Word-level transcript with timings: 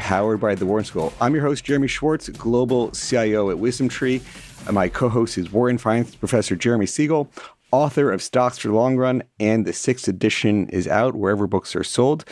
powered 0.00 0.40
by 0.40 0.56
the 0.56 0.66
Wharton 0.66 0.86
School. 0.86 1.12
I'm 1.20 1.34
your 1.34 1.44
host, 1.44 1.64
Jeremy 1.64 1.86
Schwartz, 1.86 2.28
Global 2.30 2.90
CIO 2.90 3.50
at 3.50 3.58
WisdomTree. 3.58 4.72
My 4.72 4.88
co 4.88 5.08
host 5.08 5.38
is 5.38 5.52
Wharton 5.52 5.78
Finance 5.78 6.16
Professor 6.16 6.56
Jeremy 6.56 6.86
Siegel 6.86 7.30
author 7.72 8.10
of 8.10 8.22
Stocks 8.22 8.58
for 8.58 8.68
the 8.68 8.74
Long 8.74 8.96
Run, 8.96 9.22
and 9.38 9.64
the 9.64 9.72
sixth 9.72 10.08
edition 10.08 10.68
is 10.70 10.88
out 10.88 11.14
wherever 11.14 11.46
books 11.46 11.76
are 11.76 11.84
sold. 11.84 12.24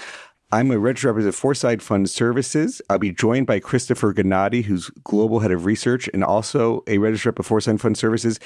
I'm 0.50 0.70
a 0.70 0.78
registered 0.78 1.10
representative 1.10 1.34
of 1.34 1.40
Foreside 1.40 1.82
Fund 1.82 2.08
Services. 2.08 2.80
I'll 2.88 2.98
be 2.98 3.12
joined 3.12 3.46
by 3.46 3.60
Christopher 3.60 4.14
Gannatti, 4.14 4.64
who's 4.64 4.90
global 5.04 5.40
head 5.40 5.52
of 5.52 5.66
research 5.66 6.08
and 6.14 6.24
also 6.24 6.82
a 6.86 6.98
registered 6.98 7.32
rep 7.32 7.38
of 7.40 7.46
Foreside 7.46 7.80
Fund 7.80 7.98
Services. 7.98 8.40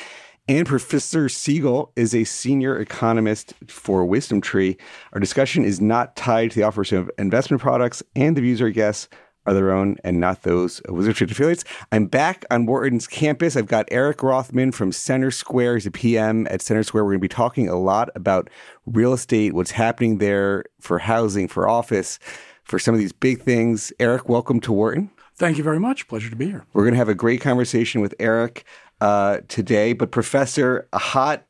And 0.48 0.66
Professor 0.66 1.28
Siegel 1.28 1.92
is 1.94 2.16
a 2.16 2.24
senior 2.24 2.76
economist 2.76 3.54
for 3.68 4.04
WisdomTree. 4.04 4.76
Our 5.12 5.20
discussion 5.20 5.64
is 5.64 5.80
not 5.80 6.16
tied 6.16 6.50
to 6.50 6.56
the 6.58 6.64
offers 6.64 6.90
of 6.92 7.08
investment 7.16 7.62
products, 7.62 8.02
and 8.16 8.36
the 8.36 8.40
views 8.40 8.60
our 8.60 8.70
guests 8.70 9.08
are 9.46 9.54
their 9.54 9.70
own 9.70 9.98
and 10.02 10.18
not 10.18 10.42
those 10.42 10.80
of 10.80 10.96
WisdomTree 10.96 11.30
affiliates. 11.30 11.62
I'm 11.92 12.06
back 12.06 12.44
on 12.50 12.66
Wharton's 12.66 13.06
campus. 13.06 13.56
I've 13.56 13.68
got 13.68 13.86
Eric 13.92 14.24
Rothman 14.24 14.72
from 14.72 14.90
CenterSquare. 14.90 15.74
He's 15.74 15.86
a 15.86 15.92
PM 15.92 16.48
at 16.48 16.58
CenterSquare. 16.58 16.94
We're 16.94 17.12
going 17.12 17.18
to 17.18 17.20
be 17.20 17.28
talking 17.28 17.68
a 17.68 17.78
lot 17.78 18.08
about 18.16 18.50
real 18.84 19.12
estate, 19.12 19.52
what's 19.52 19.70
happening 19.70 20.18
there 20.18 20.64
for 20.80 20.98
housing, 20.98 21.46
for 21.46 21.68
office, 21.68 22.18
for 22.64 22.80
some 22.80 22.94
of 22.94 23.00
these 23.00 23.12
big 23.12 23.42
things. 23.42 23.92
Eric, 24.00 24.28
welcome 24.28 24.58
to 24.58 24.72
Wharton. 24.72 25.12
Thank 25.36 25.56
you 25.56 25.64
very 25.64 25.80
much. 25.80 26.08
Pleasure 26.08 26.30
to 26.30 26.36
be 26.36 26.46
here. 26.46 26.66
We're 26.72 26.82
going 26.82 26.94
to 26.94 26.98
have 26.98 27.08
a 27.08 27.14
great 27.14 27.40
conversation 27.40 28.00
with 28.00 28.14
Eric 28.18 28.64
uh, 29.02 29.40
today. 29.48 29.92
But, 29.94 30.12
Professor, 30.12 30.86
a 30.92 30.98
hot, 30.98 31.44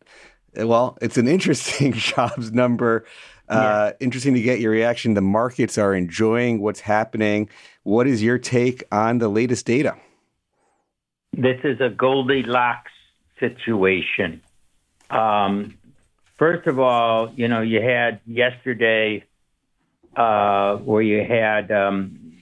well, 0.56 0.96
it's 1.02 1.18
an 1.18 1.28
interesting 1.28 1.92
jobs 1.96 2.50
number. 2.50 3.04
Uh, 3.46 3.92
yeah. 3.92 3.92
Interesting 4.00 4.32
to 4.32 4.40
get 4.40 4.58
your 4.58 4.72
reaction. 4.72 5.12
The 5.12 5.20
markets 5.20 5.76
are 5.76 5.94
enjoying 5.94 6.62
what's 6.62 6.80
happening. 6.80 7.50
What 7.82 8.06
is 8.06 8.22
your 8.22 8.38
take 8.38 8.84
on 8.90 9.18
the 9.18 9.28
latest 9.28 9.66
data? 9.66 9.96
This 11.34 11.60
is 11.62 11.78
a 11.80 11.90
Goldilocks 11.90 12.90
situation. 13.38 14.40
Um, 15.10 15.76
first 16.38 16.66
of 16.66 16.78
all, 16.78 17.32
you 17.36 17.48
know, 17.48 17.60
you 17.60 17.82
had 17.82 18.20
yesterday 18.26 19.24
uh, 20.16 20.76
where 20.76 21.02
you 21.02 21.22
had 21.22 21.70
um, 21.70 22.32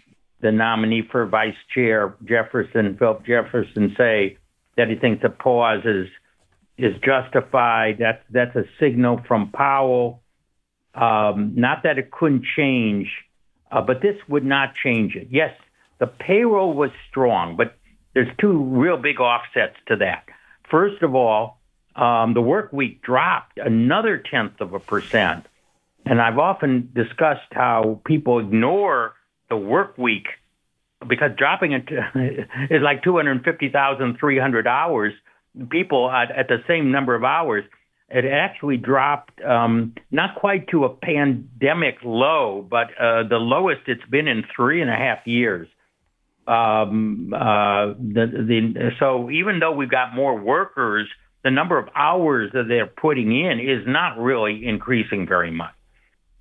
the 0.41 0.53
nominee 0.53 1.03
for 1.11 1.27
vice 1.27 1.55
chair, 1.75 2.15
Jefferson, 2.25 2.97
Philip 2.97 3.27
Jefferson, 3.27 3.95
say 3.99 4.37
that 4.81 4.89
he 4.89 4.97
thinks 4.97 5.23
a 5.25 5.29
pause 5.29 5.85
is 5.85 6.09
is 6.77 6.95
justified. 7.05 7.99
That's 7.99 8.23
that's 8.31 8.57
a 8.57 8.65
signal 8.81 9.21
from 9.29 9.51
Powell. 9.53 10.23
Um, 10.95 11.53
not 11.55 11.85
that 11.85 11.99
it 11.99 12.11
couldn't 12.11 12.45
change 12.57 13.07
uh, 13.71 13.81
but 13.81 14.03
this 14.03 14.17
would 14.29 14.45
not 14.45 14.75
change 14.75 15.15
it. 15.15 15.29
Yes, 15.31 15.55
the 15.99 16.07
payroll 16.07 16.75
was 16.75 16.91
strong, 17.09 17.57
but 17.57 17.77
there's 18.15 18.29
two 18.41 18.65
real 18.65 18.97
big 18.97 19.21
offsets 19.21 19.77
to 19.87 19.97
that. 19.97 20.25
First 20.71 21.03
of 21.03 21.15
all, 21.15 21.61
um, 21.95 22.35
the 22.35 22.41
work 22.41 22.73
week 22.73 23.03
dropped 23.03 23.59
another 23.59 24.19
tenth 24.19 24.61
of 24.61 24.75
a 24.75 24.81
percent. 24.81 25.47
And 26.07 26.21
I've 26.21 26.39
often 26.39 26.91
discussed 26.95 27.53
how 27.53 28.01
people 28.05 28.39
ignore 28.39 29.15
the 29.49 29.57
work 29.57 29.99
week 29.99 30.27
because 31.09 31.31
dropping 31.37 31.73
it 31.73 31.89
is 32.71 32.83
like 32.83 33.03
250,300 33.03 34.67
hours. 34.67 35.13
People 35.71 36.11
at, 36.11 36.31
at 36.31 36.49
the 36.49 36.59
same 36.69 36.93
number 36.93 37.15
of 37.15 37.25
hours 37.25 37.65
it 38.11 38.25
actually 38.25 38.77
dropped 38.77 39.41
um, 39.43 39.95
not 40.11 40.35
quite 40.35 40.69
to 40.69 40.85
a 40.85 40.89
pandemic 40.89 41.99
low, 42.03 42.67
but 42.69 42.89
uh, 43.01 43.23
the 43.29 43.37
lowest 43.37 43.83
it's 43.87 44.05
been 44.11 44.27
in 44.27 44.43
three 44.55 44.83
and 44.83 44.91
a 44.91 44.97
half 44.97 45.27
years. 45.27 45.69
Um, 46.47 47.33
uh, 47.33 47.95
the, 47.99 48.27
the, 48.49 48.91
so 48.99 49.31
even 49.31 49.61
though 49.61 49.73
we've 49.73 49.91
got 49.91 50.15
more 50.15 50.37
workers, 50.37 51.09
the 51.45 51.53
number 51.53 51.79
of 51.79 51.89
hours 51.95 52.51
that 52.53 52.65
they're 52.67 52.87
putting 52.87 53.31
in 53.31 53.61
is 53.61 53.87
not 53.87 54.19
really 54.19 54.67
increasing 54.67 55.27
very 55.29 55.53
much. 55.53 55.75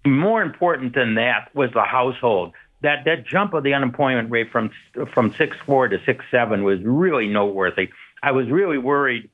More 0.07 0.41
important 0.41 0.95
than 0.95 1.15
that 1.15 1.49
was 1.53 1.69
the 1.73 1.83
household. 1.83 2.53
That 2.81 3.05
that 3.05 3.25
jump 3.25 3.53
of 3.53 3.63
the 3.63 3.73
unemployment 3.73 4.31
rate 4.31 4.51
from 4.51 4.71
from 5.13 5.33
six 5.37 5.57
four 5.65 5.87
to 5.87 5.97
six 6.05 6.23
seven 6.31 6.63
was 6.63 6.79
really 6.83 7.27
noteworthy. 7.27 7.89
I 8.23 8.31
was 8.31 8.49
really 8.49 8.77
worried 8.77 9.29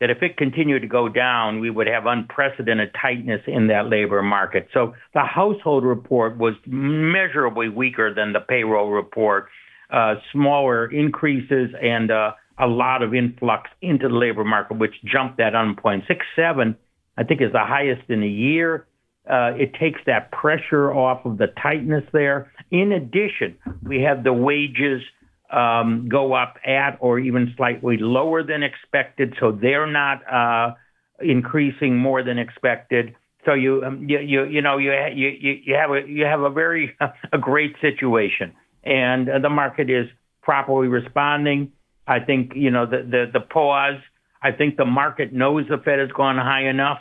that 0.00 0.10
if 0.10 0.22
it 0.22 0.36
continued 0.36 0.80
to 0.80 0.88
go 0.88 1.08
down, 1.08 1.60
we 1.60 1.70
would 1.70 1.86
have 1.86 2.06
unprecedented 2.06 2.90
tightness 3.00 3.40
in 3.46 3.68
that 3.68 3.88
labor 3.88 4.22
market. 4.22 4.68
So 4.74 4.94
the 5.14 5.22
household 5.22 5.84
report 5.84 6.36
was 6.36 6.54
measurably 6.66 7.68
weaker 7.68 8.12
than 8.12 8.32
the 8.32 8.40
payroll 8.40 8.90
report, 8.90 9.48
uh, 9.90 10.16
smaller 10.32 10.90
increases 10.90 11.70
and 11.80 12.10
uh, 12.10 12.32
a 12.58 12.66
lot 12.66 13.02
of 13.02 13.14
influx 13.14 13.70
into 13.80 14.08
the 14.08 14.14
labor 14.14 14.44
market, 14.44 14.78
which 14.78 14.94
jumped 15.04 15.38
that 15.38 15.54
unemployment. 15.54 16.04
Six 16.08 16.26
seven, 16.36 16.76
I 17.16 17.24
think, 17.24 17.40
is 17.40 17.52
the 17.52 17.64
highest 17.64 18.10
in 18.10 18.22
a 18.22 18.26
year. 18.26 18.86
Uh, 19.28 19.52
it 19.56 19.72
takes 19.74 20.00
that 20.06 20.30
pressure 20.32 20.92
off 20.92 21.24
of 21.24 21.38
the 21.38 21.46
tightness 21.62 22.04
there. 22.12 22.52
In 22.70 22.92
addition, 22.92 23.56
we 23.82 24.02
have 24.02 24.22
the 24.22 24.32
wages 24.32 25.02
um, 25.50 26.08
go 26.10 26.34
up 26.34 26.56
at 26.66 26.98
or 27.00 27.18
even 27.18 27.54
slightly 27.56 27.96
lower 27.98 28.42
than 28.42 28.62
expected, 28.62 29.34
so 29.40 29.52
they're 29.52 29.90
not 29.90 30.20
uh, 30.30 30.74
increasing 31.20 31.96
more 31.96 32.22
than 32.22 32.38
expected. 32.38 33.14
So 33.44 33.54
you 33.54 33.82
um, 33.84 34.06
you, 34.08 34.18
you 34.20 34.44
you 34.44 34.62
know 34.62 34.78
you 34.78 34.92
you 35.14 35.60
you 35.64 35.74
have 35.74 35.90
a 35.90 36.00
you 36.06 36.24
have 36.24 36.40
a 36.40 36.50
very 36.50 36.96
a 37.32 37.38
great 37.38 37.76
situation, 37.80 38.52
and 38.82 39.28
uh, 39.28 39.38
the 39.38 39.50
market 39.50 39.90
is 39.90 40.06
properly 40.42 40.88
responding. 40.88 41.72
I 42.06 42.20
think 42.20 42.52
you 42.54 42.70
know 42.70 42.86
the 42.86 42.98
the, 43.08 43.30
the 43.32 43.40
pause. 43.40 44.00
I 44.42 44.52
think 44.52 44.76
the 44.76 44.84
market 44.84 45.32
knows 45.32 45.66
the 45.68 45.78
Fed 45.78 45.98
has 45.98 46.10
gone 46.10 46.36
high 46.36 46.68
enough, 46.68 46.98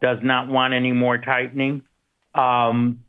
does 0.00 0.18
not 0.22 0.48
want 0.48 0.74
any 0.74 0.92
more 0.92 1.18
tightening. 1.18 1.82
Um, 2.34 3.04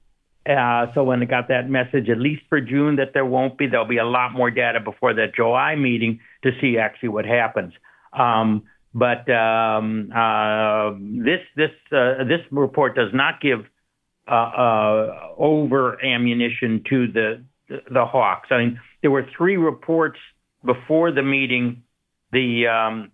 uh, 0.49 0.87
so 0.95 1.03
when 1.03 1.19
they 1.19 1.25
got 1.25 1.49
that 1.49 1.69
message, 1.69 2.09
at 2.09 2.19
least 2.19 2.41
for 2.49 2.59
June, 2.59 2.95
that 2.95 3.13
there 3.13 3.25
won't 3.25 3.57
be, 3.57 3.67
there'll 3.67 3.85
be 3.85 3.99
a 3.99 4.05
lot 4.05 4.31
more 4.33 4.49
data 4.49 4.79
before 4.79 5.13
that 5.13 5.35
July 5.35 5.75
meeting 5.75 6.19
to 6.43 6.51
see 6.59 6.77
actually 6.77 7.09
what 7.09 7.25
happens. 7.25 7.73
Um, 8.11 8.63
but 8.93 9.29
um, 9.31 10.11
uh, 10.13 10.91
this 10.99 11.39
this 11.55 11.69
uh, 11.91 12.25
this 12.25 12.41
report 12.51 12.95
does 12.95 13.13
not 13.13 13.39
give 13.39 13.65
uh, 14.27 14.33
uh, 14.33 15.29
over 15.37 16.03
ammunition 16.03 16.83
to 16.89 17.07
the 17.07 17.43
the 17.69 18.05
hawks. 18.05 18.49
I 18.51 18.57
mean, 18.57 18.79
there 19.01 19.11
were 19.11 19.25
three 19.37 19.55
reports 19.55 20.19
before 20.65 21.11
the 21.11 21.21
meeting: 21.21 21.83
the 22.33 22.67
um, 22.67 23.11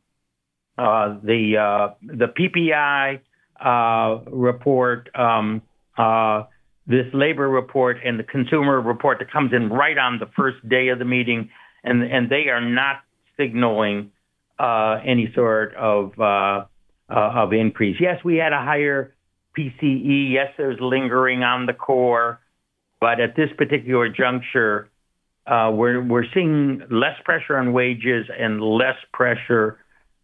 uh, 0.79 1.19
the 1.21 1.93
the 2.01 2.27
PPI 2.27 3.19
report. 3.63 5.09
Um, 5.15 5.61
this 6.87 7.05
labor 7.13 7.49
report 7.49 7.97
and 8.03 8.17
the 8.17 8.23
consumer 8.23 8.79
report 8.79 9.19
that 9.19 9.29
comes 9.31 9.51
in 9.53 9.69
right 9.69 9.97
on 9.97 10.19
the 10.19 10.27
first 10.37 10.57
day 10.67 10.87
of 10.87 10.99
the 10.99 11.05
meeting, 11.05 11.49
and 11.83 12.01
and 12.01 12.29
they 12.29 12.49
are 12.49 12.61
not 12.61 13.01
signaling 13.37 14.11
uh, 14.59 14.97
any 15.05 15.31
sort 15.35 15.75
of 15.75 16.13
uh, 16.19 16.23
uh, 16.23 16.65
of 17.09 17.53
increase. 17.53 17.97
Yes, 17.99 18.23
we 18.23 18.37
had 18.37 18.53
a 18.53 18.57
higher 18.57 19.13
PCE. 19.57 20.31
Yes, 20.31 20.53
there's 20.57 20.77
lingering 20.79 21.43
on 21.43 21.65
the 21.65 21.73
core, 21.73 22.39
but 22.99 23.19
at 23.19 23.35
this 23.35 23.49
particular 23.57 24.09
juncture, 24.09 24.89
uh, 25.45 25.71
we're 25.73 26.01
we're 26.01 26.25
seeing 26.33 26.81
less 26.89 27.19
pressure 27.25 27.57
on 27.57 27.73
wages 27.73 28.27
and 28.37 28.61
less 28.61 28.97
pressure 29.13 29.77
uh, 29.77 29.77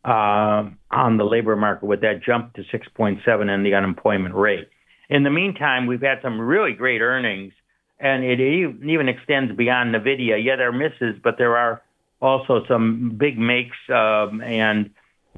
on 0.06 1.18
the 1.18 1.24
labor 1.24 1.56
market 1.56 1.86
with 1.86 2.02
that 2.02 2.22
jump 2.24 2.54
to 2.54 2.64
6.7 2.64 3.50
and 3.50 3.66
the 3.66 3.74
unemployment 3.74 4.36
rate. 4.36 4.68
In 5.10 5.24
the 5.24 5.30
meantime, 5.30 5.86
we've 5.86 6.02
had 6.02 6.22
some 6.22 6.40
really 6.40 6.74
great 6.74 7.02
earnings, 7.02 7.54
and 8.00 8.24
it 8.24 8.40
even 8.40 9.08
extends 9.08 9.56
beyond 9.56 9.94
NVIDIA. 9.96 10.44
Yeah, 10.44 10.56
there 10.56 10.70
are 10.70 10.72
misses, 10.72 11.20
but 11.24 11.38
there 11.38 11.58
are 11.58 11.82
also 12.22 12.64
some 12.68 13.16
big 13.18 13.38
makes, 13.38 13.78
um, 13.90 14.42
and 14.42 14.90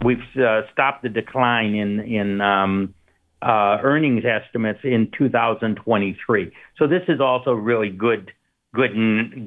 we've 0.03 0.19
uh, 0.38 0.62
stopped 0.71 1.03
the 1.03 1.09
decline 1.09 1.75
in 1.75 2.00
in 2.00 2.41
um, 2.41 2.94
uh, 3.41 3.77
earnings 3.83 4.23
estimates 4.25 4.79
in 4.83 5.12
2023. 5.17 6.51
So 6.77 6.88
this 6.88 7.03
is 7.07 7.19
also 7.19 7.53
really 7.53 7.89
good 7.89 8.31
good 8.73 8.94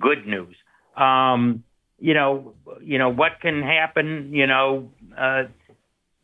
good 0.01 0.27
news. 0.27 0.57
Um, 0.97 1.63
you 1.99 2.15
know, 2.15 2.55
you 2.83 2.99
know 2.99 3.11
what 3.11 3.41
can 3.41 3.63
happen. 3.63 4.31
You 4.33 4.47
know, 4.47 4.91
uh, 5.17 5.45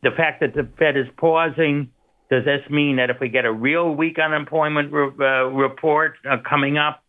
the 0.03 0.11
fact 0.15 0.41
that 0.41 0.53
the 0.53 0.67
Fed 0.77 0.97
is 0.97 1.07
pausing. 1.17 1.91
Does 2.29 2.43
this 2.43 2.61
mean 2.71 2.95
that 2.95 3.11
if 3.11 3.17
we 3.21 3.29
get 3.29 3.45
a 3.45 3.53
real 3.53 3.93
weak 3.93 4.17
unemployment 4.17 4.91
re- 4.91 5.11
uh, 5.19 5.45
report 5.45 6.15
uh, 6.27 6.37
coming 6.47 6.75
up, 6.75 7.03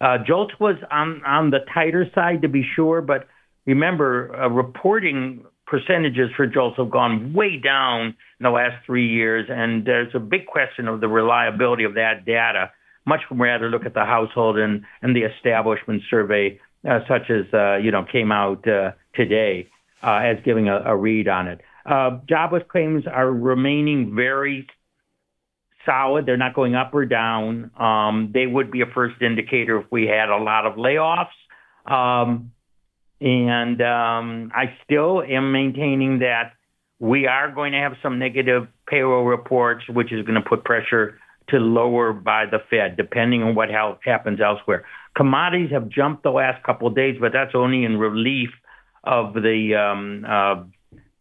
uh, 0.00 0.18
JOLTS 0.26 0.58
was 0.58 0.76
on 0.90 1.22
on 1.24 1.50
the 1.50 1.60
tighter 1.72 2.06
side 2.14 2.42
to 2.42 2.48
be 2.48 2.64
sure, 2.74 3.00
but 3.00 3.28
remember, 3.66 4.34
uh, 4.34 4.48
reporting 4.48 5.44
percentages 5.66 6.30
for 6.36 6.46
JOLTS 6.46 6.76
have 6.78 6.90
gone 6.90 7.34
way 7.34 7.58
down 7.58 8.06
in 8.06 8.44
the 8.44 8.50
last 8.50 8.84
three 8.86 9.08
years, 9.08 9.46
and 9.48 9.84
there's 9.84 10.14
a 10.14 10.18
big 10.18 10.46
question 10.46 10.88
of 10.88 11.00
the 11.00 11.08
reliability 11.08 11.84
of 11.84 11.94
that 11.94 12.24
data. 12.24 12.70
Much 13.06 13.20
rather 13.30 13.68
look 13.68 13.84
at 13.84 13.94
the 13.94 14.04
household 14.04 14.58
and, 14.58 14.84
and 15.02 15.14
the 15.14 15.22
establishment 15.22 16.02
survey, 16.10 16.58
uh, 16.88 17.00
such 17.08 17.30
as 17.30 17.52
uh, 17.52 17.76
you 17.76 17.90
know 17.90 18.04
came 18.04 18.32
out 18.32 18.66
uh, 18.68 18.92
today, 19.14 19.68
uh, 20.02 20.20
as 20.22 20.36
giving 20.44 20.68
a, 20.68 20.80
a, 20.84 20.96
read 20.96 21.28
on 21.28 21.48
it. 21.48 21.60
Uh, 21.86 22.18
jobless 22.28 22.62
claims 22.68 23.04
are 23.06 23.30
remaining 23.30 24.14
very 24.14 24.66
solid. 25.86 26.26
They're 26.26 26.36
not 26.36 26.54
going 26.54 26.74
up 26.74 26.92
or 26.92 27.06
down. 27.06 27.70
Um, 27.78 28.30
they 28.32 28.46
would 28.46 28.70
be 28.70 28.82
a 28.82 28.86
first 28.86 29.20
indicator 29.22 29.80
if 29.80 29.86
we 29.90 30.06
had 30.06 30.28
a 30.28 30.36
lot 30.36 30.66
of 30.66 30.74
layoffs. 30.74 31.28
Um, 31.86 32.52
and 33.20 33.80
um, 33.80 34.52
I 34.54 34.76
still 34.84 35.22
am 35.22 35.50
maintaining 35.50 36.20
that 36.20 36.52
we 37.00 37.26
are 37.26 37.50
going 37.50 37.72
to 37.72 37.78
have 37.78 37.94
some 38.02 38.18
negative 38.18 38.68
payroll 38.86 39.24
reports, 39.24 39.84
which 39.88 40.12
is 40.12 40.24
going 40.26 40.40
to 40.40 40.48
put 40.48 40.64
pressure 40.64 41.18
to 41.48 41.56
lower 41.56 42.12
by 42.12 42.44
the 42.46 42.58
Fed, 42.70 42.96
depending 42.96 43.42
on 43.42 43.54
what 43.54 43.68
happens 43.70 44.40
elsewhere. 44.40 44.84
Commodities 45.18 45.72
have 45.72 45.88
jumped 45.88 46.22
the 46.22 46.30
last 46.30 46.62
couple 46.62 46.86
of 46.86 46.94
days, 46.94 47.16
but 47.20 47.32
that's 47.32 47.50
only 47.52 47.84
in 47.84 47.96
relief 47.98 48.50
of 49.02 49.34
the 49.34 49.74
um, 49.74 50.24
uh, 50.24 50.62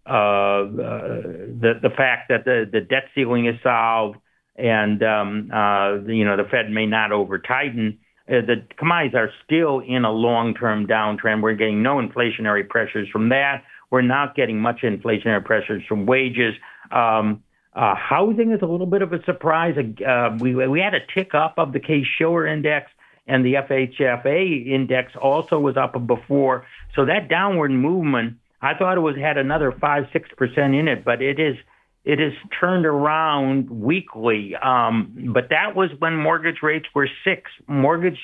uh, 0.08 0.70
the 0.70 1.80
the 1.82 1.90
fact 1.90 2.30
that 2.30 2.46
the, 2.46 2.70
the 2.72 2.80
debt 2.80 3.06
ceiling 3.16 3.48
is 3.48 3.56
solved, 3.64 4.18
and 4.56 5.02
um, 5.02 5.50
uh, 5.52 5.96
you 6.06 6.24
know 6.24 6.38
the 6.38 6.44
Fed 6.50 6.70
may 6.70 6.86
not 6.86 7.12
over 7.12 7.40
tighten. 7.40 7.98
Uh, 8.30 8.46
the 8.46 8.64
commodities 8.78 9.16
are 9.16 9.32
still 9.44 9.80
in 9.80 10.06
a 10.06 10.12
long-term 10.12 10.86
downtrend. 10.86 11.42
We're 11.42 11.56
getting 11.56 11.82
no 11.82 11.96
inflationary 11.96 12.70
pressures 12.70 13.10
from 13.10 13.30
that. 13.30 13.64
We're 13.90 14.04
not 14.04 14.36
getting 14.36 14.60
much 14.60 14.82
inflationary 14.84 15.44
pressures 15.44 15.82
from 15.88 16.06
wages. 16.06 16.54
Um, 16.92 17.42
uh, 17.74 17.96
housing 17.96 18.52
is 18.52 18.62
a 18.62 18.66
little 18.68 18.86
bit 18.86 19.02
of 19.02 19.12
a 19.12 19.24
surprise. 19.24 19.76
Uh, 20.06 20.38
we 20.40 20.54
we 20.54 20.80
had 20.80 20.94
a 20.94 21.00
tick 21.16 21.34
up 21.34 21.56
of 21.58 21.74
the 21.74 21.80
Case-Shiller 21.80 22.46
index, 22.46 22.92
and 23.28 23.46
the 23.46 23.56
FHFA 23.56 24.68
index 24.68 25.14
also 25.22 25.60
was 25.60 25.78
up 25.78 25.96
before. 26.08 26.66
So 26.96 27.06
that 27.06 27.30
downward 27.30 27.72
movement, 27.72 28.38
I 28.62 28.74
thought 28.74 28.98
it 28.98 29.02
was 29.02 29.18
had 29.18 29.38
another 29.38 29.72
five 29.72 30.06
six 30.14 30.30
percent 30.38 30.74
in 30.74 30.88
it, 30.88 31.04
but 31.04 31.22
it 31.22 31.40
is 31.40 31.56
it 32.08 32.20
has 32.20 32.32
turned 32.58 32.86
around 32.86 33.70
weekly. 33.70 34.56
Um, 34.56 35.32
but 35.34 35.50
that 35.50 35.76
was 35.76 35.90
when 36.00 36.16
mortgage 36.16 36.60
rates 36.64 36.86
were 36.96 37.10
six. 37.26 37.52
Mortgage, 37.68 38.18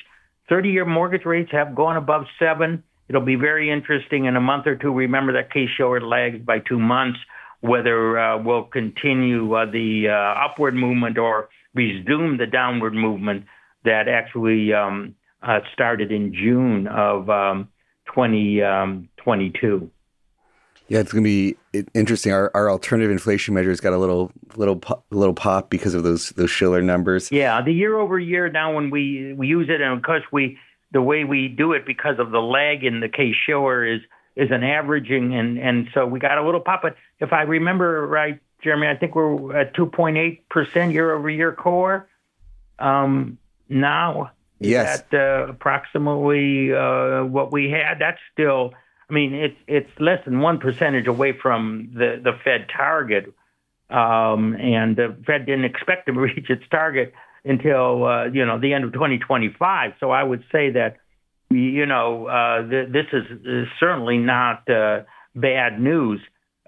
30 0.48 0.70
year 0.70 0.86
mortgage 0.86 1.26
rates 1.26 1.50
have 1.52 1.74
gone 1.74 1.98
above 1.98 2.24
seven. 2.38 2.82
It'll 3.10 3.20
be 3.20 3.36
very 3.36 3.70
interesting 3.70 4.24
in 4.24 4.36
a 4.36 4.40
month 4.40 4.66
or 4.66 4.76
two. 4.76 4.90
Remember 4.90 5.34
that 5.34 5.52
Case-Shiller 5.52 6.00
lags 6.00 6.42
by 6.42 6.60
two 6.60 6.78
months, 6.78 7.18
whether 7.60 8.18
uh, 8.18 8.42
we'll 8.42 8.64
continue 8.64 9.52
uh, 9.54 9.70
the 9.70 10.08
uh, 10.08 10.46
upward 10.46 10.74
movement 10.74 11.18
or 11.18 11.50
resume 11.74 12.38
the 12.38 12.46
downward 12.46 12.94
movement 12.94 13.44
that 13.84 14.08
actually 14.08 14.72
um, 14.72 15.14
uh, 15.42 15.60
started 15.72 16.10
in 16.10 16.32
June 16.32 16.86
of 16.88 17.30
um, 17.30 17.68
2022. 18.06 19.90
Yeah, 20.88 21.00
it's 21.00 21.12
going 21.12 21.24
to 21.24 21.28
be 21.28 21.56
interesting. 21.94 22.32
Our, 22.32 22.50
our 22.54 22.70
alternative 22.70 23.10
inflation 23.10 23.54
measures 23.54 23.80
got 23.80 23.94
a 23.94 23.98
little 23.98 24.30
little 24.56 24.82
little 25.10 25.34
pop 25.34 25.70
because 25.70 25.94
of 25.94 26.02
those 26.02 26.30
those 26.30 26.50
Shiller 26.50 26.82
numbers. 26.82 27.32
Yeah, 27.32 27.62
the 27.62 27.72
year 27.72 27.98
over 27.98 28.18
year 28.18 28.50
now 28.50 28.74
when 28.74 28.90
we 28.90 29.32
we 29.32 29.46
use 29.46 29.68
it, 29.70 29.80
and 29.80 29.96
of 29.96 30.02
course 30.02 30.22
we 30.30 30.58
the 30.92 31.00
way 31.00 31.24
we 31.24 31.48
do 31.48 31.72
it 31.72 31.86
because 31.86 32.18
of 32.18 32.30
the 32.30 32.40
lag 32.40 32.84
in 32.84 33.00
the 33.00 33.08
Case-Shiller 33.08 33.84
is 33.86 34.00
is 34.36 34.50
an 34.50 34.62
averaging, 34.62 35.34
and 35.34 35.58
and 35.58 35.88
so 35.94 36.06
we 36.06 36.18
got 36.18 36.36
a 36.36 36.44
little 36.44 36.60
pop. 36.60 36.82
But 36.82 36.96
if 37.18 37.32
I 37.32 37.42
remember 37.42 38.06
right, 38.06 38.38
Jeremy, 38.62 38.88
I 38.88 38.96
think 38.96 39.14
we're 39.14 39.56
at 39.56 39.74
two 39.74 39.86
point 39.86 40.18
eight 40.18 40.46
percent 40.50 40.92
year 40.92 41.14
over 41.14 41.30
year 41.30 41.52
core. 41.52 42.08
Um, 42.78 43.38
now, 43.68 44.32
yes, 44.60 45.00
at 45.00 45.14
uh, 45.14 45.48
approximately 45.48 46.72
uh, 46.72 47.24
what 47.24 47.52
we 47.52 47.70
had. 47.70 47.98
That's 47.98 48.20
still 48.32 48.74
I 49.08 49.12
mean, 49.12 49.34
it's 49.34 49.56
it's 49.66 49.90
less 50.00 50.24
than 50.24 50.40
one 50.40 50.58
percentage 50.58 51.06
away 51.06 51.32
from 51.40 51.90
the 51.94 52.20
the 52.22 52.32
Fed 52.42 52.66
target, 52.74 53.32
um, 53.90 54.54
and 54.54 54.96
the 54.96 55.16
Fed 55.26 55.46
didn't 55.46 55.66
expect 55.66 56.06
to 56.06 56.12
reach 56.20 56.48
its 56.48 56.64
target 56.70 57.12
until 57.44 58.04
uh, 58.04 58.24
you 58.26 58.44
know 58.46 58.58
the 58.58 58.72
end 58.72 58.84
of 58.84 58.92
2025. 58.92 59.92
So 60.00 60.10
I 60.10 60.22
would 60.22 60.44
say 60.50 60.70
that 60.70 60.96
you 61.50 61.86
know 61.86 62.26
uh, 62.26 62.68
th- 62.68 62.88
this 62.90 63.06
is, 63.12 63.24
is, 63.44 63.68
certainly 63.78 64.16
not 64.16 64.68
uh, 64.70 65.02
bad 65.34 65.80
news. 65.80 66.20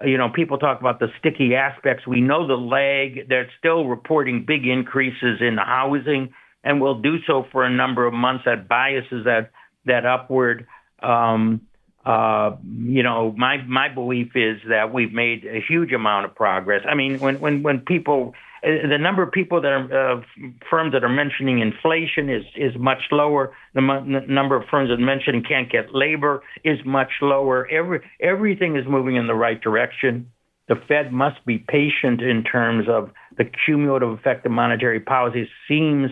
You 0.05 0.19
know, 0.19 0.29
people 0.29 0.59
talk 0.59 0.79
about 0.79 0.99
the 0.99 1.07
sticky 1.17 1.55
aspects. 1.55 2.05
We 2.05 2.21
know 2.21 2.45
the 2.45 2.53
lag. 2.53 3.27
They're 3.27 3.49
still 3.57 3.85
reporting 3.85 4.45
big 4.45 4.67
increases 4.67 5.41
in 5.41 5.55
the 5.55 5.63
housing, 5.63 6.35
and 6.67 6.81
will 6.81 6.99
do 6.99 7.17
so 7.25 7.45
for 7.51 7.63
a 7.63 7.69
number 7.69 8.05
of 8.05 8.13
months. 8.13 8.43
That 8.45 8.67
biases 8.67 9.23
that 9.25 9.51
that 9.85 10.05
upward. 10.05 10.67
Um, 11.01 11.61
uh, 12.05 12.55
you 12.63 13.03
know, 13.03 13.33
my 13.37 13.57
my 13.63 13.87
belief 13.89 14.31
is 14.35 14.57
that 14.69 14.93
we've 14.93 15.13
made 15.13 15.45
a 15.45 15.59
huge 15.67 15.91
amount 15.91 16.25
of 16.25 16.35
progress. 16.35 16.83
I 16.89 16.95
mean, 16.95 17.19
when 17.19 17.39
when 17.39 17.63
when 17.63 17.79
people, 17.79 18.33
uh, 18.63 18.87
the 18.87 18.97
number 18.97 19.23
of 19.23 19.31
people 19.31 19.61
that 19.61 19.71
are 19.71 20.17
uh, 20.17 20.21
firms 20.69 20.93
that 20.93 21.03
are 21.03 21.09
mentioning 21.23 21.59
inflation 21.59 22.29
is 22.29 22.43
is 22.55 22.73
much 22.77 23.03
lower. 23.11 23.53
The 23.73 23.81
m- 23.81 24.33
number 24.33 24.55
of 24.55 24.63
firms 24.69 24.89
that 24.89 24.97
mention 24.97 25.43
can't 25.43 25.69
get 25.69 25.93
labor 25.93 26.43
is 26.63 26.79
much 26.85 27.11
lower. 27.21 27.67
Every 27.67 27.99
everything 28.21 28.75
is 28.77 28.85
moving 28.87 29.15
in 29.15 29.27
the 29.27 29.35
right 29.35 29.59
direction. 29.59 30.31
The 30.69 30.75
Fed 30.87 31.13
must 31.13 31.45
be 31.45 31.59
patient 31.59 32.21
in 32.21 32.43
terms 32.43 32.87
of 32.89 33.11
the 33.37 33.45
cumulative 33.65 34.09
effect 34.09 34.45
of 34.45 34.51
monetary 34.51 34.99
policy. 34.99 35.49
Seems 35.67 36.11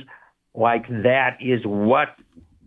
like 0.57 0.87
that 0.87 1.37
is 1.41 1.61
what 1.65 2.09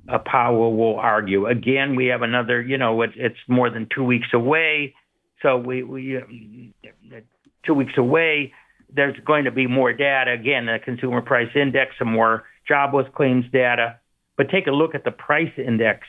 uh, 0.08 0.18
Powell 0.18 0.76
will 0.76 0.96
argue. 0.96 1.46
Again, 1.46 1.96
we 1.96 2.06
have 2.06 2.22
another, 2.22 2.60
you 2.60 2.78
know, 2.78 3.02
it, 3.02 3.10
it's 3.16 3.38
more 3.46 3.70
than 3.70 3.88
two 3.94 4.04
weeks 4.04 4.28
away. 4.32 4.94
So 5.42 5.56
we, 5.56 5.82
we 5.82 6.72
two 7.66 7.74
weeks 7.74 7.92
away, 7.96 8.52
there's 8.94 9.16
going 9.24 9.44
to 9.44 9.50
be 9.50 9.66
more 9.66 9.92
data. 9.92 10.32
Again, 10.32 10.66
the 10.66 10.78
consumer 10.82 11.20
price 11.20 11.50
index, 11.54 11.92
some 11.98 12.12
more 12.12 12.44
jobless 12.66 13.06
claims 13.14 13.44
data. 13.52 13.98
But 14.36 14.50
take 14.50 14.66
a 14.66 14.70
look 14.70 14.94
at 14.94 15.04
the 15.04 15.10
price 15.10 15.52
index 15.56 16.06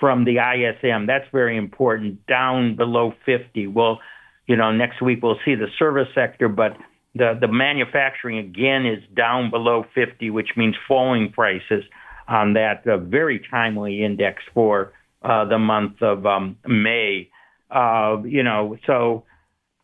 from 0.00 0.24
the 0.24 0.38
ISM. 0.38 1.06
That's 1.06 1.26
very 1.32 1.56
important, 1.56 2.26
down 2.26 2.76
below 2.76 3.12
50. 3.26 3.66
Well, 3.68 4.00
you 4.46 4.56
know, 4.56 4.72
next 4.72 5.00
week 5.02 5.20
we'll 5.22 5.38
see 5.44 5.54
the 5.54 5.68
service 5.78 6.08
sector, 6.14 6.48
but 6.48 6.76
the, 7.14 7.36
the 7.40 7.48
manufacturing 7.48 8.38
again 8.38 8.86
is 8.86 9.02
down 9.14 9.50
below 9.50 9.84
50, 9.94 10.30
which 10.30 10.50
means 10.56 10.74
falling 10.88 11.30
prices 11.32 11.84
on 12.26 12.54
that 12.54 12.86
uh, 12.86 12.96
very 12.96 13.40
timely 13.50 14.04
index 14.04 14.42
for 14.54 14.92
uh, 15.22 15.44
the 15.44 15.58
month 15.58 16.00
of 16.02 16.24
um, 16.24 16.56
May. 16.66 17.28
Uh, 17.70 18.22
you 18.24 18.42
know, 18.42 18.76
so 18.86 19.24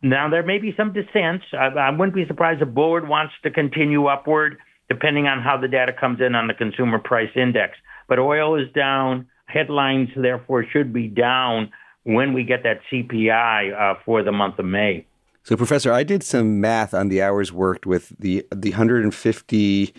now 0.02 0.30
there 0.30 0.42
may 0.42 0.58
be 0.58 0.72
some 0.76 0.92
dissent. 0.92 1.42
I, 1.52 1.66
I 1.66 1.90
wouldn't 1.90 2.14
be 2.14 2.26
surprised 2.26 2.62
if 2.62 2.68
Bullard 2.68 3.08
wants 3.08 3.34
to 3.42 3.50
continue 3.50 4.06
upward, 4.06 4.58
depending 4.88 5.26
on 5.26 5.42
how 5.42 5.58
the 5.60 5.68
data 5.68 5.92
comes 5.92 6.20
in 6.20 6.34
on 6.34 6.46
the 6.46 6.54
consumer 6.54 6.98
price 6.98 7.30
index. 7.36 7.76
But 8.08 8.18
oil 8.18 8.60
is 8.60 8.72
down. 8.74 9.28
Headlines, 9.46 10.08
therefore, 10.16 10.64
should 10.72 10.92
be 10.92 11.08
down 11.08 11.72
when 12.04 12.32
we 12.32 12.44
get 12.44 12.62
that 12.62 12.80
CPI 12.90 13.74
uh, 13.74 13.98
for 14.04 14.22
the 14.22 14.32
month 14.32 14.58
of 14.58 14.64
May. 14.64 15.06
So, 15.48 15.56
Professor, 15.56 15.90
I 15.90 16.02
did 16.02 16.22
some 16.22 16.60
math 16.60 16.92
on 16.92 17.08
the 17.08 17.22
hours 17.22 17.54
worked 17.54 17.86
with 17.86 18.10
the 18.18 18.46
the 18.54 18.68
150 18.68 19.94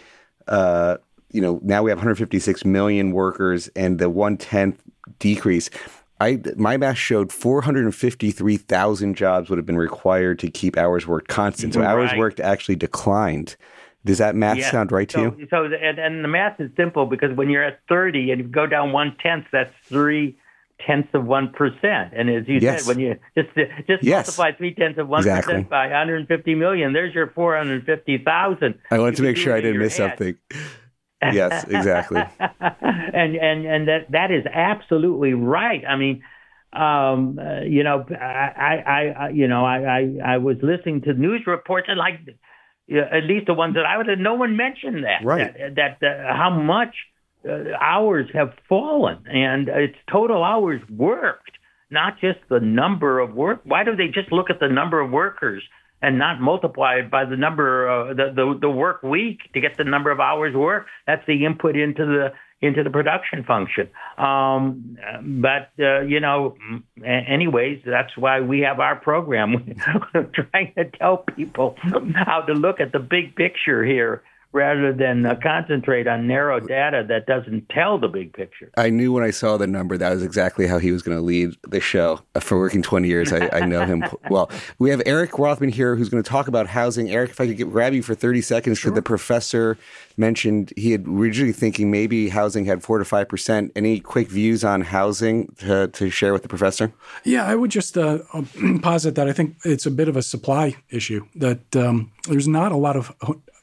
uh, 0.47 0.97
you 1.31 1.41
know, 1.41 1.59
now 1.63 1.81
we 1.81 1.89
have 1.89 1.97
156 1.97 2.65
million 2.65 3.13
workers 3.13 3.67
and 3.69 3.97
the 3.97 4.11
one 4.11 4.37
tenth 4.37 4.79
decrease. 5.17 5.71
I 6.21 6.39
my 6.55 6.77
math 6.77 6.97
showed 6.97 7.33
453,000 7.33 9.15
jobs 9.15 9.49
would 9.49 9.57
have 9.57 9.65
been 9.65 9.75
required 9.75 10.37
to 10.37 10.51
keep 10.51 10.77
hours 10.77 11.07
worked 11.07 11.29
constant. 11.29 11.73
So 11.73 11.79
right. 11.79 11.89
hours 11.89 12.11
worked 12.15 12.39
actually 12.39 12.75
declined. 12.75 13.55
Does 14.05 14.19
that 14.19 14.35
math 14.35 14.63
sound 14.65 14.91
right 14.91 15.09
to 15.09 15.19
you? 15.19 15.47
So 15.49 15.65
and, 15.65 15.97
and 15.97 16.23
the 16.23 16.27
math 16.27 16.61
is 16.61 16.69
simple 16.77 17.07
because 17.07 17.35
when 17.35 17.49
you're 17.49 17.63
at 17.63 17.79
30 17.89 18.29
and 18.29 18.41
you 18.41 18.47
go 18.47 18.67
down 18.67 18.91
one 18.91 19.17
tenth, 19.19 19.47
that's 19.51 19.73
three 19.85 20.37
tenths 20.85 21.09
of 21.13 21.25
one 21.25 21.51
percent. 21.51 22.13
And 22.15 22.29
as 22.29 22.47
you 22.47 22.59
yes. 22.59 22.83
said, 22.83 22.87
when 22.87 22.99
you 22.99 23.15
just 23.35 23.49
just 23.87 24.03
yes. 24.03 24.27
multiply 24.27 24.51
three 24.57 24.73
tenths 24.73 24.99
of 24.99 25.07
one 25.07 25.23
percent 25.23 25.39
exactly. 25.39 25.63
by 25.63 25.87
150 25.87 26.55
million, 26.55 26.93
there's 26.93 27.13
your 27.13 27.31
450,000. 27.31 28.79
I 28.91 28.99
wanted 28.99 29.15
to 29.15 29.23
make 29.23 29.37
sure 29.37 29.55
I 29.55 29.61
didn't 29.61 29.79
miss 29.79 29.97
head. 29.97 30.11
something. 30.11 30.37
yes, 31.21 31.65
exactly. 31.65 32.21
and 32.39 33.35
and 33.35 33.65
and 33.65 33.87
that 33.87 34.11
that 34.11 34.31
is 34.31 34.45
absolutely 34.45 35.33
right. 35.33 35.83
I 35.85 35.95
mean, 35.95 36.23
um, 36.73 37.39
uh, 37.39 37.61
you 37.61 37.83
know, 37.83 38.05
I, 38.09 38.83
I, 38.85 39.13
I, 39.25 39.29
you 39.29 39.47
know, 39.47 39.65
I, 39.65 39.79
I, 39.79 40.33
I 40.33 40.37
was 40.37 40.57
listening 40.61 41.01
to 41.01 41.13
news 41.13 41.41
reports 41.47 41.87
and 41.89 41.97
like, 41.97 42.19
uh, 42.91 43.17
at 43.17 43.23
least 43.23 43.47
the 43.47 43.53
ones 43.53 43.75
that 43.75 43.85
I 43.85 43.97
would 43.97 44.07
have, 44.07 44.19
no 44.19 44.35
one 44.35 44.55
mentioned 44.55 45.03
that, 45.03 45.25
right. 45.25 45.53
that, 45.75 45.97
that 45.99 46.07
uh, 46.07 46.35
how 46.35 46.51
much 46.51 46.95
uh, 47.47 47.75
hours 47.79 48.29
have 48.33 48.53
fallen 48.67 49.23
and 49.27 49.69
it's 49.69 49.97
total 50.11 50.43
hours 50.43 50.81
worked, 50.89 51.51
not 51.89 52.19
just 52.19 52.39
the 52.49 52.59
number 52.59 53.19
of 53.19 53.33
work. 53.33 53.61
Why 53.63 53.83
do 53.83 53.95
they 53.95 54.07
just 54.07 54.31
look 54.31 54.49
at 54.49 54.59
the 54.59 54.67
number 54.67 54.99
of 54.99 55.11
workers 55.11 55.63
and 56.01 56.17
not 56.17 56.41
multiply 56.41 56.95
it 56.95 57.11
by 57.11 57.25
the 57.25 57.37
number, 57.37 57.89
uh, 57.89 58.13
the, 58.13 58.33
the, 58.35 58.57
the 58.61 58.69
work 58.69 59.03
week 59.03 59.39
to 59.53 59.61
get 59.61 59.77
the 59.77 59.83
number 59.83 60.11
of 60.11 60.19
hours 60.19 60.55
worked? 60.55 60.89
That's 61.07 61.25
the 61.27 61.45
input 61.45 61.77
into 61.77 62.05
the, 62.05 62.33
into 62.61 62.83
the 62.83 62.89
production 62.89 63.43
function. 63.45 63.89
Um, 64.17 64.97
but 65.41 65.71
uh, 65.79 66.01
you 66.01 66.19
know, 66.19 66.57
anyways, 67.05 67.83
that's 67.85 68.17
why 68.17 68.41
we 68.41 68.61
have 68.61 68.79
our 68.81 68.97
program. 68.97 69.75
We're 70.13 70.29
trying 70.33 70.73
to 70.77 70.85
tell 70.97 71.17
people 71.35 71.77
how 72.15 72.41
to 72.41 72.53
look 72.53 72.81
at 72.81 72.91
the 72.91 72.99
big 72.99 73.35
picture 73.35 73.85
here 73.85 74.23
rather 74.51 74.91
than 74.91 75.25
uh, 75.25 75.35
concentrate 75.41 76.07
on 76.07 76.27
narrow 76.27 76.59
data 76.59 77.05
that 77.07 77.27
doesn't 77.27 77.69
tell 77.69 77.99
the 77.99 78.07
big 78.07 78.33
picture. 78.33 78.71
I 78.77 78.89
knew 78.89 79.13
when 79.13 79.23
I 79.23 79.29
saw 79.29 79.57
the 79.57 79.67
number 79.67 79.97
that 79.97 80.09
was 80.11 80.23
exactly 80.23 80.65
how 80.65 80.79
he 80.79 80.91
was 80.91 81.03
going 81.03 81.17
to 81.17 81.23
lead 81.23 81.55
the 81.67 81.79
show. 81.79 82.21
Uh, 82.33 82.39
for 82.39 82.57
working 82.57 82.81
20 82.81 83.07
years, 83.07 83.31
I, 83.31 83.49
I, 83.53 83.65
know 83.65 83.85
him 83.85 84.03
well. 84.29 84.49
We 84.79 84.89
have 84.89 85.03
Eric 85.05 85.37
Rothman 85.37 85.69
here 85.69 85.95
who's 85.95 86.09
going 86.09 86.23
to 86.23 86.27
talk 86.29 86.47
about 86.47 86.67
housing. 86.67 87.11
Eric, 87.11 87.31
if 87.31 87.41
I 87.41 87.47
could 87.47 87.57
get, 87.57 87.71
grab 87.71 87.93
you 87.93 88.01
for 88.01 88.15
30 88.15 88.41
seconds, 88.41 88.79
sure. 88.79 88.91
the 88.91 89.03
professor 89.03 89.77
mentioned 90.17 90.73
he 90.75 90.91
had 90.91 91.07
originally 91.07 91.53
thinking 91.53 91.91
maybe 91.91 92.29
housing 92.29 92.65
had 92.65 92.81
4 92.83 92.99
to 92.99 93.05
5%. 93.05 93.71
Any 93.75 93.99
quick 93.99 94.29
views 94.29 94.63
on 94.63 94.81
housing 94.81 95.47
to, 95.59 95.87
to 95.89 96.09
share 96.09 96.33
with 96.33 96.41
the 96.41 96.49
professor? 96.49 96.91
Yeah, 97.23 97.45
I 97.45 97.55
would 97.55 97.71
just 97.71 97.97
uh, 97.97 98.19
posit 98.81 99.15
that 99.15 99.27
I 99.27 99.33
think 99.33 99.57
it's 99.63 99.85
a 99.85 99.91
bit 99.91 100.07
of 100.07 100.17
a 100.17 100.21
supply 100.21 100.75
issue, 100.89 101.25
that 101.35 101.75
um, 101.75 102.11
there's 102.27 102.47
not 102.47 102.71
a 102.71 102.77
lot 102.77 102.95
of 102.95 103.13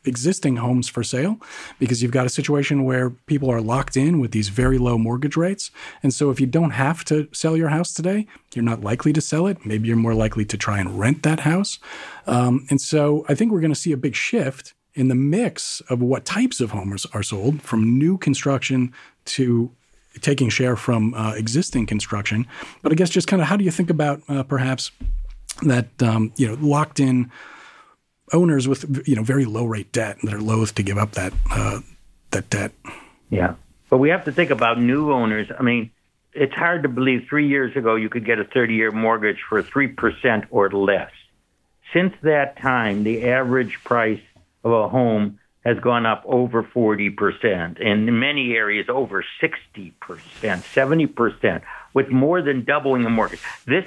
existing 0.06 0.56
homes 0.56 0.88
for 0.88 1.02
sale 1.02 1.38
because 1.78 2.02
you've 2.02 2.12
got 2.12 2.26
a 2.26 2.30
situation 2.30 2.84
where 2.84 3.10
people 3.10 3.50
are 3.50 3.60
locked 3.60 3.96
in 3.96 4.18
with 4.20 4.32
these 4.32 4.48
very 4.48 4.78
low 4.78 4.98
mortgage 4.98 5.36
rates. 5.36 5.70
And 6.02 6.12
so 6.12 6.30
if 6.30 6.40
you 6.40 6.46
don't 6.46 6.70
have 6.70 7.04
to 7.06 7.28
sell 7.32 7.56
your 7.56 7.68
house 7.68 7.92
today, 7.92 8.26
you're 8.54 8.64
not 8.64 8.82
likely 8.82 9.12
to 9.12 9.20
sell 9.20 9.46
it. 9.46 9.64
Maybe 9.64 9.88
you're 9.88 9.96
more 9.96 10.14
likely 10.14 10.44
to 10.46 10.56
try 10.56 10.78
and 10.78 10.98
rent 10.98 11.22
that 11.22 11.40
house. 11.40 11.78
Um, 12.26 12.66
and 12.70 12.80
so 12.80 13.24
I 13.28 13.34
think 13.34 13.52
we're 13.52 13.60
going 13.60 13.72
to 13.72 13.80
see 13.80 13.92
a 13.92 13.96
big 13.96 14.14
shift 14.14 14.74
in 14.94 15.08
the 15.08 15.14
mix 15.14 15.80
of 15.90 16.00
what 16.00 16.24
types 16.24 16.60
of 16.60 16.70
homes 16.70 17.06
are 17.12 17.22
sold 17.22 17.62
from 17.62 17.98
new 17.98 18.16
construction 18.16 18.92
to 19.26 19.70
taking 20.20 20.48
share 20.48 20.76
from 20.76 21.12
uh, 21.14 21.34
existing 21.34 21.86
construction. 21.86 22.46
But 22.82 22.92
I 22.92 22.94
guess 22.94 23.10
just 23.10 23.28
kind 23.28 23.42
of 23.42 23.48
how 23.48 23.56
do 23.56 23.64
you 23.64 23.70
think 23.70 23.90
about 23.90 24.22
uh, 24.28 24.42
perhaps 24.42 24.90
that 25.62 25.88
um, 26.02 26.32
you 26.36 26.46
know 26.46 26.56
locked 26.60 27.00
in 27.00 27.30
owners 28.32 28.66
with 28.68 29.06
you 29.06 29.16
know 29.16 29.22
very 29.22 29.44
low 29.44 29.64
rate 29.64 29.92
debt 29.92 30.18
that 30.22 30.34
are 30.34 30.40
loath 30.40 30.74
to 30.76 30.82
give 30.82 30.98
up 30.98 31.12
that 31.12 31.32
uh, 31.50 31.80
that 32.30 32.50
debt. 32.50 32.72
Yeah, 33.30 33.54
but 33.90 33.98
we 33.98 34.10
have 34.10 34.24
to 34.24 34.32
think 34.32 34.50
about 34.50 34.80
new 34.80 35.12
owners. 35.12 35.48
I 35.56 35.62
mean, 35.62 35.90
it's 36.32 36.54
hard 36.54 36.82
to 36.82 36.88
believe 36.88 37.26
three 37.28 37.48
years 37.48 37.76
ago 37.76 37.94
you 37.96 38.08
could 38.08 38.24
get 38.24 38.38
a 38.38 38.44
30 38.44 38.74
year 38.74 38.92
mortgage 38.92 39.38
for 39.48 39.62
three 39.62 39.88
percent 39.88 40.44
or 40.50 40.70
less. 40.70 41.10
Since 41.92 42.14
that 42.22 42.58
time, 42.58 43.04
the 43.04 43.28
average 43.28 43.78
price 43.84 44.20
of 44.64 44.72
a 44.72 44.88
home 44.88 45.38
has 45.64 45.78
gone 45.80 46.06
up 46.06 46.22
over 46.26 46.62
40%, 46.62 47.84
and 47.84 48.08
in 48.08 48.20
many 48.20 48.52
areas 48.52 48.86
over 48.88 49.24
60%, 49.42 49.92
70%, 50.00 51.62
with 51.92 52.08
more 52.08 52.40
than 52.40 52.64
doubling 52.64 53.02
the 53.02 53.10
mortgage. 53.10 53.40
This 53.66 53.84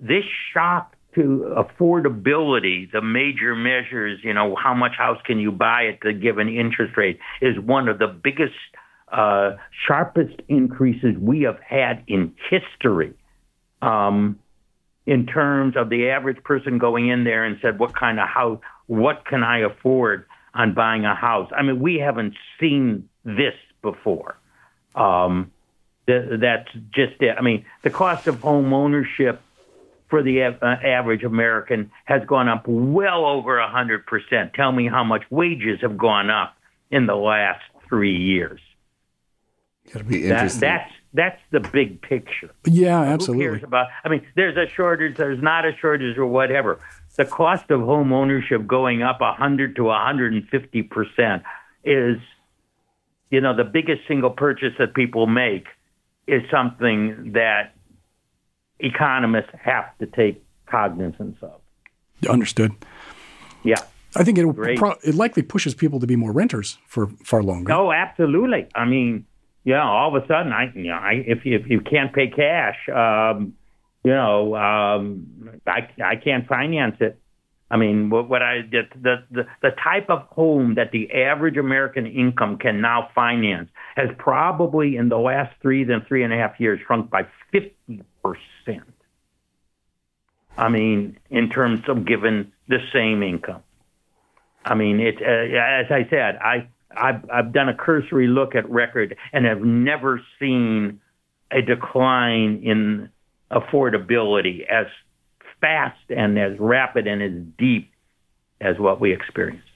this 0.00 0.24
shock 0.54 0.96
to 1.14 1.54
affordability, 1.56 2.90
the 2.90 3.02
major 3.02 3.54
measures, 3.54 4.20
you 4.22 4.32
know, 4.32 4.54
how 4.56 4.74
much 4.74 4.92
house 4.96 5.18
can 5.24 5.38
you 5.38 5.50
buy 5.50 5.86
at 5.86 6.00
the 6.02 6.12
given 6.12 6.48
interest 6.48 6.96
rate, 6.96 7.18
is 7.40 7.58
one 7.58 7.88
of 7.88 7.98
the 7.98 8.06
biggest, 8.06 8.54
uh, 9.10 9.56
sharpest 9.86 10.40
increases 10.48 11.16
we 11.18 11.42
have 11.42 11.58
had 11.60 12.04
in 12.06 12.34
history. 12.48 13.14
Um, 13.82 14.38
in 15.06 15.26
terms 15.26 15.76
of 15.76 15.88
the 15.88 16.10
average 16.10 16.42
person 16.44 16.78
going 16.78 17.08
in 17.08 17.24
there 17.24 17.44
and 17.44 17.58
said, 17.60 17.78
"What 17.78 17.94
kind 17.96 18.20
of 18.20 18.28
house? 18.28 18.60
What 18.86 19.24
can 19.24 19.42
I 19.42 19.58
afford 19.58 20.26
on 20.54 20.74
buying 20.74 21.04
a 21.04 21.14
house?" 21.14 21.50
I 21.56 21.62
mean, 21.62 21.80
we 21.80 21.98
haven't 21.98 22.34
seen 22.60 23.08
this 23.24 23.54
before. 23.82 24.36
Um, 24.94 25.50
th- 26.06 26.40
that's 26.40 26.68
just 26.94 27.20
it. 27.20 27.34
I 27.36 27.40
mean, 27.40 27.64
the 27.82 27.90
cost 27.90 28.26
of 28.26 28.40
home 28.40 28.72
ownership 28.72 29.40
for 30.10 30.22
the 30.22 30.42
uh, 30.42 30.66
average 30.66 31.22
American 31.22 31.90
has 32.04 32.22
gone 32.26 32.48
up 32.48 32.64
well 32.66 33.24
over 33.24 33.56
100%. 33.56 34.52
Tell 34.52 34.72
me 34.72 34.88
how 34.88 35.04
much 35.04 35.22
wages 35.30 35.80
have 35.80 35.96
gone 35.96 36.28
up 36.28 36.56
in 36.90 37.06
the 37.06 37.14
last 37.14 37.62
three 37.88 38.16
years. 38.16 38.60
That'd 39.92 40.08
be 40.08 40.24
interesting. 40.24 40.60
That, 40.60 40.88
that's 40.88 40.94
that's 41.12 41.40
the 41.50 41.60
big 41.60 42.02
picture. 42.02 42.50
Yeah, 42.64 43.00
absolutely. 43.00 43.46
Who 43.46 43.50
cares 43.52 43.64
about? 43.64 43.88
I 44.04 44.08
mean, 44.08 44.24
there's 44.36 44.56
a 44.56 44.72
shortage, 44.72 45.16
there's 45.16 45.42
not 45.42 45.64
a 45.64 45.72
shortage, 45.80 46.16
or 46.16 46.26
whatever. 46.26 46.78
The 47.16 47.24
cost 47.24 47.70
of 47.70 47.80
home 47.80 48.12
ownership 48.12 48.66
going 48.66 49.02
up 49.02 49.20
100 49.20 49.74
to 49.76 49.84
150 49.84 50.82
percent 50.84 51.42
is, 51.82 52.18
you 53.30 53.40
know, 53.40 53.56
the 53.56 53.64
biggest 53.64 54.02
single 54.06 54.30
purchase 54.30 54.74
that 54.78 54.94
people 54.94 55.26
make 55.26 55.66
is 56.28 56.42
something 56.50 57.32
that 57.32 57.74
economists 58.80 59.50
have 59.62 59.96
to 59.98 60.06
take 60.06 60.42
cognizance 60.66 61.36
of. 61.42 61.60
Understood. 62.28 62.72
Yeah. 63.62 63.80
I 64.16 64.24
think 64.24 64.38
it 64.38 64.76
pro- 64.76 64.96
it 65.04 65.14
likely 65.14 65.42
pushes 65.42 65.74
people 65.74 66.00
to 66.00 66.06
be 66.06 66.16
more 66.16 66.32
renters 66.32 66.78
for 66.86 67.08
far 67.24 67.42
longer. 67.42 67.72
Oh, 67.72 67.92
absolutely. 67.92 68.66
I 68.74 68.84
mean, 68.84 69.24
yeah, 69.64 69.84
all 69.84 70.14
of 70.14 70.22
a 70.22 70.26
sudden, 70.26 70.52
I, 70.52 70.72
you 70.74 70.88
know, 70.88 70.94
I, 70.94 71.22
if 71.26 71.44
you, 71.44 71.56
if 71.56 71.68
you 71.68 71.80
can't 71.80 72.12
pay 72.12 72.28
cash, 72.28 72.76
um, 72.88 73.54
you 74.02 74.10
know, 74.10 74.56
um, 74.56 75.60
I 75.66 75.88
I 76.02 76.16
can't 76.16 76.46
finance 76.48 76.96
it. 77.00 77.20
I 77.70 77.76
mean, 77.76 78.10
what, 78.10 78.28
what 78.28 78.42
I 78.42 78.62
the, 78.62 78.82
the 79.30 79.46
the 79.62 79.70
type 79.70 80.10
of 80.10 80.22
home 80.30 80.74
that 80.74 80.90
the 80.90 81.12
average 81.12 81.56
American 81.56 82.06
income 82.06 82.58
can 82.58 82.80
now 82.80 83.10
finance 83.14 83.70
has 83.94 84.08
probably 84.18 84.96
in 84.96 85.08
the 85.08 85.18
last 85.18 85.54
three 85.62 85.84
then 85.84 86.04
three 86.08 86.24
and 86.24 86.32
a 86.32 86.36
half 86.36 86.58
years 86.58 86.80
shrunk 86.84 87.10
by 87.10 87.26
fifty. 87.52 88.02
I 90.56 90.68
mean, 90.68 91.18
in 91.30 91.48
terms 91.48 91.80
of 91.88 92.04
given 92.04 92.52
the 92.68 92.78
same 92.92 93.22
income. 93.22 93.62
I 94.64 94.74
mean, 94.74 95.00
it. 95.00 95.16
Uh, 95.22 95.56
as 95.56 95.86
I 95.90 96.06
said, 96.10 96.36
I 96.36 96.68
I've, 96.96 97.28
I've 97.30 97.52
done 97.52 97.68
a 97.68 97.74
cursory 97.74 98.26
look 98.26 98.54
at 98.54 98.68
record 98.68 99.16
and 99.32 99.46
have 99.46 99.62
never 99.62 100.20
seen 100.38 101.00
a 101.50 101.62
decline 101.62 102.62
in 102.62 103.10
affordability 103.50 104.66
as 104.66 104.86
fast 105.60 105.98
and 106.10 106.38
as 106.38 106.58
rapid 106.58 107.06
and 107.06 107.22
as 107.22 107.32
deep 107.58 107.90
as 108.60 108.78
what 108.78 109.00
we 109.00 109.12
experienced. 109.12 109.66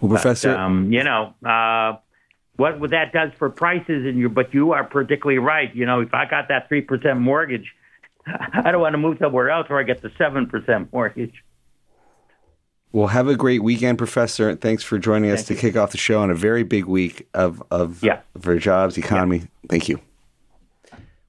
Well, 0.00 0.10
Professor, 0.10 0.52
but, 0.52 0.60
um, 0.60 0.92
you 0.92 1.02
know, 1.02 1.34
uh, 1.44 1.96
what 2.58 2.78
would 2.80 2.90
that 2.90 3.12
does 3.12 3.30
for 3.38 3.48
prices, 3.48 4.04
and 4.04 4.18
you, 4.18 4.28
but 4.28 4.52
you 4.52 4.72
are 4.72 4.84
particularly 4.84 5.38
right. 5.38 5.74
You 5.74 5.86
know, 5.86 6.00
if 6.00 6.12
I 6.12 6.26
got 6.28 6.48
that 6.48 6.68
three 6.68 6.82
percent 6.82 7.18
mortgage, 7.20 7.72
I 8.26 8.70
don't 8.70 8.80
want 8.82 8.92
to 8.92 8.98
move 8.98 9.16
somewhere 9.18 9.48
else 9.48 9.70
where 9.70 9.78
I 9.78 9.84
get 9.84 10.02
the 10.02 10.10
seven 10.18 10.46
percent 10.46 10.92
mortgage. 10.92 11.42
Well, 12.90 13.08
have 13.08 13.28
a 13.28 13.36
great 13.36 13.62
weekend, 13.62 13.98
Professor. 13.98 14.54
Thanks 14.56 14.82
for 14.82 14.98
joining 14.98 15.30
us 15.30 15.44
Thank 15.46 15.60
to 15.60 15.66
kick 15.66 15.76
off 15.76 15.92
the 15.92 15.98
show 15.98 16.20
on 16.20 16.30
a 16.30 16.34
very 16.34 16.62
big 16.62 16.86
week 16.86 17.28
of 17.32 17.62
of 17.70 18.02
Yeah. 18.02 18.20
for 18.40 18.58
jobs, 18.58 18.98
economy. 18.98 19.38
Yeah. 19.38 19.46
Thank 19.68 19.88
you. 19.88 20.00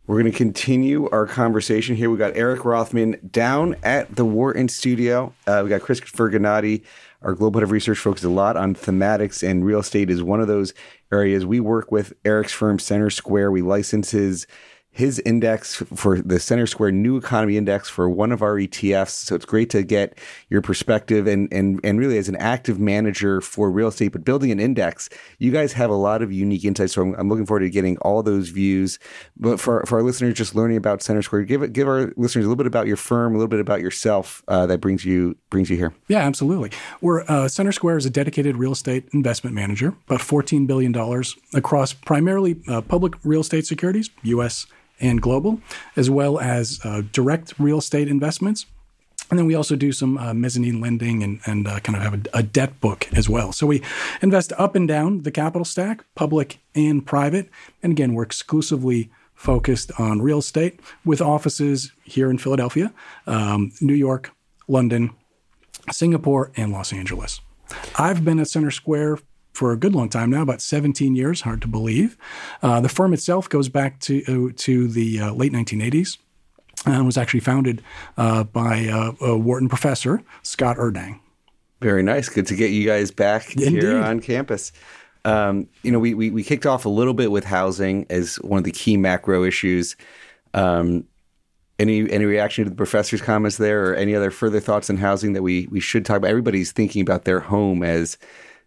We're 0.07 0.19
going 0.19 0.31
to 0.31 0.35
continue 0.37 1.07
our 1.11 1.27
conversation 1.27 1.95
here. 1.95 2.09
We 2.09 2.17
got 2.17 2.35
Eric 2.35 2.65
Rothman 2.65 3.17
down 3.31 3.75
at 3.83 4.15
the 4.15 4.25
Wharton 4.25 4.67
studio. 4.67 5.31
Uh, 5.45 5.61
we 5.63 5.69
got 5.69 5.81
Christopher 5.81 6.31
Gannatti, 6.31 6.81
our 7.21 7.33
global 7.33 7.59
head 7.59 7.63
of 7.63 7.71
research, 7.71 7.99
focused 7.99 8.23
a 8.23 8.29
lot 8.29 8.55
on 8.55 8.75
thematics, 8.75 9.47
and 9.47 9.65
real 9.65 9.79
estate 9.79 10.09
is 10.09 10.23
one 10.23 10.39
of 10.39 10.47
those 10.47 10.73
areas. 11.11 11.45
We 11.45 11.59
work 11.59 11.91
with 11.91 12.13
Eric's 12.23 12.53
firm, 12.53 12.77
CenterSquare. 12.77 13.51
We 13.51 13.61
license 13.61 14.11
his 14.11 14.47
his 14.91 15.19
index 15.19 15.75
for 15.95 16.17
the 16.17 16.35
CenterSquare 16.35 16.93
New 16.93 17.15
Economy 17.15 17.57
Index 17.57 17.87
for 17.87 18.09
one 18.09 18.31
of 18.31 18.41
our 18.41 18.55
ETFs. 18.55 19.11
So 19.11 19.35
it's 19.35 19.45
great 19.45 19.69
to 19.69 19.83
get 19.83 20.17
your 20.49 20.61
perspective 20.61 21.27
and 21.27 21.47
and 21.53 21.79
and 21.83 21.99
really 21.99 22.17
as 22.17 22.27
an 22.27 22.35
active 22.35 22.79
manager 22.79 23.39
for 23.39 23.71
real 23.71 23.87
estate, 23.87 24.09
but 24.09 24.25
building 24.25 24.51
an 24.51 24.59
index, 24.59 25.07
you 25.37 25.51
guys 25.51 25.73
have 25.73 25.89
a 25.89 25.95
lot 25.95 26.21
of 26.21 26.31
unique 26.31 26.65
insights. 26.65 26.93
So 26.93 27.03
I'm, 27.03 27.15
I'm 27.15 27.29
looking 27.29 27.45
forward 27.45 27.61
to 27.61 27.69
getting 27.69 27.97
all 27.99 28.23
those 28.23 28.49
views. 28.49 28.99
But 29.37 29.59
for 29.59 29.83
for 29.85 29.99
our 29.99 30.03
listeners, 30.03 30.33
just 30.33 30.55
learning 30.55 30.77
about 30.77 30.99
CenterSquare, 30.99 31.47
give 31.47 31.71
give 31.71 31.87
our 31.87 32.11
listeners 32.17 32.45
a 32.45 32.49
little 32.49 32.55
bit 32.55 32.67
about 32.67 32.87
your 32.87 32.97
firm, 32.97 33.35
a 33.35 33.37
little 33.37 33.47
bit 33.47 33.59
about 33.59 33.81
yourself 33.81 34.43
uh, 34.47 34.65
that 34.65 34.81
brings 34.81 35.05
you 35.05 35.37
brings 35.49 35.69
you 35.69 35.77
here. 35.77 35.93
Yeah, 36.07 36.19
absolutely. 36.19 36.71
We're 36.99 37.21
uh, 37.21 37.47
CenterSquare 37.47 37.97
is 37.97 38.05
a 38.05 38.09
dedicated 38.09 38.57
real 38.57 38.71
estate 38.71 39.07
investment 39.13 39.55
manager, 39.55 39.93
about 40.07 40.21
14 40.21 40.65
billion 40.65 40.91
dollars 40.91 41.37
across 41.53 41.93
primarily 41.93 42.59
uh, 42.67 42.81
public 42.81 43.13
real 43.23 43.41
estate 43.41 43.65
securities, 43.65 44.09
U.S 44.23 44.65
and 44.99 45.21
global, 45.21 45.61
as 45.95 46.09
well 46.09 46.39
as 46.39 46.79
uh, 46.83 47.01
direct 47.11 47.53
real 47.59 47.79
estate 47.79 48.07
investments. 48.07 48.65
And 49.29 49.37
then 49.37 49.45
we 49.45 49.53
also 49.53 49.75
do 49.75 49.91
some 49.91 50.17
uh, 50.17 50.33
mezzanine 50.33 50.81
lending 50.81 51.21
and, 51.21 51.39
and 51.45 51.67
uh, 51.67 51.79
kind 51.81 51.95
of 51.95 52.01
have 52.01 52.13
a, 52.13 52.39
a, 52.39 52.43
debt 52.43 52.79
book 52.81 53.07
as 53.13 53.29
well. 53.29 53.51
So 53.51 53.67
we 53.67 53.83
invest 54.21 54.51
up 54.57 54.75
and 54.75 54.87
down 54.87 55.21
the 55.21 55.31
capital 55.31 55.65
stack, 55.65 56.03
public 56.15 56.59
and 56.73 57.05
private. 57.05 57.49
And 57.83 57.91
again, 57.91 58.15
we're 58.15 58.23
exclusively 58.23 59.11
focused 59.35 59.91
on 59.99 60.21
real 60.21 60.39
estate 60.39 60.79
with 61.05 61.21
offices 61.21 61.91
here 62.03 62.29
in 62.29 62.37
Philadelphia, 62.39 62.91
um, 63.27 63.71
New 63.79 63.93
York, 63.93 64.31
London, 64.67 65.11
Singapore, 65.91 66.51
and 66.57 66.71
Los 66.71 66.91
Angeles. 66.91 67.39
I've 67.97 68.25
been 68.25 68.39
at 68.39 68.47
CenterSquare 68.47 69.21
for 69.59 69.73
a 69.73 69.77
good 69.77 69.93
long 69.93 70.07
time 70.07 70.29
now, 70.29 70.41
about 70.41 70.61
17 70.61 71.17
years, 71.17 71.41
hard 71.41 71.61
to 71.61 71.67
believe. 71.67 72.17
Uh, 72.63 72.79
the 72.79 72.87
firm 72.87 73.13
itself 73.13 73.49
goes 73.49 73.67
back 73.67 73.99
to, 73.99 74.23
uh, 74.23 74.53
to 74.55 74.87
the 74.87 75.19
uh, 75.19 75.33
late 75.33 75.51
1980s 75.51 76.17
and 76.85 77.05
was 77.05 77.17
actually 77.17 77.41
founded 77.41 77.83
uh, 78.15 78.45
by 78.45 78.87
uh, 78.87 79.11
a 79.19 79.37
Wharton 79.37 79.67
professor, 79.67 80.23
Scott 80.43 80.77
Urdang. 80.77 81.19
Very 81.81 82.01
nice. 82.03 82.29
Good 82.29 82.47
to 82.47 82.55
get 82.55 82.71
you 82.71 82.85
guys 82.85 83.11
back 83.11 83.53
Indeed. 83.57 83.83
here 83.83 84.01
on 84.01 84.21
campus. 84.21 84.71
Um, 85.25 85.67
you 85.83 85.91
know, 85.91 85.99
we, 85.99 86.13
we, 86.13 86.29
we 86.29 86.41
kicked 86.41 86.65
off 86.65 86.85
a 86.85 86.89
little 86.89 87.13
bit 87.13 87.29
with 87.29 87.43
housing 87.43 88.05
as 88.09 88.37
one 88.37 88.59
of 88.59 88.63
the 88.63 88.71
key 88.71 88.95
macro 88.95 89.43
issues. 89.43 89.97
Um, 90.53 91.05
any 91.79 92.09
any 92.11 92.25
reaction 92.25 92.63
to 92.63 92.69
the 92.69 92.75
professor's 92.75 93.21
comments 93.21 93.57
there, 93.57 93.91
or 93.91 93.95
any 93.95 94.13
other 94.13 94.31
further 94.31 94.59
thoughts 94.59 94.89
on 94.89 94.97
housing 94.97 95.31
that 95.33 95.43
we 95.43 95.67
we 95.71 95.79
should 95.79 96.05
talk 96.05 96.17
about? 96.17 96.29
Everybody's 96.29 96.73
thinking 96.73 97.01
about 97.01 97.23
their 97.23 97.39
home 97.39 97.83
as 97.83 98.17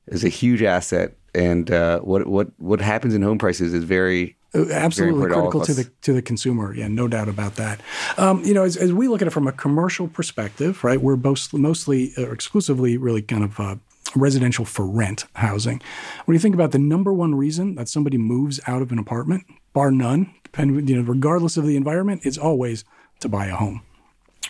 is 0.09 0.25
a 0.25 0.29
huge 0.29 0.63
asset, 0.63 1.17
and 1.35 1.71
uh, 1.71 2.01
what 2.01 2.27
what 2.27 2.49
what 2.59 2.81
happens 2.81 3.15
in 3.15 3.23
home 3.23 3.39
prices 3.39 3.73
is 3.73 3.85
very 3.85 4.37
uh, 4.55 4.67
absolutely 4.71 5.21
critical 5.21 5.61
to, 5.61 5.67
to, 5.67 5.75
the 5.75 5.91
to 6.03 6.13
the 6.13 6.23
consumer. 6.23 6.75
Yeah, 6.75 6.89
no 6.89 7.09
doubt 7.09 7.29
about 7.29 7.57
that. 7.57 7.81
Um, 8.19 8.45
you 8.45 8.55
know, 8.55 8.65
as, 8.65 8.77
as, 8.77 8.93
we 8.93 9.09
look 9.09 9.23
at 9.23 9.29
it 9.29 9.33
from 9.33 9.47
a 9.47 9.53
commercial 9.53 10.09
perspective, 10.09 10.85
right, 10.85 11.01
we're 11.01 11.17
most, 11.17 11.55
mostly 11.55 12.13
or 12.19 12.33
exclusively 12.33 12.97
really 12.97 13.23
kind 13.23 13.45
of 13.45 13.59
uh, 13.59 13.77
residential 14.15 14.65
for 14.65 14.87
rent 14.87 15.25
housing. 15.35 15.81
When 16.27 16.35
you 16.35 16.39
think 16.39 16.55
about 16.55 16.73
the 16.73 16.79
number 16.79 17.13
one 17.13 17.35
reason 17.35 17.77
that 17.77 17.89
somebody 17.89 18.19
moves 18.19 18.61
out 18.67 18.83
of 18.83 18.93
an 18.93 18.99
apartment, 18.99 19.45
bar 19.73 19.91
none, 19.91 20.35
depending, 20.45 20.87
you 20.87 20.97
know, 20.97 21.03
regardless 21.03 21.57
of 21.57 21.67
the 21.67 21.77
environment, 21.77 22.23
it's 22.25 22.39
always 22.39 22.85
to 23.21 23.29
buy 23.29 23.47
a 23.47 23.55
home 23.55 23.83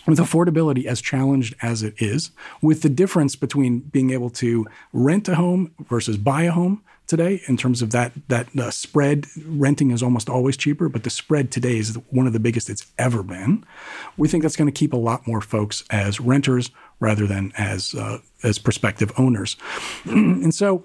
with 0.05 0.19
affordability 0.19 0.85
as 0.85 1.01
challenged 1.01 1.55
as 1.61 1.83
it 1.83 1.93
is, 1.97 2.31
with 2.61 2.81
the 2.81 2.89
difference 2.89 3.35
between 3.35 3.79
being 3.79 4.11
able 4.11 4.29
to 4.29 4.65
rent 4.91 5.27
a 5.27 5.35
home 5.35 5.71
versus 5.89 6.17
buy 6.17 6.43
a 6.43 6.51
home 6.51 6.83
today 7.07 7.41
in 7.47 7.57
terms 7.57 7.81
of 7.81 7.91
that 7.91 8.13
that 8.29 8.47
uh, 8.57 8.71
spread 8.71 9.27
renting 9.45 9.91
is 9.91 10.01
almost 10.01 10.29
always 10.29 10.55
cheaper 10.55 10.87
but 10.87 11.03
the 11.03 11.09
spread 11.09 11.51
today 11.51 11.77
is 11.77 11.95
one 12.09 12.25
of 12.25 12.33
the 12.33 12.39
biggest 12.39 12.69
it's 12.69 12.91
ever 12.97 13.23
been. 13.23 13.63
We 14.17 14.27
think 14.27 14.41
that's 14.41 14.55
going 14.55 14.71
to 14.71 14.77
keep 14.77 14.93
a 14.93 14.97
lot 14.97 15.27
more 15.27 15.41
folks 15.41 15.83
as 15.89 16.19
renters 16.19 16.71
rather 16.99 17.27
than 17.27 17.51
as 17.57 17.93
uh, 17.93 18.19
as 18.41 18.57
prospective 18.59 19.11
owners. 19.17 19.57
And 20.05 20.53
so 20.53 20.83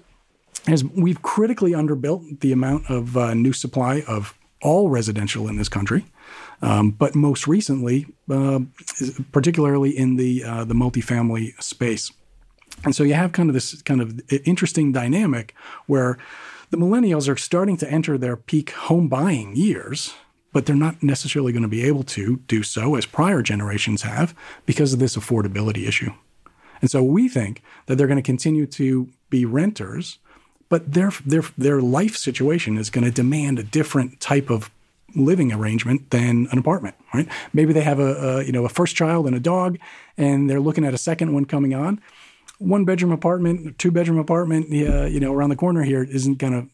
as 0.67 0.83
we've 0.83 1.21
critically 1.21 1.71
underbuilt 1.71 2.41
the 2.41 2.51
amount 2.51 2.89
of 2.89 3.15
uh, 3.17 3.33
new 3.33 3.53
supply 3.53 4.03
of 4.07 4.37
all 4.61 4.89
residential 4.89 5.47
in 5.47 5.57
this 5.57 5.69
country 5.69 6.05
um, 6.61 6.91
but 6.91 7.15
most 7.15 7.47
recently, 7.47 8.07
uh, 8.29 8.59
particularly 9.31 9.97
in 9.97 10.15
the 10.15 10.43
uh, 10.43 10.63
the 10.65 10.73
multifamily 10.73 11.61
space, 11.61 12.11
and 12.83 12.95
so 12.95 13.03
you 13.03 13.13
have 13.13 13.31
kind 13.31 13.49
of 13.49 13.53
this 13.53 13.81
kind 13.81 14.01
of 14.01 14.19
interesting 14.45 14.91
dynamic 14.91 15.55
where 15.87 16.17
the 16.69 16.77
millennials 16.77 17.27
are 17.27 17.37
starting 17.37 17.77
to 17.77 17.89
enter 17.89 18.17
their 18.17 18.35
peak 18.37 18.71
home 18.71 19.07
buying 19.07 19.55
years, 19.55 20.13
but 20.53 20.65
they're 20.65 20.75
not 20.75 21.01
necessarily 21.01 21.51
going 21.51 21.63
to 21.63 21.69
be 21.69 21.83
able 21.83 22.03
to 22.03 22.37
do 22.47 22.63
so 22.63 22.95
as 22.95 23.05
prior 23.05 23.41
generations 23.41 24.03
have 24.03 24.35
because 24.65 24.93
of 24.93 24.99
this 24.99 25.15
affordability 25.15 25.87
issue. 25.87 26.11
And 26.81 26.89
so 26.89 27.03
we 27.03 27.27
think 27.27 27.61
that 27.85 27.97
they're 27.97 28.07
going 28.07 28.17
to 28.17 28.23
continue 28.23 28.65
to 28.67 29.09
be 29.29 29.45
renters, 29.45 30.19
but 30.69 30.93
their 30.93 31.11
their 31.25 31.43
their 31.57 31.81
life 31.81 32.15
situation 32.15 32.77
is 32.77 32.89
going 32.89 33.03
to 33.03 33.11
demand 33.11 33.59
a 33.59 33.63
different 33.63 34.19
type 34.19 34.49
of 34.49 34.69
living 35.15 35.51
arrangement 35.51 36.09
than 36.11 36.47
an 36.51 36.57
apartment, 36.57 36.95
right? 37.13 37.27
Maybe 37.53 37.73
they 37.73 37.81
have 37.81 37.99
a, 37.99 38.39
a, 38.39 38.43
you 38.43 38.51
know 38.51 38.65
a 38.65 38.69
first 38.69 38.95
child 38.95 39.27
and 39.27 39.35
a 39.35 39.39
dog, 39.39 39.77
and 40.17 40.49
they're 40.49 40.59
looking 40.59 40.85
at 40.85 40.93
a 40.93 40.97
second 40.97 41.33
one 41.33 41.45
coming 41.45 41.73
on. 41.73 42.01
One 42.59 42.83
bedroom 42.83 43.11
apartment, 43.11 43.77
two 43.77 43.91
bedroom 43.91 44.17
apartment, 44.17 44.67
uh, 44.71 45.05
you 45.05 45.19
know, 45.19 45.33
around 45.33 45.49
the 45.49 45.55
corner 45.55 45.83
here 45.83 46.03
isn't 46.03 46.39
going 46.39 46.53
to 46.53 46.67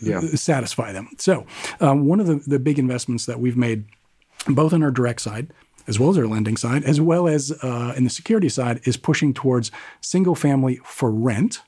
yeah. 0.00 0.20
satisfy 0.20 0.92
them. 0.92 1.08
So, 1.18 1.46
um, 1.80 2.06
one 2.06 2.20
of 2.20 2.26
the, 2.26 2.36
the 2.46 2.60
big 2.60 2.78
investments 2.78 3.26
that 3.26 3.40
we've 3.40 3.56
made, 3.56 3.86
both 4.46 4.72
on 4.72 4.84
our 4.84 4.92
direct 4.92 5.20
side 5.20 5.52
as 5.88 5.98
well 5.98 6.10
as 6.10 6.18
our 6.18 6.26
lending 6.26 6.56
side, 6.56 6.84
as 6.84 7.00
well 7.00 7.28
as 7.28 7.52
uh, 7.62 7.94
in 7.96 8.04
the 8.04 8.10
security 8.10 8.48
side, 8.48 8.80
is 8.84 8.96
pushing 8.96 9.32
towards 9.32 9.70
single 10.00 10.34
family 10.34 10.80
for 10.84 11.10
rent. 11.10 11.62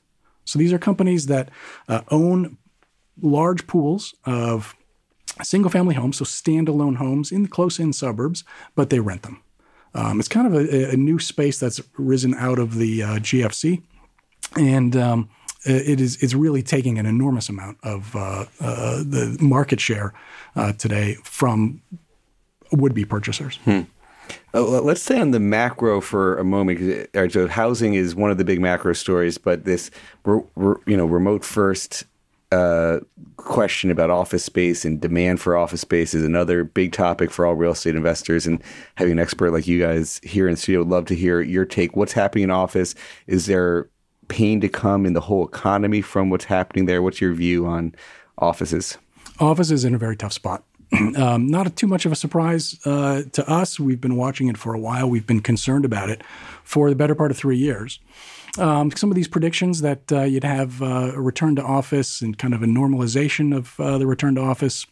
So 0.45 0.59
these 0.59 0.73
are 0.73 0.79
companies 0.79 1.27
that 1.27 1.51
uh, 1.89 2.01
own 2.11 2.59
large 3.21 3.67
pools 3.67 4.15
of 4.25 4.75
single 5.43 5.71
family 5.71 5.95
homes, 5.95 6.19
so 6.19 6.25
standalone 6.25 6.97
homes 6.97 7.33
in 7.33 7.43
the 7.43 7.49
close 7.49 7.79
in 7.79 7.93
suburbs, 7.93 8.45
but 8.75 8.91
they 8.91 9.01
rent 9.01 9.23
them. 9.23 9.43
Um, 9.95 10.21
it's 10.21 10.29
kind 10.29 10.47
of 10.47 10.55
a, 10.55 10.93
a, 10.93 10.97
new 10.97 11.19
space 11.19 11.59
that's 11.59 11.81
risen 11.97 12.35
out 12.35 12.59
of 12.59 12.75
the 12.75 13.03
uh, 13.03 13.07
GFC, 13.17 13.83
and 14.55 14.95
um, 14.95 15.31
it 15.65 16.01
is 16.01 16.23
it's 16.23 16.35
really 16.35 16.63
taking 16.63 16.99
an 16.99 17.07
enormous 17.07 17.49
amount 17.49 17.79
of 17.83 18.15
uh, 18.15 18.45
uh, 18.61 18.99
the 18.99 19.37
market 19.41 19.81
share 19.81 20.13
uh, 20.57 20.73
today 20.73 21.17
from 21.25 21.81
would 22.71 22.95
be 22.95 23.05
purchasers. 23.05 23.57
Hmm. 23.65 23.83
Uh, 24.53 24.63
let's 24.63 25.03
stay 25.03 25.19
on 25.19 25.31
the 25.31 25.41
macro 25.41 26.03
for 26.03 26.37
a 26.37 26.45
moment. 26.45 27.09
So 27.33 27.49
housing 27.49 27.95
is 27.95 28.15
one 28.15 28.31
of 28.31 28.37
the 28.37 28.45
big 28.45 28.61
macro 28.61 28.93
stories, 28.93 29.39
but 29.39 29.65
this, 29.65 29.91
you 30.27 30.79
know, 30.87 31.07
remote 31.07 31.45
first 31.45 32.05
uh, 32.51 33.01
question 33.37 33.91
about 33.91 34.11
office 34.11 34.45
space 34.45 34.85
and 34.85 35.01
demand 35.01 35.41
for 35.41 35.57
office 35.57 35.83
space 35.83 36.15
is 36.15 36.25
another 36.25 36.65
big 36.65 36.93
topic 36.93 37.31
for 37.31 37.45
all 37.45 37.55
real 37.55 37.73
estate 37.73 37.95
investors. 37.95 38.47
And 38.47 38.63
having 38.97 39.13
an 39.13 39.19
expert 39.19 39.53
like 39.53 39.67
you 39.67 39.81
guys 39.81 40.21
here 40.23 40.49
in 40.49 40.57
studio, 40.57 40.81
would 40.81 40.89
love 40.89 41.07
to 41.07 41.15
hear 41.15 41.41
your 41.41 41.65
take. 41.65 41.97
What's 41.97 42.13
happening 42.13 42.45
in 42.45 42.51
office? 42.51 42.95
Is 43.27 43.47
there 43.47 43.89
pain 44.29 44.61
to 44.61 44.69
come 44.69 45.07
in 45.07 45.13
the 45.13 45.21
whole 45.21 45.47
economy 45.47 46.01
from 46.01 46.31
what's 46.31 46.45
happening 46.45 46.87
there? 46.87 47.03
What's 47.03 47.21
your 47.21 47.33
view 47.33 47.67
on 47.67 47.95
offices? 48.39 48.99
Office 49.41 49.71
is 49.71 49.85
in 49.85 49.95
a 49.95 49.99
very 49.99 50.17
tough 50.17 50.33
spot. 50.33 50.65
um, 51.17 51.47
not 51.47 51.67
a, 51.67 51.71
too 51.71 51.87
much 51.87 52.07
of 52.07 52.13
a 52.13 52.17
surprise 52.17 52.79
uh, 52.87 53.23
to 53.33 53.49
us. 53.49 53.79
We've 53.79 54.01
been 54.01 54.17
watching 54.17 54.49
it 54.49 54.57
for 54.57 54.73
a 54.73 54.79
while. 54.79 55.09
We've 55.09 55.27
been 55.27 55.41
concerned 55.41 55.85
about 55.85 56.09
it 56.09 56.23
for 56.65 56.89
the 56.89 56.97
better 56.97 57.15
part 57.15 57.31
of 57.31 57.37
three 57.37 57.59
years. 57.59 58.01
Um, 58.57 58.91
some 58.93 59.11
of 59.11 59.17
these 59.17 59.29
predictions 59.29 59.81
that 59.83 60.11
uh, 60.11 60.23
you'd 60.23 60.45
have 60.45 60.83
uh, 60.83 61.13
a 61.15 61.21
return 61.21 61.57
to 61.57 61.63
office 61.63 62.21
and 62.21 62.39
kind 62.39 62.55
of 62.55 62.63
a 62.63 62.67
normalization 62.67 63.55
of 63.55 63.79
uh, 63.79 63.99
the 63.99 64.07
return 64.07 64.37
to 64.37 64.41
office 64.41 64.87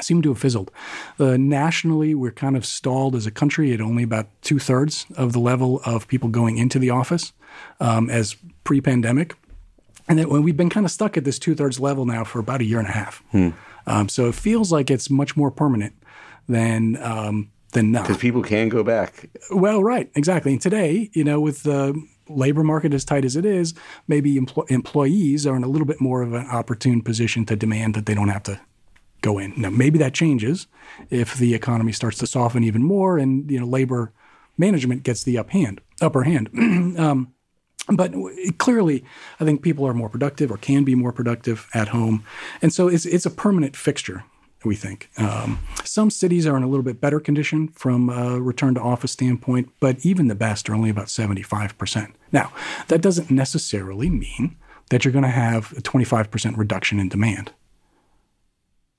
seem 0.00 0.22
to 0.22 0.30
have 0.30 0.38
fizzled. 0.38 0.70
Uh, 1.18 1.36
nationally, 1.36 2.14
we're 2.14 2.32
kind 2.32 2.56
of 2.56 2.64
stalled 2.64 3.14
as 3.14 3.26
a 3.26 3.30
country 3.30 3.72
at 3.72 3.80
only 3.80 4.02
about 4.02 4.26
two 4.42 4.58
thirds 4.58 5.06
of 5.16 5.32
the 5.32 5.40
level 5.40 5.80
of 5.84 6.08
people 6.08 6.28
going 6.28 6.58
into 6.58 6.78
the 6.78 6.90
office 6.90 7.32
um, 7.80 8.08
as 8.08 8.36
pre 8.64 8.80
pandemic. 8.80 9.34
And 10.08 10.18
that 10.18 10.28
we've 10.28 10.56
been 10.56 10.70
kind 10.70 10.84
of 10.84 10.90
stuck 10.90 11.16
at 11.16 11.24
this 11.24 11.38
two 11.38 11.54
thirds 11.54 11.78
level 11.78 12.04
now 12.04 12.24
for 12.24 12.40
about 12.40 12.60
a 12.60 12.64
year 12.64 12.78
and 12.78 12.88
a 12.88 12.92
half. 12.92 13.22
Hmm. 13.30 13.50
Um, 13.86 14.08
so 14.08 14.28
it 14.28 14.34
feels 14.34 14.72
like 14.72 14.90
it's 14.90 15.08
much 15.08 15.36
more 15.36 15.50
permanent 15.50 15.94
than 16.48 17.00
um, 17.02 17.50
than 17.72 17.92
not. 17.92 18.04
Because 18.04 18.18
people 18.18 18.42
can 18.42 18.68
go 18.68 18.82
back. 18.82 19.28
Well, 19.50 19.82
right, 19.82 20.10
exactly. 20.14 20.52
And 20.52 20.60
today, 20.60 21.10
you 21.12 21.24
know, 21.24 21.40
with 21.40 21.62
the 21.62 22.00
labor 22.28 22.62
market 22.62 22.94
as 22.94 23.04
tight 23.04 23.24
as 23.24 23.36
it 23.36 23.44
is, 23.44 23.74
maybe 24.08 24.36
empl- 24.36 24.70
employees 24.70 25.46
are 25.46 25.56
in 25.56 25.64
a 25.64 25.68
little 25.68 25.86
bit 25.86 26.00
more 26.00 26.22
of 26.22 26.32
an 26.32 26.46
opportune 26.46 27.02
position 27.02 27.44
to 27.46 27.56
demand 27.56 27.94
that 27.94 28.06
they 28.06 28.14
don't 28.14 28.28
have 28.28 28.42
to 28.44 28.60
go 29.22 29.38
in. 29.38 29.54
Now, 29.56 29.70
maybe 29.70 29.98
that 29.98 30.14
changes 30.14 30.66
if 31.10 31.34
the 31.34 31.54
economy 31.54 31.92
starts 31.92 32.18
to 32.18 32.26
soften 32.26 32.64
even 32.64 32.82
more, 32.82 33.18
and 33.18 33.50
you 33.50 33.60
know, 33.60 33.66
labor 33.66 34.12
management 34.58 35.02
gets 35.02 35.22
the 35.22 35.38
up 35.38 35.50
hand, 35.50 35.80
upper 36.00 36.24
hand. 36.24 36.48
um, 36.98 37.32
but 37.88 38.12
clearly, 38.58 39.04
I 39.40 39.44
think 39.44 39.62
people 39.62 39.86
are 39.86 39.94
more 39.94 40.08
productive 40.08 40.50
or 40.50 40.56
can 40.56 40.84
be 40.84 40.94
more 40.94 41.12
productive 41.12 41.68
at 41.74 41.88
home, 41.88 42.24
and 42.60 42.72
so 42.72 42.88
it's 42.88 43.06
it's 43.06 43.26
a 43.26 43.30
permanent 43.30 43.76
fixture 43.76 44.24
we 44.64 44.76
think. 44.76 45.10
Um, 45.16 45.58
some 45.84 46.10
cities 46.10 46.46
are 46.46 46.56
in 46.56 46.62
a 46.62 46.68
little 46.68 46.82
bit 46.82 47.00
better 47.00 47.20
condition 47.20 47.68
from 47.68 48.08
a 48.08 48.40
return 48.40 48.74
to 48.74 48.80
office 48.80 49.12
standpoint, 49.12 49.70
but 49.80 50.04
even 50.04 50.28
the 50.28 50.34
best 50.34 50.68
are 50.68 50.74
only 50.74 50.90
about 50.90 51.06
75%. 51.06 52.12
Now, 52.30 52.52
that 52.88 53.00
doesn't 53.00 53.30
necessarily 53.30 54.10
mean 54.10 54.56
that 54.90 55.04
you're 55.04 55.12
going 55.12 55.24
to 55.24 55.28
have 55.28 55.72
a 55.72 55.80
25% 55.80 56.56
reduction 56.56 57.00
in 57.00 57.08
demand 57.08 57.52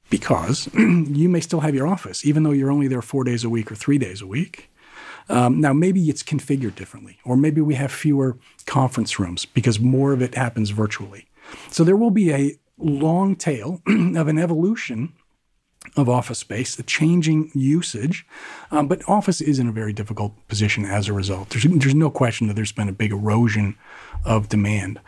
because 0.09 0.69
you 0.77 1.29
may 1.29 1.39
still 1.39 1.61
have 1.61 1.75
your 1.75 1.87
office, 1.87 2.25
even 2.25 2.43
though 2.43 2.51
you're 2.51 2.71
only 2.71 2.87
there 2.87 3.01
four 3.01 3.23
days 3.23 3.43
a 3.43 3.49
week 3.49 3.71
or 3.71 3.75
three 3.75 3.97
days 3.97 4.21
a 4.21 4.27
week. 4.27 4.69
Um, 5.29 5.61
now, 5.61 5.73
maybe 5.73 6.09
it's 6.09 6.21
configured 6.21 6.75
differently, 6.75 7.17
or 7.23 7.37
maybe 7.37 7.61
we 7.61 7.75
have 7.75 7.91
fewer 7.91 8.37
conference 8.65 9.19
rooms 9.19 9.45
because 9.45 9.79
more 9.79 10.13
of 10.13 10.21
it 10.21 10.35
happens 10.35 10.69
virtually. 10.69 11.27
So 11.69 11.83
there 11.83 11.95
will 11.95 12.11
be 12.11 12.31
a 12.31 12.57
long 12.77 13.35
tail 13.35 13.81
of 13.87 14.27
an 14.27 14.37
evolution 14.37 15.13
of 15.95 16.09
office 16.09 16.39
space, 16.39 16.75
the 16.75 16.83
changing 16.83 17.51
usage. 17.53 18.25
Um, 18.71 18.87
but 18.87 19.07
office 19.07 19.41
is 19.41 19.59
in 19.59 19.67
a 19.67 19.71
very 19.71 19.93
difficult 19.93 20.33
position 20.47 20.85
as 20.85 21.07
a 21.07 21.13
result. 21.13 21.49
There's, 21.49 21.63
there's 21.63 21.95
no 21.95 22.09
question 22.09 22.47
that 22.47 22.55
there's 22.55 22.71
been 22.71 22.89
a 22.89 22.93
big 22.93 23.11
erosion 23.11 23.75
of 24.25 24.49
demand. 24.49 24.99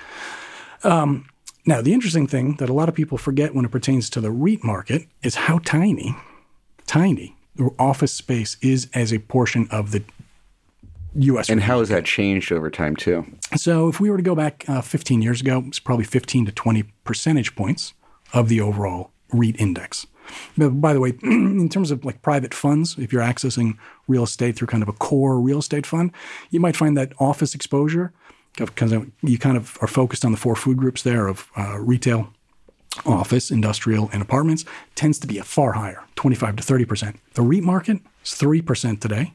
Um, 0.84 1.28
now, 1.66 1.82
the 1.82 1.94
interesting 1.94 2.28
thing 2.28 2.58
that 2.58 2.70
a 2.70 2.74
lot 2.74 2.90
of 2.90 2.96
people 2.96 3.18
forget 3.18 3.56
when 3.56 3.66
it 3.66 3.72
pertains 3.72 4.10
to 4.12 4.22
the 4.22 4.30
REIT 4.30 4.64
market 4.64 5.08
is 5.24 5.36
how 5.36 5.60
tiny, 5.60 6.16
tiny 6.86 7.36
office 7.80 8.14
space 8.14 8.58
is 8.62 8.88
as 8.94 9.12
a 9.12 9.20
portion 9.20 9.68
of 9.72 9.92
the 9.92 10.04
U.S. 11.16 11.50
And 11.50 11.62
how 11.62 11.80
has 11.80 11.90
that 11.90 12.06
changed 12.06 12.52
over 12.52 12.70
time 12.70 12.96
too? 12.96 13.26
So, 13.56 13.88
if 13.88 14.00
we 14.00 14.10
were 14.10 14.18
to 14.18 14.24
go 14.24 14.36
back 14.36 14.66
uh, 14.68 14.82
15 14.82 15.22
years 15.22 15.42
ago, 15.42 15.64
it's 15.66 15.80
probably 15.80 16.06
15 16.06 16.46
to 16.48 16.52
20 16.52 16.84
percentage 17.04 17.56
points 17.56 17.94
of 18.34 18.50
the 18.50 18.62
overall 18.62 19.12
REIT 19.32 19.60
index. 19.60 20.06
But 20.58 20.82
by 20.82 20.94
the 20.94 21.00
way, 21.00 21.14
in 21.24 21.70
terms 21.70 21.92
of 21.92 22.06
like 22.06 22.22
private 22.22 22.54
funds, 22.54 22.98
if 22.98 23.12
you're 23.12 23.22
accessing 23.22 23.78
real 24.08 24.24
estate 24.24 24.56
through 24.56 24.68
kind 24.68 24.84
of 24.84 24.90
a 24.90 24.94
core 24.94 25.40
real 25.40 25.60
estate 25.60 25.86
fund, 25.86 26.12
you 26.50 26.60
might 26.60 26.76
find 26.76 26.98
that 26.98 27.14
office 27.20 27.56
exposure, 27.56 28.14
because 28.58 28.94
you 29.22 29.38
kind 29.38 29.58
of 29.58 29.78
are 29.82 29.88
focused 29.88 30.24
on 30.24 30.32
the 30.32 30.38
four 30.38 30.56
food 30.56 30.78
groups 30.78 31.04
there 31.04 31.28
of 31.28 31.50
uh, 31.58 31.78
retail, 31.80 32.32
office, 33.06 33.52
industrial, 33.52 34.10
and 34.14 34.22
apartments, 34.22 34.64
tends 34.96 35.20
to 35.20 35.28
be 35.28 35.38
a 35.38 35.44
far 35.44 35.74
higher, 35.74 36.04
25 36.16 36.58
to 36.58 36.64
30 36.64 36.86
percent. 36.86 37.20
The 37.34 37.42
REIT 37.42 37.64
market 37.64 38.00
is 38.24 38.34
three 38.34 38.62
percent 38.62 39.02
today. 39.02 39.34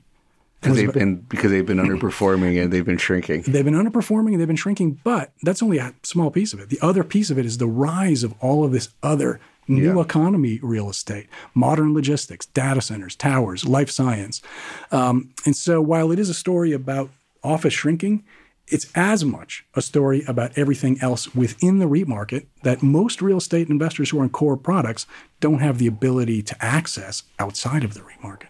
Because 0.61 0.76
they've 0.76 0.92
been 0.92 1.16
because 1.16 1.50
they've 1.50 1.64
been 1.64 1.79
underperforming 1.79 2.62
and 2.62 2.70
they've 2.70 2.85
been 2.85 2.98
shrinking. 2.98 3.42
They've 3.42 3.64
been 3.64 3.74
underperforming 3.74 4.33
and 4.33 4.40
they've 4.40 4.46
been 4.46 4.57
shrinking, 4.57 5.00
but 5.03 5.33
that's 5.42 5.62
only 5.62 5.79
a 5.79 5.94
small 6.03 6.31
piece 6.31 6.53
of 6.53 6.61
it. 6.61 6.68
The 6.68 6.79
other 6.83 7.03
piece 7.03 7.31
of 7.31 7.38
it 7.38 7.46
is 7.46 7.57
the 7.57 7.66
rise 7.66 8.22
of 8.22 8.35
all 8.40 8.62
of 8.62 8.72
this 8.72 8.90
other 9.03 9.40
new 9.70 9.96
yeah. 9.96 10.02
economy 10.02 10.59
real 10.62 10.90
estate, 10.90 11.28
modern 11.54 11.94
logistics, 11.94 12.46
data 12.46 12.80
centers, 12.80 13.16
towers, 13.16 13.64
life 13.64 13.90
science. 13.90 14.42
Um, 14.90 15.33
and 15.46 15.56
so 15.56 15.80
while 15.80 16.12
it 16.12 16.18
is 16.18 16.28
a 16.28 16.35
story 16.35 16.72
about 16.72 17.11
office 17.42 17.72
shrinking, 17.72 18.24
it's 18.66 18.87
as 18.94 19.24
much 19.24 19.64
a 19.74 19.83
story 19.83 20.22
about 20.28 20.56
everything 20.56 21.00
else 21.00 21.35
within 21.35 21.78
the 21.78 21.87
REIT 21.87 22.06
market 22.06 22.46
that 22.62 22.83
most 22.83 23.20
real 23.20 23.38
estate 23.38 23.68
investors 23.68 24.11
who 24.11 24.20
are 24.20 24.24
in 24.24 24.30
core 24.30 24.56
products 24.56 25.06
don't 25.40 25.59
have 25.59 25.78
the 25.78 25.87
ability 25.87 26.42
to 26.42 26.64
access 26.64 27.24
outside 27.38 27.83
of 27.83 27.94
the 27.94 28.02
REIT 28.02 28.22
market. 28.22 28.49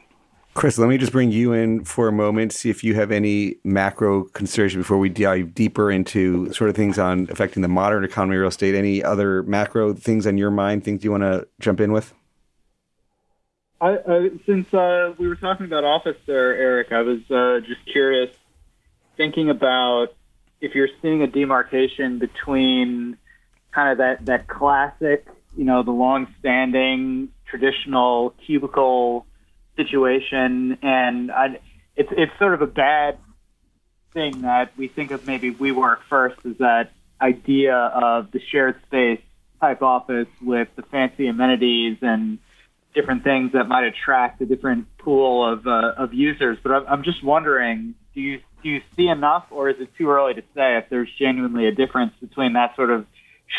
Chris, 0.61 0.77
let 0.77 0.90
me 0.90 0.99
just 0.99 1.11
bring 1.11 1.33
you 1.33 1.55
in 1.55 1.83
for 1.87 2.07
a 2.07 2.12
moment, 2.12 2.53
see 2.53 2.68
if 2.68 2.85
you 2.85 2.94
have 2.94 3.11
any 3.11 3.57
macro 3.64 4.25
concerns 4.25 4.75
before 4.75 4.99
we 4.99 5.09
dive 5.09 5.55
deeper 5.55 5.90
into 5.90 6.53
sort 6.53 6.68
of 6.68 6.77
things 6.77 6.99
on 6.99 7.27
affecting 7.31 7.62
the 7.62 7.68
modern 7.68 8.05
economy, 8.05 8.37
real 8.37 8.49
estate. 8.49 8.75
Any 8.75 9.03
other 9.03 9.42
macro 9.44 9.94
things 9.94 10.27
on 10.27 10.37
your 10.37 10.51
mind, 10.51 10.85
things 10.85 11.03
you 11.03 11.11
want 11.12 11.23
to 11.23 11.49
jump 11.61 11.81
in 11.81 11.92
with? 11.92 12.12
I, 13.81 14.31
since 14.44 14.75
uh, 14.75 15.14
we 15.16 15.29
were 15.29 15.37
talking 15.37 15.64
about 15.64 15.85
office 15.85 16.18
there, 16.27 16.55
Eric, 16.55 16.92
I 16.92 17.01
was 17.01 17.20
uh, 17.31 17.66
just 17.66 17.81
curious, 17.90 18.29
thinking 19.16 19.49
about 19.49 20.09
if 20.61 20.75
you're 20.75 20.90
seeing 21.01 21.23
a 21.23 21.27
demarcation 21.27 22.18
between 22.18 23.16
kind 23.73 23.92
of 23.92 23.96
that, 23.96 24.27
that 24.27 24.46
classic, 24.46 25.27
you 25.57 25.64
know, 25.64 25.83
the 25.83 25.90
long-standing 25.90 27.31
traditional 27.46 28.35
cubicle 28.44 29.25
situation, 29.84 30.78
and 30.82 31.30
I, 31.30 31.60
it's 31.96 32.10
it's 32.12 32.32
sort 32.38 32.54
of 32.54 32.62
a 32.62 32.66
bad 32.66 33.18
thing 34.12 34.42
that 34.42 34.76
we 34.76 34.88
think 34.88 35.10
of 35.10 35.26
maybe 35.26 35.52
WeWork 35.52 35.98
first 36.08 36.36
is 36.44 36.58
that 36.58 36.90
idea 37.20 37.74
of 37.76 38.30
the 38.32 38.40
shared 38.50 38.80
space 38.86 39.20
type 39.60 39.82
office 39.82 40.28
with 40.42 40.68
the 40.76 40.82
fancy 40.82 41.28
amenities 41.28 41.98
and 42.02 42.38
different 42.94 43.22
things 43.22 43.52
that 43.52 43.64
might 43.68 43.84
attract 43.84 44.40
a 44.40 44.46
different 44.46 44.86
pool 44.98 45.50
of 45.50 45.66
uh, 45.66 45.92
of 45.96 46.12
users. 46.12 46.58
But 46.62 46.72
I'm, 46.72 46.86
I'm 46.86 47.02
just 47.04 47.22
wondering, 47.22 47.94
do 48.14 48.20
you 48.20 48.40
do 48.62 48.68
you 48.68 48.80
see 48.96 49.08
enough, 49.08 49.46
or 49.50 49.70
is 49.70 49.76
it 49.80 49.88
too 49.96 50.10
early 50.10 50.34
to 50.34 50.42
say 50.54 50.76
if 50.76 50.84
there's 50.90 51.08
genuinely 51.18 51.66
a 51.66 51.72
difference 51.72 52.12
between 52.20 52.54
that 52.54 52.76
sort 52.76 52.90
of 52.90 53.06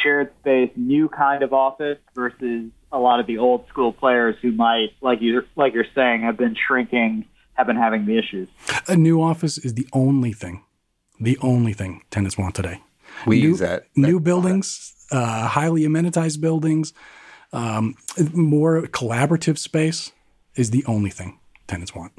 shared 0.03 0.31
space, 0.39 0.71
new 0.75 1.09
kind 1.09 1.43
of 1.43 1.53
office 1.53 1.97
versus 2.15 2.71
a 2.91 2.99
lot 2.99 3.19
of 3.19 3.27
the 3.27 3.37
old 3.37 3.67
school 3.69 3.93
players 3.93 4.35
who 4.41 4.51
might, 4.51 4.89
like 5.01 5.21
you 5.21 5.43
like 5.55 5.73
you're 5.73 5.85
saying, 5.95 6.21
have 6.21 6.37
been 6.37 6.55
shrinking, 6.67 7.25
have 7.53 7.67
been 7.67 7.75
having 7.77 8.05
the 8.05 8.17
issues. 8.17 8.49
A 8.87 8.95
new 8.95 9.21
office 9.21 9.57
is 9.57 9.73
the 9.75 9.87
only 9.93 10.33
thing, 10.33 10.63
the 11.19 11.37
only 11.41 11.73
thing 11.73 12.03
tenants 12.11 12.37
want 12.37 12.55
today. 12.55 12.81
We 13.25 13.39
new, 13.39 13.49
use 13.49 13.59
that, 13.59 13.83
that 13.83 13.97
new 13.97 14.19
buildings, 14.19 14.93
uh, 15.11 15.47
highly 15.47 15.83
amenitized 15.83 16.41
buildings, 16.41 16.93
um, 17.53 17.95
more 18.33 18.83
collaborative 18.83 19.57
space 19.57 20.11
is 20.55 20.71
the 20.71 20.83
only 20.85 21.09
thing 21.09 21.39
tenants 21.67 21.95
want. 21.95 22.13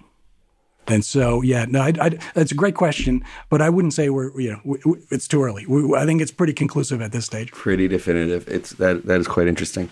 And 0.88 1.04
so, 1.04 1.42
yeah, 1.42 1.64
no, 1.68 1.80
I, 1.80 1.92
I, 2.00 2.08
that's 2.34 2.50
a 2.50 2.56
great 2.56 2.74
question, 2.74 3.24
but 3.48 3.62
I 3.62 3.70
wouldn't 3.70 3.94
say 3.94 4.08
we're, 4.08 4.38
you 4.40 4.50
know, 4.50 4.60
we, 4.64 4.78
we, 4.84 4.98
it's 5.10 5.28
too 5.28 5.42
early. 5.42 5.64
We, 5.64 5.96
I 5.96 6.04
think 6.04 6.20
it's 6.20 6.32
pretty 6.32 6.52
conclusive 6.52 7.00
at 7.00 7.12
this 7.12 7.24
stage. 7.24 7.52
Pretty 7.52 7.86
definitive. 7.86 8.48
It's 8.48 8.70
that 8.72 9.06
that 9.06 9.20
is 9.20 9.28
quite 9.28 9.46
interesting. 9.46 9.90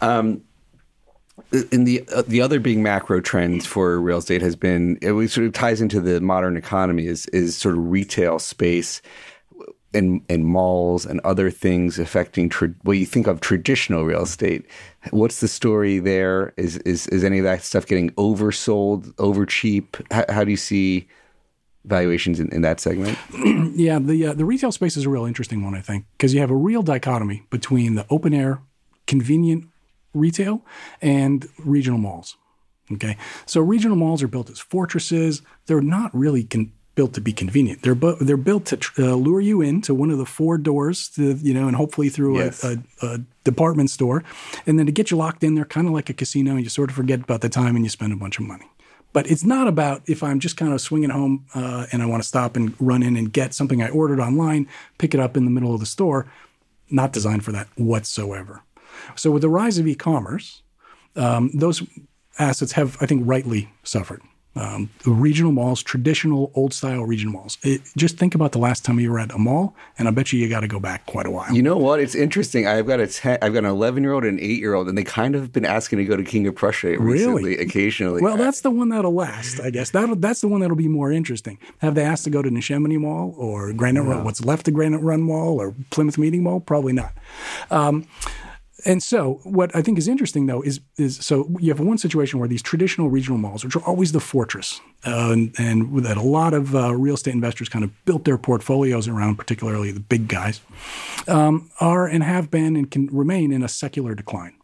Um, 0.00 0.42
and 1.52 1.86
the 1.86 2.04
uh, 2.14 2.22
the 2.26 2.40
other 2.40 2.60
big 2.60 2.78
macro 2.78 3.20
trends 3.20 3.64
for 3.64 4.00
real 4.00 4.18
estate 4.18 4.42
has 4.42 4.56
been 4.56 4.98
it 5.00 5.30
sort 5.30 5.46
of 5.46 5.52
ties 5.52 5.80
into 5.80 6.00
the 6.00 6.20
modern 6.20 6.56
economy 6.56 7.06
is 7.06 7.26
is 7.26 7.56
sort 7.56 7.76
of 7.76 7.90
retail 7.90 8.38
space 8.38 9.00
and 9.94 10.22
and 10.28 10.44
malls 10.44 11.06
and 11.06 11.20
other 11.20 11.50
things 11.50 11.98
affecting 11.98 12.48
tra- 12.48 12.74
what 12.82 12.98
you 12.98 13.06
think 13.06 13.26
of 13.26 13.40
traditional 13.40 14.04
real 14.04 14.22
estate. 14.22 14.66
What's 15.10 15.40
the 15.40 15.48
story 15.48 15.98
there? 15.98 16.52
Is 16.56 16.76
is 16.78 17.06
is 17.08 17.24
any 17.24 17.38
of 17.38 17.44
that 17.44 17.62
stuff 17.62 17.86
getting 17.86 18.10
oversold, 18.10 19.12
over 19.18 19.46
cheap? 19.46 19.96
How, 20.10 20.24
how 20.28 20.44
do 20.44 20.50
you 20.50 20.56
see 20.56 21.08
valuations 21.84 22.40
in, 22.40 22.52
in 22.52 22.60
that 22.62 22.80
segment? 22.80 23.16
yeah, 23.74 23.98
the 23.98 24.26
uh, 24.26 24.34
the 24.34 24.44
retail 24.44 24.72
space 24.72 24.96
is 24.96 25.06
a 25.06 25.10
real 25.10 25.24
interesting 25.24 25.64
one, 25.64 25.74
I 25.74 25.80
think, 25.80 26.04
because 26.16 26.34
you 26.34 26.40
have 26.40 26.50
a 26.50 26.56
real 26.56 26.82
dichotomy 26.82 27.44
between 27.48 27.94
the 27.94 28.04
open 28.10 28.34
air, 28.34 28.60
convenient 29.06 29.66
retail 30.18 30.62
and 31.00 31.48
regional 31.58 31.98
malls. 31.98 32.36
Okay, 32.90 33.18
so 33.44 33.60
regional 33.60 33.96
malls 33.96 34.22
are 34.22 34.28
built 34.28 34.48
as 34.48 34.58
fortresses. 34.58 35.42
They're 35.66 35.82
not 35.82 36.14
really 36.14 36.44
con- 36.44 36.72
built 36.98 37.12
to 37.14 37.20
be 37.20 37.32
convenient. 37.32 37.82
They're 37.82 37.94
bu- 37.94 38.16
they're 38.16 38.36
built 38.36 38.64
to 38.66 38.76
tr- 38.76 39.02
uh, 39.02 39.14
lure 39.14 39.40
you 39.40 39.60
in 39.60 39.82
to 39.82 39.94
one 39.94 40.10
of 40.10 40.18
the 40.18 40.26
four 40.26 40.58
doors, 40.58 41.08
to, 41.10 41.34
you 41.34 41.54
know, 41.54 41.68
and 41.68 41.76
hopefully 41.76 42.08
through 42.08 42.38
yes. 42.38 42.64
a, 42.64 42.82
a, 43.02 43.06
a, 43.06 43.18
department 43.44 43.88
store, 43.88 44.24
and 44.66 44.78
then 44.78 44.86
to 44.86 44.92
get 44.92 45.10
you 45.10 45.16
locked 45.16 45.44
in. 45.44 45.54
They're 45.54 45.64
kind 45.64 45.86
of 45.86 45.92
like 45.92 46.10
a 46.10 46.12
casino, 46.12 46.52
and 46.52 46.64
you 46.64 46.68
sort 46.68 46.90
of 46.90 46.96
forget 46.96 47.20
about 47.20 47.40
the 47.40 47.48
time 47.48 47.76
and 47.76 47.84
you 47.84 47.88
spend 47.88 48.12
a 48.12 48.16
bunch 48.16 48.40
of 48.40 48.46
money. 48.46 48.66
But 49.12 49.30
it's 49.30 49.44
not 49.44 49.68
about 49.68 50.02
if 50.06 50.22
I'm 50.22 50.40
just 50.40 50.56
kind 50.56 50.72
of 50.72 50.80
swinging 50.80 51.10
home 51.10 51.46
uh, 51.54 51.86
and 51.92 52.02
I 52.02 52.06
want 52.06 52.22
to 52.22 52.28
stop 52.28 52.56
and 52.56 52.74
run 52.80 53.02
in 53.02 53.16
and 53.16 53.32
get 53.32 53.54
something 53.54 53.80
I 53.80 53.90
ordered 53.90 54.20
online, 54.20 54.66
pick 54.98 55.14
it 55.14 55.20
up 55.20 55.36
in 55.36 55.44
the 55.44 55.50
middle 55.50 55.74
of 55.74 55.80
the 55.80 55.86
store. 55.86 56.26
Not 56.90 57.12
designed 57.12 57.44
for 57.44 57.52
that 57.52 57.68
whatsoever. 57.76 58.62
So 59.16 59.30
with 59.30 59.42
the 59.42 59.48
rise 59.48 59.78
of 59.78 59.86
e-commerce, 59.86 60.62
um, 61.16 61.50
those 61.54 61.82
assets 62.38 62.72
have, 62.72 62.96
I 63.00 63.06
think, 63.06 63.22
rightly 63.26 63.70
suffered. 63.82 64.22
Um, 64.56 64.90
the 65.04 65.12
regional 65.12 65.52
malls, 65.52 65.84
traditional 65.84 66.50
old 66.56 66.74
style 66.74 67.04
regional 67.04 67.34
malls. 67.34 67.58
It, 67.62 67.80
just 67.96 68.18
think 68.18 68.34
about 68.34 68.50
the 68.50 68.58
last 68.58 68.84
time 68.84 68.98
you 68.98 69.12
were 69.12 69.20
at 69.20 69.32
a 69.32 69.38
mall, 69.38 69.76
and 69.98 70.08
I 70.08 70.10
bet 70.10 70.32
you 70.32 70.40
you 70.40 70.48
got 70.48 70.60
to 70.60 70.66
go 70.66 70.80
back 70.80 71.06
quite 71.06 71.26
a 71.26 71.30
while. 71.30 71.52
You 71.54 71.62
know 71.62 71.76
what? 71.76 72.00
It's 72.00 72.16
interesting. 72.16 72.66
I've 72.66 72.86
got 72.86 72.98
a 72.98 73.06
ten, 73.06 73.38
I've 73.40 73.52
got 73.52 73.60
an 73.60 73.66
eleven 73.66 74.02
year 74.02 74.14
old 74.14 74.24
and 74.24 74.36
an 74.36 74.44
eight 74.44 74.58
year 74.58 74.74
old, 74.74 74.88
and 74.88 74.98
they 74.98 75.04
kind 75.04 75.36
of 75.36 75.42
have 75.42 75.52
been 75.52 75.66
asking 75.66 75.98
to 76.00 76.04
go 76.04 76.16
to 76.16 76.24
King 76.24 76.48
of 76.48 76.56
Prussia 76.56 76.98
recently, 76.98 77.50
really? 77.50 77.58
occasionally. 77.58 78.20
Well, 78.20 78.36
that's 78.36 78.62
the 78.62 78.70
one 78.70 78.88
that'll 78.88 79.14
last, 79.14 79.60
I 79.60 79.70
guess. 79.70 79.90
That 79.90 80.20
that's 80.20 80.40
the 80.40 80.48
one 80.48 80.60
that'll 80.60 80.74
be 80.76 80.88
more 80.88 81.12
interesting. 81.12 81.58
Have 81.78 81.94
they 81.94 82.02
asked 82.02 82.24
to 82.24 82.30
go 82.30 82.42
to 82.42 82.50
Neshaminy 82.50 82.98
Mall 82.98 83.34
or 83.36 83.72
Granite 83.72 84.02
Run? 84.02 84.24
What's 84.24 84.44
left 84.44 84.66
of 84.66 84.74
Granite 84.74 85.02
Run 85.02 85.22
Mall 85.22 85.60
or 85.60 85.72
Plymouth 85.90 86.18
Meeting 86.18 86.42
Mall? 86.42 86.58
Probably 86.58 86.94
not. 86.94 87.12
Um, 87.70 88.08
and 88.84 89.02
so, 89.02 89.40
what 89.42 89.74
I 89.74 89.82
think 89.82 89.98
is 89.98 90.06
interesting, 90.06 90.46
though, 90.46 90.62
is 90.62 90.80
is 90.96 91.16
so 91.16 91.48
you 91.58 91.70
have 91.70 91.80
one 91.80 91.98
situation 91.98 92.38
where 92.38 92.48
these 92.48 92.62
traditional 92.62 93.08
regional 93.08 93.38
malls, 93.38 93.64
which 93.64 93.74
are 93.74 93.82
always 93.82 94.12
the 94.12 94.20
fortress, 94.20 94.80
uh, 95.04 95.30
and, 95.32 95.54
and, 95.58 96.04
that 96.04 96.16
a 96.16 96.22
lot 96.22 96.54
of 96.54 96.76
uh, 96.76 96.94
real 96.94 97.14
estate 97.14 97.34
investors 97.34 97.68
kind 97.68 97.84
of 97.84 97.90
built 98.04 98.24
their 98.24 98.38
portfolios 98.38 99.08
around, 99.08 99.36
particularly 99.36 99.90
the 99.90 100.00
big 100.00 100.28
guys, 100.28 100.60
um, 101.26 101.70
are 101.80 102.06
and 102.06 102.22
have 102.22 102.50
been 102.50 102.76
and 102.76 102.90
can 102.90 103.08
remain 103.08 103.50
in 103.50 103.64
a 103.64 103.68
secular 103.68 104.14
decline. 104.14 104.54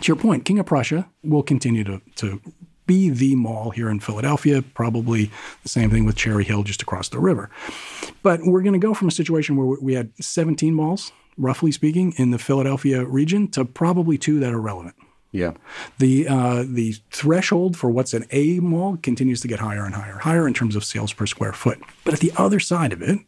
to 0.00 0.06
your 0.06 0.16
point, 0.16 0.44
King 0.44 0.60
of 0.60 0.66
Prussia 0.66 1.08
will 1.24 1.42
continue 1.42 1.82
to, 1.82 2.00
to 2.16 2.40
be 2.86 3.10
the 3.10 3.34
mall 3.34 3.70
here 3.70 3.88
in 3.88 3.98
Philadelphia, 3.98 4.62
probably 4.62 5.30
the 5.62 5.68
same 5.68 5.90
thing 5.90 6.04
with 6.04 6.16
Cherry 6.16 6.44
Hill 6.44 6.62
just 6.62 6.82
across 6.82 7.08
the 7.08 7.18
river. 7.18 7.50
But 8.22 8.40
we're 8.44 8.62
going 8.62 8.80
to 8.80 8.84
go 8.84 8.94
from 8.94 9.08
a 9.08 9.12
situation 9.12 9.56
where 9.56 9.78
we 9.80 9.94
had 9.94 10.12
17 10.20 10.74
malls, 10.74 11.12
roughly 11.40 11.72
speaking, 11.72 12.12
in 12.16 12.30
the 12.30 12.38
Philadelphia 12.38 13.04
region 13.04 13.48
to 13.48 13.64
probably 13.64 14.18
two 14.18 14.38
that 14.40 14.52
are 14.52 14.60
relevant. 14.60 14.94
Yeah. 15.32 15.52
The 15.98 16.26
uh, 16.28 16.64
the 16.66 16.96
threshold 17.10 17.76
for 17.76 17.88
what's 17.88 18.14
an 18.14 18.24
A 18.30 18.58
mall 18.60 18.96
continues 18.96 19.40
to 19.42 19.48
get 19.48 19.60
higher 19.60 19.84
and 19.84 19.94
higher, 19.94 20.18
higher 20.18 20.46
in 20.46 20.54
terms 20.54 20.74
of 20.76 20.84
sales 20.84 21.12
per 21.12 21.26
square 21.26 21.52
foot. 21.52 21.80
But 22.04 22.14
at 22.14 22.20
the 22.20 22.32
other 22.36 22.58
side 22.58 22.92
of 22.92 23.00
it, 23.00 23.20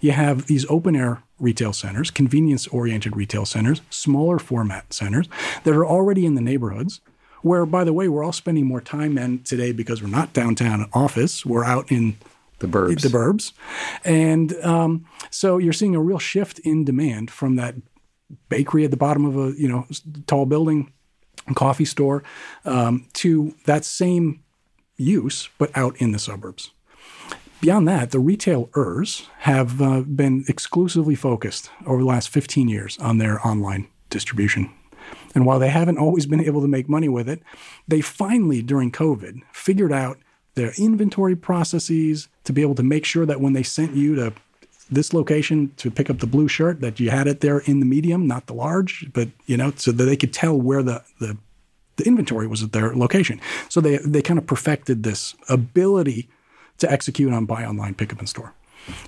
you 0.00 0.12
have 0.12 0.46
these 0.46 0.66
open 0.68 0.94
air 0.94 1.22
retail 1.40 1.72
centers, 1.72 2.10
convenience 2.10 2.68
oriented 2.68 3.16
retail 3.16 3.44
centers, 3.44 3.82
smaller 3.90 4.38
format 4.38 4.92
centers 4.92 5.28
that 5.64 5.74
are 5.74 5.86
already 5.86 6.26
in 6.26 6.34
the 6.34 6.40
neighborhoods. 6.40 7.00
Where, 7.42 7.66
by 7.66 7.82
the 7.82 7.92
way, 7.92 8.06
we're 8.08 8.22
all 8.22 8.32
spending 8.32 8.66
more 8.66 8.80
time 8.80 9.18
in 9.18 9.42
today 9.42 9.72
because 9.72 10.00
we're 10.00 10.08
not 10.08 10.32
downtown 10.32 10.88
office. 10.92 11.44
We're 11.44 11.64
out 11.64 11.90
in 11.90 12.16
The 12.62 12.68
burbs. 12.68 13.02
the 13.02 13.08
burbs. 13.08 13.52
And 14.04 14.54
um, 14.64 15.04
so 15.30 15.58
you're 15.58 15.72
seeing 15.72 15.94
a 15.94 16.00
real 16.00 16.18
shift 16.18 16.58
in 16.60 16.84
demand 16.84 17.30
from 17.30 17.56
that 17.56 17.74
bakery 18.48 18.84
at 18.84 18.90
the 18.90 18.96
bottom 18.96 19.24
of 19.24 19.36
a 19.36 19.58
you 19.60 19.68
know 19.68 19.86
tall 20.26 20.46
building, 20.46 20.92
coffee 21.54 21.84
store, 21.84 22.22
um, 22.64 23.06
to 23.14 23.54
that 23.66 23.84
same 23.84 24.42
use 24.96 25.48
but 25.58 25.76
out 25.76 25.96
in 25.96 26.12
the 26.12 26.18
suburbs. 26.18 26.70
Beyond 27.60 27.86
that, 27.88 28.10
the 28.10 28.18
retailers 28.18 29.28
have 29.40 29.80
uh, 29.80 30.00
been 30.00 30.44
exclusively 30.48 31.14
focused 31.14 31.70
over 31.86 32.00
the 32.00 32.06
last 32.06 32.28
15 32.28 32.68
years 32.68 32.98
on 32.98 33.18
their 33.18 33.44
online 33.46 33.86
distribution. 34.10 34.72
And 35.34 35.46
while 35.46 35.58
they 35.58 35.68
haven't 35.68 35.98
always 35.98 36.26
been 36.26 36.40
able 36.40 36.60
to 36.60 36.68
make 36.68 36.88
money 36.88 37.08
with 37.08 37.28
it, 37.28 37.42
they 37.86 38.00
finally, 38.00 38.62
during 38.62 38.90
COVID, 38.90 39.42
figured 39.52 39.92
out 39.92 40.18
their 40.54 40.72
inventory 40.78 41.36
processes 41.36 42.28
to 42.44 42.52
be 42.52 42.62
able 42.62 42.74
to 42.74 42.82
make 42.82 43.04
sure 43.04 43.26
that 43.26 43.40
when 43.40 43.52
they 43.52 43.62
sent 43.62 43.94
you 43.94 44.14
to 44.16 44.32
this 44.90 45.14
location 45.14 45.72
to 45.78 45.90
pick 45.90 46.10
up 46.10 46.18
the 46.18 46.26
blue 46.26 46.48
shirt, 46.48 46.80
that 46.80 47.00
you 47.00 47.10
had 47.10 47.26
it 47.26 47.40
there 47.40 47.60
in 47.60 47.80
the 47.80 47.86
medium, 47.86 48.26
not 48.26 48.46
the 48.46 48.54
large, 48.54 49.10
but 49.12 49.28
you 49.46 49.56
know, 49.56 49.72
so 49.76 49.90
that 49.92 50.04
they 50.04 50.16
could 50.16 50.32
tell 50.32 50.60
where 50.60 50.82
the 50.82 51.02
the, 51.20 51.36
the 51.96 52.04
inventory 52.04 52.46
was 52.46 52.62
at 52.62 52.72
their 52.72 52.94
location. 52.94 53.40
So 53.68 53.80
they 53.80 53.96
they 53.98 54.22
kind 54.22 54.38
of 54.38 54.46
perfected 54.46 55.02
this 55.02 55.34
ability 55.48 56.28
to 56.78 56.90
execute 56.90 57.32
on 57.32 57.46
buy 57.46 57.64
online, 57.64 57.94
pick 57.94 58.12
up 58.12 58.20
in 58.20 58.26
store. 58.26 58.54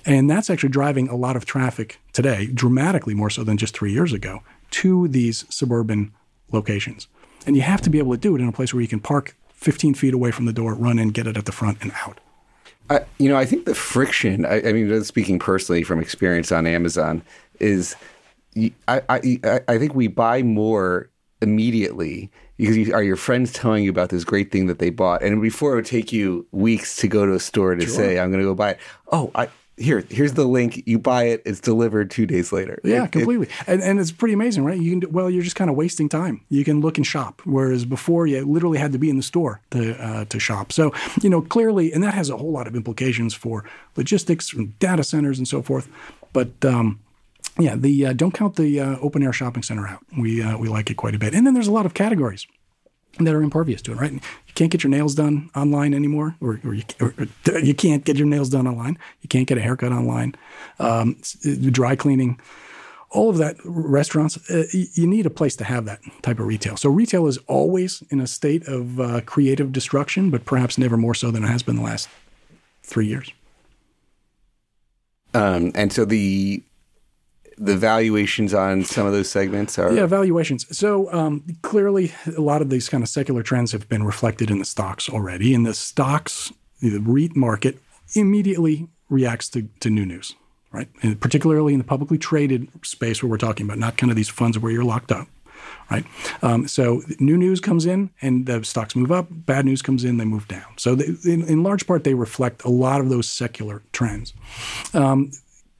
And 0.05 0.29
that's 0.29 0.49
actually 0.49 0.69
driving 0.69 1.09
a 1.09 1.15
lot 1.15 1.35
of 1.35 1.45
traffic 1.45 1.99
today, 2.13 2.47
dramatically 2.47 3.13
more 3.13 3.29
so 3.29 3.43
than 3.43 3.57
just 3.57 3.75
three 3.75 3.91
years 3.91 4.13
ago, 4.13 4.41
to 4.71 5.07
these 5.09 5.45
suburban 5.49 6.13
locations. 6.51 7.07
And 7.45 7.55
you 7.55 7.61
have 7.61 7.81
to 7.81 7.89
be 7.89 7.99
able 7.99 8.13
to 8.13 8.17
do 8.17 8.35
it 8.35 8.41
in 8.41 8.47
a 8.47 8.53
place 8.53 8.73
where 8.73 8.81
you 8.81 8.87
can 8.87 9.01
park 9.01 9.35
15 9.55 9.93
feet 9.93 10.13
away 10.13 10.31
from 10.31 10.45
the 10.45 10.53
door, 10.53 10.73
run 10.73 10.99
in, 10.99 11.09
get 11.09 11.27
it 11.27 11.37
at 11.37 11.45
the 11.45 11.51
front, 11.51 11.81
and 11.81 11.91
out. 11.93 12.19
I, 12.89 13.01
you 13.17 13.29
know, 13.29 13.35
I 13.35 13.45
think 13.45 13.65
the 13.65 13.75
friction. 13.75 14.45
I, 14.45 14.61
I 14.61 14.73
mean, 14.73 15.03
speaking 15.03 15.39
personally 15.39 15.83
from 15.83 15.99
experience 15.99 16.51
on 16.51 16.67
Amazon, 16.67 17.23
is 17.59 17.95
I. 18.87 19.01
I 19.09 19.77
think 19.77 19.95
we 19.95 20.07
buy 20.07 20.43
more 20.43 21.09
immediately 21.41 22.31
because 22.57 22.77
you, 22.77 22.93
are 22.93 23.03
your 23.03 23.15
friends 23.15 23.51
telling 23.51 23.83
you 23.83 23.89
about 23.89 24.09
this 24.09 24.23
great 24.23 24.51
thing 24.51 24.67
that 24.67 24.79
they 24.79 24.91
bought, 24.91 25.23
and 25.23 25.41
before 25.41 25.73
it 25.73 25.75
would 25.75 25.85
take 25.85 26.13
you 26.13 26.45
weeks 26.51 26.95
to 26.97 27.07
go 27.07 27.25
to 27.25 27.33
a 27.33 27.39
store 27.39 27.75
to 27.75 27.87
say, 27.87 28.19
"I'm 28.19 28.29
going 28.29 28.41
to 28.41 28.47
go 28.47 28.53
buy 28.53 28.71
it." 28.71 28.79
Oh, 29.11 29.31
I 29.33 29.49
here, 29.77 30.03
here's 30.09 30.33
the 30.33 30.45
link. 30.45 30.83
You 30.85 30.97
buy 30.97 31.23
it. 31.25 31.41
It's 31.45 31.59
delivered 31.59 32.09
two 32.09 32.25
days 32.25 32.51
later. 32.53 32.79
Yeah, 32.83 33.03
It- 33.03 33.05
it- 33.05 33.11
completely. 33.11 33.49
and, 33.67 33.81
and 33.81 33.99
it's 33.99 34.11
pretty 34.11 34.33
amazing, 34.33 34.63
right? 34.63 34.79
You 34.79 34.89
can 34.91 34.99
do, 35.01 35.09
well, 35.09 35.29
you're 35.29 35.43
just 35.43 35.55
kind 35.55 35.69
of 35.69 35.75
wasting 35.75 36.07
time. 36.09 36.41
You 36.49 36.63
can 36.63 36.79
look 36.81 36.97
and 36.97 37.05
shop, 37.05 37.41
whereas 37.45 37.83
before 37.85 38.25
you 38.27 38.45
literally 38.45 38.77
had 38.77 38.91
to 38.93 38.97
be 38.97 39.09
in 39.09 39.17
the 39.17 39.23
store 39.23 39.61
to 39.71 39.95
uh, 40.01 40.25
to 40.25 40.39
shop. 40.39 40.71
So 40.71 40.93
you 41.21 41.29
know 41.29 41.41
clearly, 41.41 41.91
and 41.91 42.01
that 42.03 42.13
has 42.13 42.29
a 42.29 42.37
whole 42.37 42.51
lot 42.51 42.67
of 42.67 42.75
implications 42.75 43.33
for 43.33 43.65
logistics 43.97 44.53
and 44.53 44.77
data 44.79 45.03
centers 45.03 45.37
and 45.37 45.47
so 45.47 45.61
forth. 45.61 45.89
But 46.33 46.63
um, 46.65 46.99
yeah, 47.59 47.75
the 47.75 48.07
uh, 48.07 48.13
don't 48.13 48.33
count 48.33 48.55
the 48.55 48.79
uh, 48.79 48.97
open 49.01 49.23
air 49.23 49.33
shopping 49.33 49.63
center 49.63 49.87
out. 49.87 49.99
We 50.17 50.41
uh, 50.41 50.57
we 50.57 50.67
like 50.69 50.89
it 50.89 50.95
quite 50.95 51.15
a 51.15 51.19
bit. 51.19 51.33
And 51.33 51.45
then 51.45 51.53
there's 51.53 51.67
a 51.67 51.71
lot 51.73 51.85
of 51.85 51.93
categories 51.93 52.47
that 53.19 53.33
are 53.33 53.41
impervious 53.41 53.81
to 53.83 53.91
it, 53.93 53.97
right? 53.97 54.21
Can't 54.55 54.71
get 54.71 54.83
your 54.83 54.91
nails 54.91 55.15
done 55.15 55.49
online 55.55 55.93
anymore, 55.93 56.35
or, 56.41 56.59
or, 56.63 56.73
you, 56.73 56.83
or, 57.01 57.13
you 57.59 57.73
can't 57.73 58.05
get 58.05 58.17
your 58.17 58.27
nails 58.27 58.49
done 58.49 58.67
online. 58.67 58.97
You 59.21 59.29
can't 59.29 59.47
get 59.47 59.57
a 59.57 59.61
haircut 59.61 59.91
online. 59.91 60.35
Um, 60.79 61.17
dry 61.71 61.95
cleaning, 61.95 62.39
all 63.11 63.29
of 63.29 63.37
that. 63.37 63.57
Restaurants, 63.65 64.37
uh, 64.49 64.63
you 64.71 65.05
need 65.05 65.25
a 65.25 65.29
place 65.29 65.55
to 65.57 65.65
have 65.65 65.85
that 65.85 65.99
type 66.21 66.39
of 66.39 66.47
retail. 66.47 66.77
So 66.77 66.89
retail 66.89 67.27
is 67.27 67.37
always 67.47 68.01
in 68.09 68.21
a 68.21 68.27
state 68.27 68.65
of 68.67 68.99
uh, 68.99 69.21
creative 69.21 69.71
destruction, 69.73 70.31
but 70.31 70.45
perhaps 70.45 70.77
never 70.77 70.97
more 70.97 71.13
so 71.13 71.31
than 71.31 71.43
it 71.43 71.47
has 71.47 71.61
been 71.61 71.75
the 71.75 71.83
last 71.83 72.07
three 72.83 73.07
years. 73.07 73.31
Um, 75.33 75.73
and 75.75 75.91
so 75.91 76.05
the 76.05 76.63
the 77.57 77.77
valuations 77.77 78.53
on 78.53 78.83
some 78.83 79.07
of 79.07 79.13
those 79.13 79.29
segments 79.29 79.79
are 79.79 79.93
Yeah, 79.93 80.05
valuations. 80.05 80.65
So 80.77 81.11
um, 81.13 81.43
clearly, 81.61 82.13
a 82.37 82.41
lot 82.41 82.61
of 82.61 82.69
these 82.69 82.89
kind 82.89 83.03
of 83.03 83.09
secular 83.09 83.43
trends 83.43 83.71
have 83.71 83.87
been 83.87 84.03
reflected 84.03 84.49
in 84.51 84.59
the 84.59 84.65
stocks 84.65 85.09
already. 85.09 85.53
And 85.53 85.65
the 85.65 85.73
stocks, 85.73 86.51
the 86.81 86.99
REIT 86.99 87.35
market, 87.35 87.79
immediately 88.13 88.87
reacts 89.09 89.49
to, 89.49 89.67
to 89.79 89.89
new 89.89 90.05
news, 90.05 90.35
right? 90.71 90.89
And 91.01 91.19
particularly 91.19 91.73
in 91.73 91.79
the 91.79 91.85
publicly 91.85 92.17
traded 92.17 92.67
space 92.83 93.21
where 93.21 93.29
we're 93.29 93.37
talking 93.37 93.65
about, 93.65 93.77
not 93.77 93.97
kind 93.97 94.11
of 94.11 94.15
these 94.15 94.29
funds 94.29 94.57
where 94.59 94.71
you're 94.71 94.83
locked 94.83 95.11
up, 95.11 95.27
right? 95.89 96.05
Um, 96.41 96.67
so 96.67 97.03
new 97.19 97.37
news 97.37 97.59
comes 97.59 97.85
in 97.85 98.09
and 98.21 98.45
the 98.45 98.63
stocks 98.63 98.95
move 98.95 99.11
up. 99.11 99.27
Bad 99.29 99.65
news 99.65 99.81
comes 99.81 100.03
in, 100.03 100.17
they 100.17 100.25
move 100.25 100.47
down. 100.47 100.65
So 100.77 100.95
they, 100.95 101.05
in, 101.31 101.43
in 101.43 101.63
large 101.63 101.87
part, 101.87 102.03
they 102.03 102.13
reflect 102.15 102.63
a 102.65 102.69
lot 102.69 102.99
of 102.99 103.09
those 103.09 103.29
secular 103.29 103.83
trends 103.93 104.33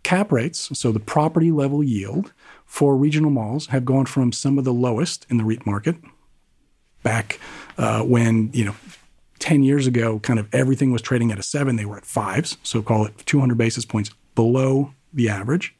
cap 0.05 0.31
rates, 0.31 0.69
so 0.77 0.91
the 0.91 0.99
property 0.99 1.51
level 1.51 1.83
yield 1.83 2.31
for 2.63 2.95
regional 2.95 3.31
malls 3.31 3.65
have 3.67 3.85
gone 3.85 4.05
from 4.05 4.31
some 4.31 4.59
of 4.59 4.63
the 4.63 4.71
lowest 4.71 5.25
in 5.31 5.37
the 5.37 5.43
REIT 5.43 5.65
market 5.65 5.95
back 7.01 7.39
uh, 7.79 8.03
when, 8.03 8.51
you 8.53 8.63
know, 8.63 8.75
10 9.39 9.63
years 9.63 9.87
ago, 9.87 10.19
kind 10.19 10.37
of 10.37 10.47
everything 10.53 10.91
was 10.91 11.01
trading 11.01 11.31
at 11.31 11.39
a 11.39 11.43
seven, 11.43 11.75
they 11.75 11.85
were 11.85 11.97
at 11.97 12.05
fives. 12.05 12.57
So 12.61 12.83
call 12.83 13.07
it 13.07 13.17
200 13.25 13.57
basis 13.57 13.83
points 13.83 14.11
below 14.35 14.93
the 15.11 15.27
average 15.27 15.75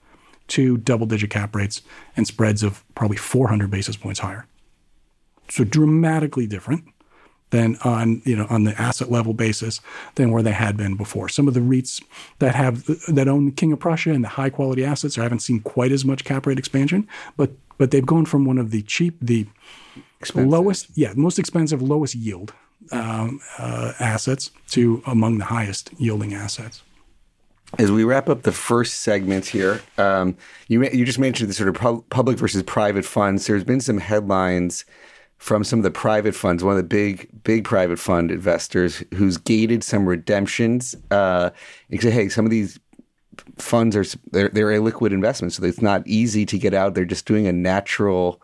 to 0.47 0.77
double 0.77 1.05
digit 1.05 1.29
cap 1.29 1.55
rates 1.55 1.83
and 2.17 2.25
spreads 2.25 2.63
of 2.63 2.83
probably 2.95 3.17
400 3.17 3.69
basis 3.69 3.95
points 3.95 4.21
higher. 4.21 4.47
So 5.49 5.63
dramatically 5.63 6.47
different 6.47 6.83
than 7.56 7.78
on 7.84 8.22
you 8.26 8.36
know 8.36 8.46
on 8.50 8.65
the 8.65 8.80
asset 8.80 9.10
level 9.10 9.34
basis 9.34 9.80
than 10.15 10.32
where 10.32 10.44
they 10.44 10.52
had 10.52 10.76
been 10.76 10.96
before. 10.96 11.30
Some 11.30 11.48
of 11.48 11.54
the 11.54 11.62
REITs 11.62 12.04
that 12.39 12.54
have 12.56 12.86
that 13.08 13.28
own 13.28 13.46
the 13.46 13.52
King 13.52 13.72
of 13.72 13.80
Prussia 13.80 14.12
and 14.12 14.24
the 14.24 14.30
high 14.30 14.50
quality 14.50 14.84
assets, 14.84 15.18
I 15.18 15.24
haven't 15.24 15.39
seen 15.39 15.62
quite 15.62 15.91
as 15.91 16.04
much 16.04 16.26
cap 16.26 16.46
rate 16.46 16.60
expansion, 16.60 17.08
but 17.38 17.52
but 17.78 17.91
they've 17.91 18.06
gone 18.06 18.26
from 18.26 18.46
one 18.46 18.58
of 18.58 18.72
the 18.72 18.82
cheap, 18.82 19.18
the 19.22 19.48
Expensive. 20.20 20.50
lowest, 20.50 20.88
yeah, 20.96 21.13
most 21.15 21.38
expensive, 21.39 21.82
lowest 21.82 22.15
yield 22.15 22.54
um, 22.91 23.39
uh, 23.58 23.94
assets 24.00 24.52
to 24.70 25.02
among 25.06 25.38
the 25.38 25.46
highest 25.46 25.91
yielding 25.98 26.34
assets. 26.34 26.84
As 27.78 27.91
we 27.91 28.04
wrap 28.04 28.30
up 28.30 28.44
the 28.44 28.54
first 28.54 29.02
segment 29.02 29.46
here, 29.48 29.82
um, 29.98 30.38
you 30.68 30.84
you 30.84 31.06
just 31.06 31.20
mentioned 31.20 31.50
the 31.50 31.54
sort 31.54 31.70
of 31.70 31.76
pub- 31.76 32.10
public 32.10 32.38
versus 32.38 32.63
private 32.63 33.06
funds. 33.06 33.48
There's 33.48 33.63
been 33.63 33.82
some 33.82 33.98
headlines 33.98 34.86
from 35.38 35.63
some 35.63 35.80
of 35.80 35.84
the 35.84 35.91
private 35.91 36.36
funds. 36.36 36.63
One 36.63 36.71
of 36.71 36.78
the 36.78 36.84
big 36.84 37.30
big 37.43 37.63
private 37.63 38.00
fund 38.00 38.32
investors 38.32 39.04
who's 39.13 39.38
gated 39.38 39.84
some 39.84 40.08
redemptions. 40.08 40.95
Uh, 41.12 41.52
and 41.89 42.02
say, 42.02 42.12
hey, 42.12 42.30
some 42.30 42.45
of 42.45 42.52
these 42.52 42.80
funds 43.58 43.95
are 43.95 44.06
they're, 44.32 44.50
they're 44.50 44.67
illiquid 44.67 45.12
investments, 45.12 45.58
so 45.58 45.63
it's 45.63 45.82
not 45.82 46.06
easy 46.08 46.45
to 46.45 46.58
get 46.58 46.74
out. 46.74 46.93
They're 46.93 47.06
just 47.06 47.26
doing 47.26 47.48
a 47.48 47.54
natural 47.54 48.41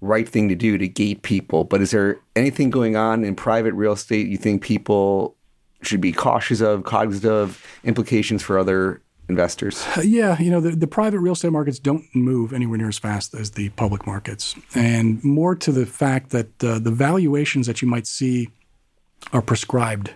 right 0.00 0.28
thing 0.28 0.48
to 0.48 0.54
do 0.54 0.76
to 0.78 0.88
gate 0.88 1.22
people. 1.22 1.64
But 1.64 1.80
is 1.80 1.92
there 1.92 2.18
anything 2.34 2.70
going 2.70 2.96
on 2.96 3.24
in 3.24 3.36
private 3.36 3.72
real 3.74 3.92
estate 3.92 4.26
you 4.26 4.36
think 4.36 4.62
people 4.62 5.36
should 5.82 6.00
be 6.00 6.12
cautious 6.12 6.60
of, 6.60 6.84
cognizant 6.84 7.32
of, 7.32 7.64
implications 7.84 8.42
for 8.42 8.58
other 8.58 9.02
investors? 9.28 9.84
Uh, 9.96 10.02
Yeah, 10.02 10.40
you 10.40 10.50
know, 10.50 10.60
the, 10.60 10.70
the 10.70 10.86
private 10.86 11.20
real 11.20 11.32
estate 11.32 11.52
markets 11.52 11.78
don't 11.78 12.04
move 12.14 12.52
anywhere 12.52 12.78
near 12.78 12.88
as 12.88 12.98
fast 12.98 13.34
as 13.34 13.52
the 13.52 13.70
public 13.70 14.06
markets. 14.06 14.54
And 14.74 15.22
more 15.24 15.54
to 15.56 15.72
the 15.72 15.86
fact 15.86 16.30
that 16.30 16.62
uh, 16.62 16.78
the 16.78 16.90
valuations 16.90 17.66
that 17.66 17.82
you 17.82 17.88
might 17.88 18.06
see 18.06 18.48
are 19.32 19.42
prescribed 19.42 20.14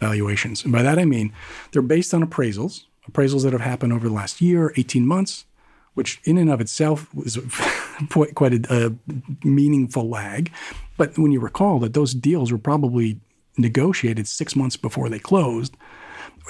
valuations. 0.00 0.64
And 0.64 0.72
by 0.72 0.82
that 0.82 0.98
I 0.98 1.04
mean 1.04 1.32
they're 1.72 1.82
based 1.82 2.12
on 2.12 2.24
appraisals, 2.24 2.84
appraisals 3.10 3.42
that 3.44 3.52
have 3.52 3.62
happened 3.62 3.92
over 3.92 4.08
the 4.08 4.14
last 4.14 4.40
year, 4.40 4.72
18 4.76 5.06
months, 5.06 5.46
which 5.94 6.20
in 6.24 6.36
and 6.36 6.50
of 6.50 6.60
itself 6.60 7.12
was 7.14 7.38
quite 8.34 8.52
a, 8.52 8.88
a 8.88 9.46
meaningful 9.46 10.08
lag. 10.08 10.52
But 10.96 11.18
when 11.18 11.32
you 11.32 11.40
recall 11.40 11.78
that 11.80 11.94
those 11.94 12.14
deals 12.14 12.52
were 12.52 12.58
probably 12.58 13.20
negotiated 13.56 14.28
six 14.28 14.54
months 14.54 14.76
before 14.76 15.08
they 15.08 15.18
closed, 15.18 15.76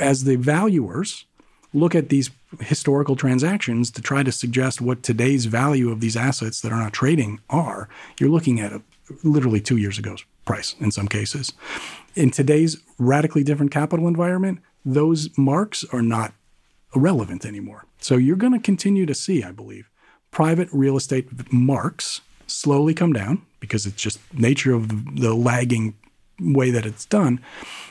as 0.00 0.24
the 0.24 0.36
valuers 0.36 1.26
look 1.72 1.94
at 1.94 2.08
these 2.08 2.30
historical 2.60 3.16
transactions 3.16 3.90
to 3.90 4.02
try 4.02 4.22
to 4.22 4.32
suggest 4.32 4.80
what 4.80 5.02
today's 5.02 5.46
value 5.46 5.90
of 5.90 6.00
these 6.00 6.16
assets 6.16 6.60
that 6.60 6.72
are 6.72 6.80
not 6.80 6.92
trading 6.92 7.40
are, 7.50 7.88
you're 8.18 8.30
looking 8.30 8.60
at 8.60 8.72
a 8.72 8.82
literally 9.22 9.60
two 9.60 9.76
years 9.76 9.98
ago's 9.98 10.24
price 10.44 10.74
in 10.80 10.90
some 10.90 11.08
cases. 11.08 11.52
In 12.14 12.30
today's 12.30 12.80
radically 12.98 13.44
different 13.44 13.72
capital 13.72 14.08
environment, 14.08 14.60
those 14.84 15.28
marks 15.36 15.84
are 15.92 16.02
not 16.02 16.32
relevant 16.94 17.44
anymore. 17.44 17.84
So 17.98 18.16
you're 18.16 18.36
going 18.36 18.52
to 18.52 18.58
continue 18.58 19.06
to 19.06 19.14
see, 19.14 19.42
I 19.42 19.52
believe, 19.52 19.90
private 20.30 20.68
real 20.72 20.96
estate 20.96 21.52
marks 21.52 22.20
slowly 22.46 22.94
come 22.94 23.12
down 23.12 23.42
because 23.60 23.86
it's 23.86 24.00
just 24.00 24.20
nature 24.32 24.74
of 24.74 25.16
the 25.16 25.34
lagging 25.34 25.94
way 26.40 26.70
that 26.70 26.86
it's 26.86 27.04
done. 27.06 27.40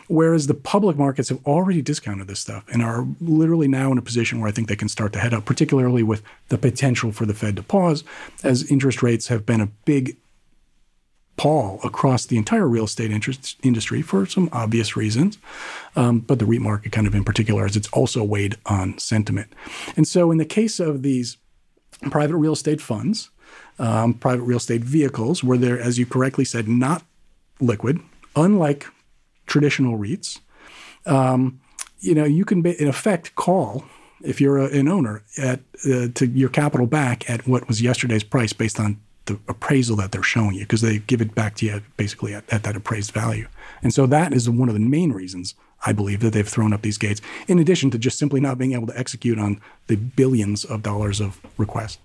Whereas 0.08 0.48
the 0.48 0.54
public 0.54 0.98
markets 0.98 1.30
have 1.30 1.44
already 1.46 1.82
discounted 1.82 2.28
this 2.28 2.40
stuff 2.40 2.64
and 2.72 2.84
are 2.84 3.08
literally 3.20 3.68
now 3.68 3.92
in 3.92 3.98
a 3.98 4.04
position 4.04 4.40
where 4.40 4.48
I 4.48 4.52
think 4.52 4.68
they 4.68 4.76
can 4.76 4.90
start 4.90 5.14
to 5.14 5.20
head 5.20 5.34
up, 5.34 5.46
particularly 5.46 6.04
with 6.04 6.22
the 6.50 6.58
potential 6.58 7.12
for 7.12 7.26
the 7.26 7.34
Fed 7.34 7.56
to 7.56 7.64
pause, 7.64 8.04
as 8.44 8.70
interest 8.70 9.02
rates 9.02 9.28
have 9.28 9.46
been 9.46 9.62
a 9.62 9.70
big 9.86 10.18
pall 11.38 11.80
across 11.84 12.26
the 12.26 12.38
entire 12.38 12.68
real 12.68 12.86
estate 12.86 13.12
industry 13.64 14.02
for 14.02 14.26
some 14.26 14.50
obvious 14.54 14.96
reasons. 14.96 15.38
Um, 15.96 16.20
but 16.20 16.40
the 16.40 16.46
REIT 16.46 16.62
market, 16.62 16.92
kind 16.92 17.08
of 17.08 17.16
in 17.16 17.24
particular, 17.24 17.66
as 17.66 17.76
it's 17.76 17.90
also 17.90 18.24
weighed 18.24 18.56
on 18.66 18.98
sentiment. 18.98 19.52
And 19.98 20.08
so, 20.08 20.32
in 20.32 20.38
the 20.38 20.46
case 20.46 20.80
of 20.80 21.02
these 21.02 21.38
private 22.10 22.38
real 22.38 22.54
estate 22.54 22.82
funds, 22.82 23.30
um, 23.80 24.14
private 24.14 24.44
real 24.44 24.58
estate 24.58 24.82
vehicles, 24.82 25.44
where 25.44 25.58
they're, 25.58 25.80
as 25.80 25.98
you 25.98 26.06
correctly 26.06 26.46
said, 26.46 26.68
not 26.68 27.04
liquid, 27.60 28.00
unlike 28.36 28.88
traditional 29.46 29.98
REITs, 29.98 30.40
um, 31.06 31.60
you 32.00 32.16
know, 32.16 32.26
you 32.26 32.46
can 32.46 32.66
in 32.66 32.88
effect 32.88 33.36
call 33.36 33.86
if 34.24 34.42
you're 34.42 34.58
a, 34.58 34.66
an 34.68 34.88
owner 34.88 35.24
at 35.38 35.60
uh, 35.86 36.08
to 36.14 36.28
your 36.28 36.50
capital 36.50 36.88
back 36.88 37.30
at 37.30 37.48
what 37.48 37.68
was 37.68 37.82
yesterday's 37.82 38.24
price 38.24 38.54
based 38.54 38.80
on 38.80 39.00
the 39.26 39.40
appraisal 39.48 39.96
that 39.96 40.12
they're 40.12 40.24
showing 40.24 40.54
you 40.54 40.62
because 40.62 40.82
they 40.82 41.00
give 41.00 41.22
it 41.22 41.34
back 41.34 41.56
to 41.56 41.66
you 41.66 41.82
basically 41.98 42.34
at, 42.34 42.44
at, 42.54 42.64
that 42.64 42.76
appraised 42.76 43.12
value. 43.12 43.48
And 43.82 43.94
so 43.94 44.06
that 44.08 44.34
is 44.34 44.50
one 44.50 44.70
of 44.70 44.76
the 44.76 44.80
main 44.80 45.12
reasons 45.12 45.56
I 45.86 45.94
believe 45.94 46.20
that 46.22 46.34
they've 46.34 46.48
thrown 46.48 46.74
up 46.74 46.82
these 46.82 46.98
gates, 46.98 47.22
in 47.48 47.60
addition 47.60 47.92
to 47.92 47.98
just 47.98 48.18
simply 48.18 48.40
not 48.40 48.58
being 48.58 48.74
able 48.74 48.88
to 48.88 48.98
execute 48.98 49.38
on 49.38 49.62
the 49.88 49.96
billions 49.96 50.64
of 50.64 50.84
dollars 50.84 51.20
of 51.20 51.40
requests. 51.58 52.00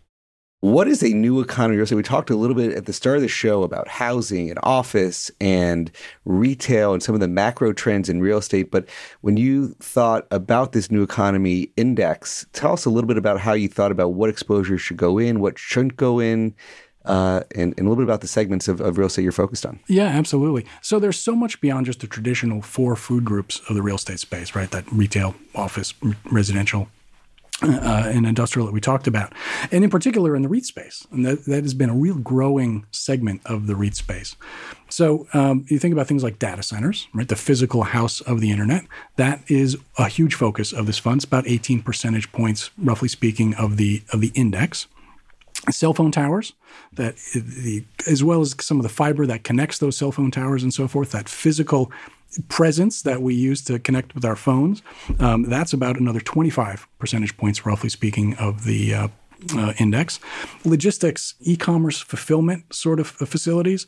What 0.60 0.88
is 0.88 1.02
a 1.02 1.08
new 1.08 1.40
economy? 1.40 1.84
So 1.86 1.96
we 1.96 2.02
talked 2.02 2.28
a 2.28 2.36
little 2.36 2.54
bit 2.54 2.72
at 2.76 2.84
the 2.84 2.92
start 2.92 3.16
of 3.16 3.22
the 3.22 3.28
show 3.28 3.62
about 3.62 3.88
housing 3.88 4.50
and 4.50 4.58
office 4.62 5.30
and 5.40 5.90
retail 6.26 6.92
and 6.92 7.02
some 7.02 7.14
of 7.14 7.20
the 7.22 7.28
macro 7.28 7.72
trends 7.72 8.10
in 8.10 8.20
real 8.20 8.36
estate. 8.36 8.70
But 8.70 8.86
when 9.22 9.38
you 9.38 9.68
thought 9.80 10.26
about 10.30 10.72
this 10.72 10.90
new 10.90 11.02
economy 11.02 11.70
index, 11.78 12.44
tell 12.52 12.74
us 12.74 12.84
a 12.84 12.90
little 12.90 13.08
bit 13.08 13.16
about 13.16 13.40
how 13.40 13.54
you 13.54 13.68
thought 13.68 13.90
about 13.90 14.12
what 14.12 14.28
exposure 14.28 14.76
should 14.76 14.98
go 14.98 15.16
in, 15.16 15.40
what 15.40 15.58
shouldn't 15.58 15.96
go 15.96 16.20
in, 16.20 16.54
uh, 17.06 17.40
and, 17.54 17.72
and, 17.78 17.80
a 17.80 17.82
little 17.84 17.96
bit 17.96 18.04
about 18.04 18.20
the 18.20 18.28
segments 18.28 18.68
of, 18.68 18.82
of 18.82 18.98
real 18.98 19.06
estate 19.06 19.22
you're 19.22 19.32
focused 19.32 19.64
on. 19.64 19.80
Yeah, 19.88 20.08
absolutely. 20.08 20.66
So 20.82 20.98
there's 20.98 21.18
so 21.18 21.34
much 21.34 21.58
beyond 21.62 21.86
just 21.86 22.00
the 22.00 22.06
traditional 22.06 22.60
four 22.60 22.96
food 22.96 23.24
groups 23.24 23.62
of 23.70 23.76
the 23.76 23.80
real 23.80 23.96
estate 23.96 24.20
space, 24.20 24.54
right? 24.54 24.70
That 24.70 24.84
retail, 24.92 25.34
office, 25.54 25.94
residential, 26.30 26.90
uh, 27.62 28.10
industrial 28.12 28.66
that 28.66 28.72
we 28.72 28.80
talked 28.80 29.06
about, 29.06 29.32
and 29.70 29.84
in 29.84 29.90
particular 29.90 30.36
in 30.36 30.42
the 30.42 30.48
REIT 30.48 30.64
space. 30.64 31.06
And 31.10 31.24
that, 31.26 31.44
that 31.46 31.62
has 31.62 31.74
been 31.74 31.90
a 31.90 31.94
real 31.94 32.16
growing 32.16 32.86
segment 32.90 33.42
of 33.44 33.66
the 33.66 33.76
REIT 33.76 33.96
space. 33.96 34.36
So 34.88 35.26
um, 35.32 35.64
you 35.68 35.78
think 35.78 35.92
about 35.92 36.06
things 36.06 36.24
like 36.24 36.38
data 36.38 36.62
centers, 36.62 37.08
right? 37.14 37.28
The 37.28 37.36
physical 37.36 37.84
house 37.84 38.20
of 38.22 38.40
the 38.40 38.50
internet. 38.50 38.84
That 39.16 39.42
is 39.48 39.76
a 39.98 40.08
huge 40.08 40.34
focus 40.34 40.72
of 40.72 40.86
this 40.86 40.98
fund. 40.98 41.18
It's 41.18 41.24
about 41.24 41.46
18 41.46 41.82
percentage 41.82 42.32
points, 42.32 42.70
roughly 42.76 43.08
speaking, 43.08 43.54
of 43.54 43.76
the 43.76 44.02
of 44.12 44.20
the 44.20 44.32
index. 44.34 44.86
Cell 45.72 45.94
phone 45.94 46.12
towers, 46.12 46.52
that 46.92 47.16
the 47.34 47.84
as 48.06 48.22
well 48.24 48.40
as 48.40 48.54
some 48.60 48.78
of 48.78 48.82
the 48.82 48.88
fiber 48.88 49.26
that 49.26 49.44
connects 49.44 49.78
those 49.78 49.96
cell 49.96 50.12
phone 50.12 50.30
towers 50.30 50.62
and 50.62 50.72
so 50.72 50.88
forth. 50.88 51.12
That 51.12 51.28
physical 51.28 51.90
presence 52.48 53.02
that 53.02 53.22
we 53.22 53.34
use 53.34 53.62
to 53.64 53.78
connect 53.78 54.14
with 54.14 54.24
our 54.24 54.36
phones, 54.36 54.82
um, 55.18 55.42
that's 55.44 55.72
about 55.72 55.98
another 55.98 56.20
25 56.20 56.86
percentage 56.98 57.36
points, 57.36 57.66
roughly 57.66 57.88
speaking, 57.88 58.34
of 58.36 58.64
the 58.64 58.94
uh, 58.94 59.08
uh, 59.56 59.72
index. 59.78 60.20
Logistics, 60.64 61.34
e-commerce, 61.40 62.00
fulfillment 62.00 62.72
sort 62.72 63.00
of 63.00 63.08
facilities. 63.08 63.86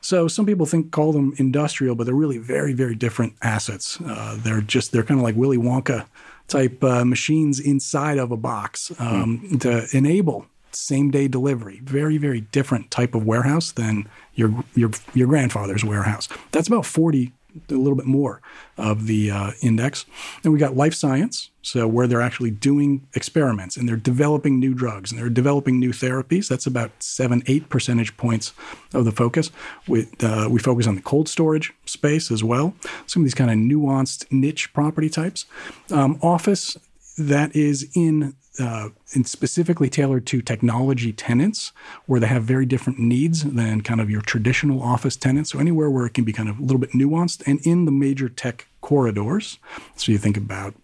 So 0.00 0.28
some 0.28 0.44
people 0.44 0.66
think 0.66 0.92
call 0.92 1.12
them 1.12 1.34
industrial, 1.38 1.94
but 1.94 2.04
they're 2.04 2.14
really 2.14 2.38
very, 2.38 2.72
very 2.74 2.94
different 2.94 3.34
assets. 3.42 3.98
Uh, 4.00 4.36
they're 4.38 4.60
just 4.60 4.92
they're 4.92 5.02
kind 5.02 5.18
of 5.18 5.24
like 5.24 5.36
Willy 5.36 5.56
Wonka 5.56 6.06
type 6.48 6.82
uh, 6.84 7.04
machines 7.04 7.58
inside 7.58 8.18
of 8.18 8.30
a 8.30 8.36
box 8.36 8.92
um, 8.98 9.40
mm. 9.40 9.60
to 9.62 9.96
enable 9.96 10.46
same 10.76 11.10
day 11.10 11.28
delivery. 11.28 11.80
Very, 11.84 12.18
very 12.18 12.40
different 12.40 12.90
type 12.90 13.14
of 13.14 13.24
warehouse 13.24 13.72
than 13.72 14.08
your 14.34 14.64
your 14.74 14.90
your 15.14 15.28
grandfather's 15.28 15.84
warehouse. 15.84 16.28
That's 16.52 16.68
about 16.68 16.86
forty 16.86 17.32
a 17.70 17.74
little 17.74 17.94
bit 17.94 18.06
more 18.06 18.40
of 18.76 19.06
the 19.06 19.30
uh, 19.30 19.50
index. 19.62 20.06
And 20.42 20.52
we 20.52 20.58
got 20.58 20.76
life 20.76 20.94
science, 20.94 21.50
so 21.62 21.86
where 21.86 22.06
they're 22.06 22.20
actually 22.20 22.50
doing 22.50 23.06
experiments 23.14 23.76
and 23.76 23.88
they're 23.88 23.96
developing 23.96 24.58
new 24.58 24.74
drugs 24.74 25.12
and 25.12 25.20
they're 25.20 25.28
developing 25.28 25.78
new 25.78 25.92
therapies. 25.92 26.48
That's 26.48 26.66
about 26.66 26.90
seven, 27.02 27.42
eight 27.46 27.68
percentage 27.68 28.16
points 28.16 28.52
of 28.92 29.04
the 29.04 29.12
focus. 29.12 29.50
We, 29.86 30.08
uh, 30.20 30.48
we 30.50 30.58
focus 30.58 30.86
on 30.86 30.96
the 30.96 31.02
cold 31.02 31.28
storage 31.28 31.72
space 31.86 32.30
as 32.30 32.42
well, 32.42 32.74
some 33.06 33.22
of 33.22 33.24
these 33.24 33.34
kind 33.34 33.50
of 33.50 33.56
nuanced 33.56 34.30
niche 34.32 34.72
property 34.72 35.08
types. 35.08 35.46
Um, 35.90 36.18
office, 36.22 36.76
that 37.16 37.54
is 37.54 37.88
in 37.94 38.34
uh, 38.58 38.88
and 39.14 39.26
specifically 39.26 39.88
tailored 39.90 40.26
to 40.26 40.40
technology 40.40 41.12
tenants 41.12 41.72
where 42.06 42.20
they 42.20 42.26
have 42.26 42.44
very 42.44 42.66
different 42.66 42.98
needs 42.98 43.42
than 43.44 43.80
kind 43.80 44.00
of 44.00 44.10
your 44.10 44.20
traditional 44.22 44.82
office 44.82 45.16
tenants. 45.16 45.50
So 45.50 45.58
anywhere 45.58 45.90
where 45.90 46.06
it 46.06 46.14
can 46.14 46.24
be 46.24 46.32
kind 46.32 46.48
of 46.48 46.58
a 46.58 46.62
little 46.62 46.78
bit 46.78 46.90
nuanced 46.90 47.42
and 47.46 47.60
in 47.66 47.84
the 47.84 47.92
major 47.92 48.28
tech 48.28 48.68
corridors. 48.80 49.58
So 49.96 50.12
you 50.12 50.18
think 50.18 50.36
about 50.36 50.74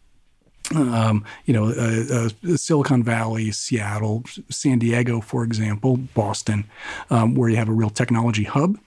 um, 0.74 1.24
you 1.46 1.54
know, 1.54 1.66
uh, 1.66 2.28
uh, 2.52 2.56
Silicon 2.56 3.02
Valley, 3.02 3.50
Seattle, 3.50 4.22
San 4.50 4.78
Diego, 4.78 5.20
for 5.20 5.42
example, 5.42 5.96
Boston, 5.96 6.64
um, 7.10 7.34
where 7.34 7.48
you 7.48 7.56
have 7.56 7.68
a 7.68 7.72
real 7.72 7.90
technology 7.90 8.44
hub, 8.44 8.78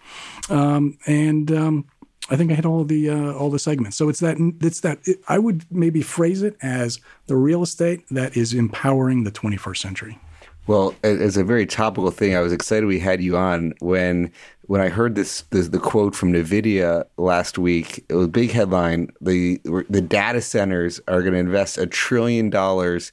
um, 0.50 0.98
and 1.06 1.52
um, 1.52 1.86
I 2.30 2.36
think 2.36 2.52
I 2.52 2.56
hit 2.56 2.66
all 2.66 2.84
the 2.84 3.10
uh, 3.10 3.34
all 3.34 3.50
the 3.50 3.60
segments. 3.60 3.98
So 3.98 4.10
it's 4.10 4.20
that 4.22 4.38
it's 4.62 4.80
that 4.82 5.00
it, 5.06 5.20
I 5.28 5.40
would 5.40 5.66
maybe 5.72 6.02
phrase 6.02 6.42
it 6.42 6.56
as 6.62 7.00
the 7.28 7.36
real 7.36 7.64
estate 7.64 8.04
that 8.12 8.38
is 8.38 8.54
empowering 8.54 9.24
the 9.24 9.32
21st 9.32 9.78
century. 9.78 10.20
Well, 10.66 10.96
as 11.04 11.36
a 11.36 11.44
very 11.44 11.66
topical 11.66 12.10
thing, 12.10 12.36
I 12.36 12.40
was 12.40 12.54
excited 12.54 12.86
we 12.86 13.00
had 13.00 13.22
you 13.22 13.36
on 13.36 13.74
when 13.80 14.32
when 14.68 14.80
I 14.80 14.88
heard 14.88 15.16
this, 15.16 15.42
this 15.50 15.68
the 15.68 15.80
quote 15.80 16.16
from 16.16 16.32
Nvidia 16.32 17.04
last 17.18 17.58
week. 17.58 18.06
It 18.08 18.16
was 18.16 18.26
a 18.28 18.30
big 18.30 18.52
headline. 18.52 19.12
The 19.20 19.60
the 19.90 20.02
data 20.02 20.40
centers 20.42 21.02
are 21.10 21.22
going 21.22 21.34
to 21.34 21.40
invest 21.40 21.78
a 21.78 21.86
trillion 21.86 22.50
dollars 22.50 23.12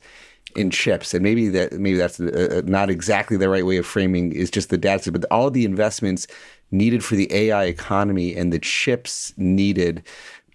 in 0.56 0.70
chips, 0.70 1.14
and 1.14 1.22
maybe 1.22 1.48
that 1.48 1.72
maybe 1.72 1.96
that's 1.96 2.20
uh, 2.20 2.62
not 2.64 2.90
exactly 2.90 3.36
the 3.36 3.48
right 3.48 3.66
way 3.66 3.76
of 3.76 3.86
framing 3.86 4.32
is 4.32 4.50
just 4.50 4.70
the 4.70 4.78
data, 4.78 5.12
but 5.12 5.24
all 5.30 5.50
the 5.50 5.64
investments 5.64 6.26
needed 6.70 7.04
for 7.04 7.16
the 7.16 7.32
AI 7.32 7.64
economy 7.64 8.36
and 8.36 8.52
the 8.52 8.58
chips 8.58 9.34
needed. 9.36 10.02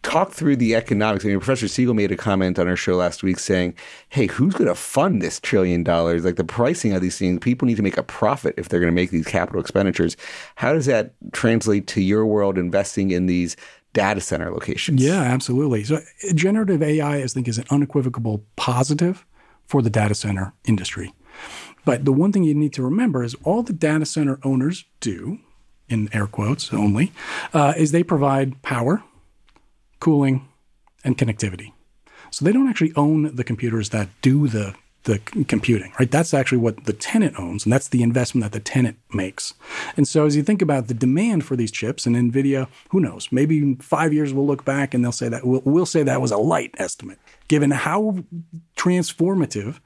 Talk 0.04 0.34
through 0.34 0.58
the 0.58 0.76
economics. 0.76 1.26
I 1.26 1.30
mean, 1.30 1.40
Professor 1.40 1.68
Siegel 1.68 1.96
made 1.96 2.12
a 2.12 2.16
comment 2.16 2.60
on 2.60 2.68
our 2.68 2.76
show 2.76 2.96
last 2.96 3.24
week 3.24 3.40
saying, 3.40 3.74
"Hey, 4.10 4.28
who's 4.28 4.54
going 4.54 4.68
to 4.68 4.76
fund 4.76 5.20
this 5.22 5.40
trillion 5.40 5.84
dollars? 5.84 6.24
Like 6.24 6.36
the 6.36 6.44
pricing 6.44 6.94
of 6.94 7.02
these 7.02 7.18
things, 7.18 7.40
people 7.40 7.68
need 7.68 7.78
to 7.78 7.84
make 7.84 7.98
a 7.98 8.04
profit 8.04 8.54
if 8.56 8.70
they're 8.70 8.80
going 8.80 8.92
to 8.92 8.96
make 8.96 9.10
these 9.10 9.26
capital 9.26 9.60
expenditures. 9.60 10.16
How 10.56 10.74
does 10.74 10.86
that 10.86 11.14
translate 11.32 11.88
to 11.88 12.02
your 12.02 12.26
world 12.26 12.60
investing 12.60 13.10
in 13.10 13.26
these 13.26 13.58
data 13.94 14.22
center 14.22 14.52
locations?" 14.52 15.02
Yeah, 15.02 15.22
absolutely. 15.22 15.84
So, 15.84 16.00
generative 16.36 16.84
AI, 16.84 17.24
I 17.24 17.26
think, 17.26 17.48
is 17.48 17.58
an 17.58 17.66
unequivocal 17.72 18.46
positive 18.58 19.26
for 19.68 19.82
the 19.82 19.90
data 19.90 20.16
center 20.16 20.54
industry. 20.66 21.14
But 21.86 22.06
the 22.06 22.14
one 22.14 22.32
thing 22.32 22.44
you 22.44 22.56
need 22.56 22.74
to 22.74 22.84
remember 22.84 23.24
is 23.24 23.36
all 23.44 23.64
the 23.64 23.74
data 23.74 24.06
center 24.06 24.40
owners 24.44 24.86
do 25.00 25.40
in 25.88 26.10
air 26.14 26.28
quotes 26.28 26.74
only, 26.74 27.12
uh, 27.54 27.74
is 27.78 27.92
they 27.92 28.04
provide 28.04 28.62
power, 28.64 29.04
cooling, 30.00 30.48
and 31.04 31.18
connectivity. 31.18 31.74
So 32.32 32.44
they 32.44 32.52
don't 32.52 32.68
actually 32.68 32.94
own 32.96 33.36
the 33.36 33.44
computers 33.44 33.90
that 33.90 34.10
do 34.22 34.48
the 34.48 34.76
the 35.06 35.20
computing, 35.48 35.94
right? 36.00 36.10
That's 36.10 36.34
actually 36.34 36.58
what 36.58 36.86
the 36.86 36.94
tenant 36.94 37.40
owns, 37.40 37.64
and 37.64 37.72
that's 37.72 37.88
the 37.88 38.04
investment 38.04 38.44
that 38.44 38.52
the 38.52 38.64
tenant 38.64 38.98
makes. 39.14 39.54
And 39.96 40.08
so, 40.08 40.26
as 40.26 40.36
you 40.36 40.44
think 40.44 40.62
about 40.62 40.88
the 40.88 40.94
demand 40.94 41.46
for 41.46 41.56
these 41.56 41.72
chips 41.72 42.06
and 42.06 42.16
NVIDIA, 42.16 42.68
who 42.90 43.00
knows? 43.00 43.30
Maybe 43.32 43.60
in 43.60 43.78
five 43.78 44.14
years 44.14 44.34
we'll 44.34 44.48
look 44.48 44.66
back 44.66 44.94
and 44.94 45.04
they'll 45.04 45.12
say 45.12 45.30
that 45.30 45.46
we'll, 45.46 45.62
we'll 45.64 45.86
say 45.86 46.04
that 46.04 46.22
was 46.22 46.32
a 46.32 46.38
light 46.38 46.76
estimate, 46.78 47.20
given 47.48 47.72
how 47.72 48.24
transformative 48.76 49.80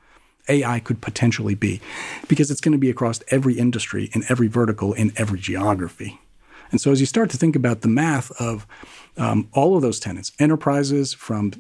AI 0.48 0.80
could 0.80 1.02
potentially 1.02 1.56
be, 1.56 1.82
because 2.28 2.50
it's 2.50 2.62
going 2.62 2.72
to 2.72 2.78
be 2.78 2.90
across 2.90 3.22
every 3.28 3.56
industry, 3.56 4.10
in 4.14 4.24
every 4.30 4.48
vertical, 4.48 4.94
in 4.94 5.12
every 5.18 5.40
geography. 5.40 6.20
And 6.72 6.80
so, 6.80 6.92
as 6.92 7.00
you 7.02 7.06
start 7.06 7.30
to 7.32 7.38
think 7.38 7.56
about 7.56 7.82
the 7.82 7.88
math 7.90 8.32
of 8.40 8.66
um, 9.18 9.50
all 9.54 9.76
of 9.76 9.82
those 9.82 10.00
tenants, 10.00 10.32
enterprises 10.40 11.14
from 11.14 11.52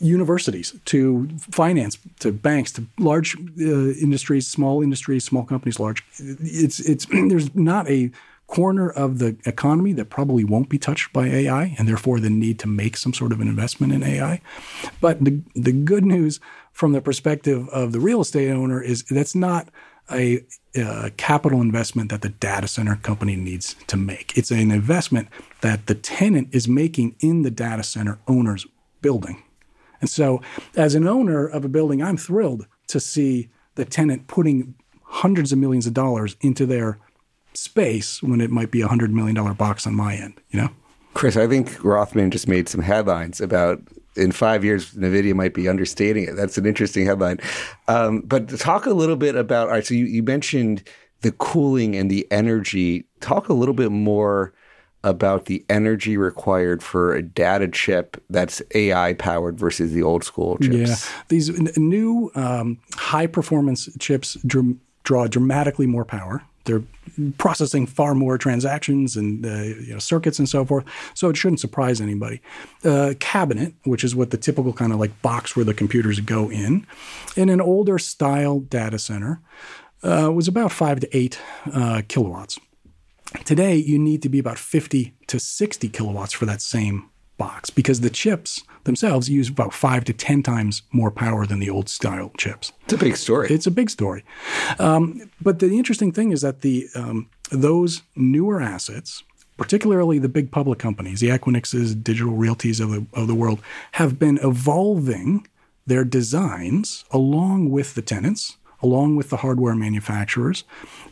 universities 0.00 0.74
to 0.86 1.28
finance 1.38 1.98
to 2.18 2.32
banks 2.32 2.72
to 2.72 2.86
large 2.98 3.36
uh, 3.36 3.92
industries, 4.00 4.46
small 4.46 4.82
industries, 4.82 5.24
small 5.24 5.44
companies, 5.44 5.78
large, 5.78 6.04
it's 6.18 6.80
it's 6.80 7.06
there's 7.28 7.54
not 7.54 7.88
a 7.88 8.10
corner 8.46 8.90
of 8.90 9.20
the 9.20 9.36
economy 9.46 9.92
that 9.92 10.10
probably 10.10 10.42
won't 10.42 10.68
be 10.68 10.78
touched 10.78 11.12
by 11.12 11.26
AI, 11.26 11.74
and 11.78 11.86
therefore 11.86 12.18
the 12.18 12.30
need 12.30 12.58
to 12.58 12.66
make 12.66 12.96
some 12.96 13.14
sort 13.14 13.30
of 13.30 13.40
an 13.40 13.46
investment 13.46 13.92
in 13.92 14.02
AI. 14.02 14.40
But 15.00 15.24
the 15.24 15.40
the 15.54 15.72
good 15.72 16.04
news 16.04 16.40
from 16.72 16.92
the 16.92 17.00
perspective 17.00 17.68
of 17.68 17.92
the 17.92 18.00
real 18.00 18.20
estate 18.22 18.50
owner 18.50 18.82
is 18.82 19.04
that's 19.04 19.34
not 19.34 19.68
a, 20.10 20.44
a 20.74 21.10
capital 21.16 21.60
investment 21.60 22.10
that 22.10 22.22
the 22.22 22.28
data 22.28 22.66
center 22.66 22.96
company 22.96 23.36
needs 23.36 23.74
to 23.86 23.96
make. 23.96 24.36
It's 24.36 24.50
an 24.50 24.70
investment 24.70 25.28
that 25.60 25.86
the 25.86 25.94
tenant 25.94 26.48
is 26.52 26.66
making 26.66 27.16
in 27.20 27.42
the 27.42 27.50
data 27.50 27.82
center 27.82 28.18
owner's 28.26 28.66
building. 29.00 29.42
And 30.00 30.08
so, 30.08 30.40
as 30.76 30.94
an 30.94 31.06
owner 31.06 31.46
of 31.46 31.64
a 31.64 31.68
building, 31.68 32.02
I'm 32.02 32.16
thrilled 32.16 32.66
to 32.88 33.00
see 33.00 33.50
the 33.74 33.84
tenant 33.84 34.26
putting 34.26 34.74
hundreds 35.04 35.52
of 35.52 35.58
millions 35.58 35.86
of 35.86 35.94
dollars 35.94 36.36
into 36.40 36.66
their 36.66 36.98
space 37.52 38.22
when 38.22 38.40
it 38.40 38.50
might 38.50 38.70
be 38.70 38.80
a 38.80 38.88
hundred 38.88 39.12
million 39.12 39.34
dollar 39.34 39.54
box 39.54 39.86
on 39.86 39.94
my 39.94 40.14
end, 40.14 40.40
you 40.50 40.60
know? 40.60 40.70
Chris, 41.14 41.36
I 41.36 41.48
think 41.48 41.82
Rothman 41.82 42.30
just 42.30 42.46
made 42.46 42.68
some 42.68 42.82
headlines 42.82 43.40
about 43.40 43.82
in 44.16 44.32
five 44.32 44.64
years, 44.64 44.92
NVIDIA 44.94 45.34
might 45.34 45.54
be 45.54 45.68
understating 45.68 46.24
it. 46.24 46.36
That's 46.36 46.58
an 46.58 46.66
interesting 46.66 47.06
headline. 47.06 47.38
Um, 47.88 48.20
but 48.20 48.48
talk 48.58 48.86
a 48.86 48.90
little 48.90 49.16
bit 49.16 49.34
about, 49.34 49.68
all 49.68 49.74
right, 49.74 49.86
so 49.86 49.94
you, 49.94 50.04
you 50.04 50.22
mentioned 50.22 50.82
the 51.22 51.32
cooling 51.32 51.96
and 51.96 52.10
the 52.10 52.26
energy. 52.30 53.06
Talk 53.20 53.48
a 53.48 53.52
little 53.52 53.74
bit 53.74 53.90
more 53.90 54.52
about 55.02 55.46
the 55.46 55.64
energy 55.68 56.16
required 56.16 56.82
for 56.82 57.14
a 57.14 57.22
data 57.22 57.68
chip 57.68 58.22
that's 58.28 58.60
AI 58.74 59.14
powered 59.14 59.58
versus 59.58 59.92
the 59.92 60.02
old 60.02 60.24
school 60.24 60.58
chips. 60.58 60.74
Yeah, 60.74 60.96
these 61.28 61.50
new 61.78 62.30
um, 62.34 62.78
high 62.94 63.26
performance 63.26 63.88
chips 63.98 64.36
dr- 64.46 64.76
draw 65.04 65.26
dramatically 65.26 65.86
more 65.86 66.04
power. 66.04 66.42
They're 66.64 66.82
processing 67.38 67.86
far 67.86 68.14
more 68.14 68.36
transactions 68.36 69.16
and 69.16 69.44
uh, 69.44 69.62
you 69.62 69.92
know, 69.94 69.98
circuits 69.98 70.38
and 70.38 70.48
so 70.48 70.64
forth. 70.64 70.84
So 71.14 71.30
it 71.30 71.36
shouldn't 71.36 71.60
surprise 71.60 72.00
anybody. 72.00 72.42
Uh, 72.84 73.14
cabinet, 73.18 73.74
which 73.84 74.04
is 74.04 74.14
what 74.14 74.30
the 74.30 74.36
typical 74.36 74.72
kind 74.72 74.92
of 74.92 75.00
like 75.00 75.22
box 75.22 75.56
where 75.56 75.64
the 75.64 75.74
computers 75.74 76.20
go 76.20 76.50
in, 76.50 76.86
in 77.36 77.48
an 77.48 77.60
older 77.60 77.98
style 77.98 78.60
data 78.60 78.98
center, 78.98 79.40
uh, 80.02 80.30
was 80.32 80.48
about 80.48 80.72
five 80.72 81.00
to 81.00 81.16
eight 81.16 81.40
uh, 81.72 82.02
kilowatts. 82.08 82.58
Today, 83.44 83.76
you 83.76 83.98
need 83.98 84.22
to 84.22 84.28
be 84.28 84.38
about 84.38 84.58
50 84.58 85.14
to 85.28 85.38
60 85.38 85.88
kilowatts 85.88 86.32
for 86.32 86.46
that 86.46 86.60
same 86.60 87.10
box 87.40 87.70
because 87.70 88.00
the 88.00 88.10
chips 88.10 88.62
themselves 88.84 89.30
use 89.30 89.48
about 89.48 89.72
five 89.72 90.04
to 90.04 90.12
10 90.12 90.42
times 90.42 90.82
more 90.92 91.10
power 91.10 91.46
than 91.46 91.58
the 91.58 91.70
old 91.70 91.88
style 91.88 92.32
chips. 92.36 92.72
It's 92.84 92.92
a 92.92 92.98
big 92.98 93.16
story. 93.16 93.48
It's 93.48 93.66
a 93.66 93.70
big 93.70 93.88
story. 93.88 94.24
Um, 94.78 95.30
but 95.40 95.58
the 95.58 95.78
interesting 95.78 96.12
thing 96.12 96.32
is 96.32 96.42
that 96.42 96.60
the 96.60 96.88
um, 96.94 97.30
those 97.50 98.02
newer 98.14 98.60
assets, 98.60 99.22
particularly 99.56 100.18
the 100.18 100.28
big 100.28 100.50
public 100.50 100.78
companies, 100.78 101.20
the 101.20 101.28
Equinixes, 101.28 102.02
digital 102.02 102.34
realties 102.34 102.80
of 102.80 102.90
the, 102.90 103.06
of 103.18 103.26
the 103.26 103.34
world, 103.34 103.60
have 103.92 104.18
been 104.18 104.38
evolving 104.42 105.46
their 105.86 106.04
designs 106.04 107.04
along 107.10 107.70
with 107.70 107.94
the 107.94 108.02
tenants 108.02 108.58
along 108.82 109.16
with 109.16 109.30
the 109.30 109.38
hardware 109.38 109.74
manufacturers 109.74 110.64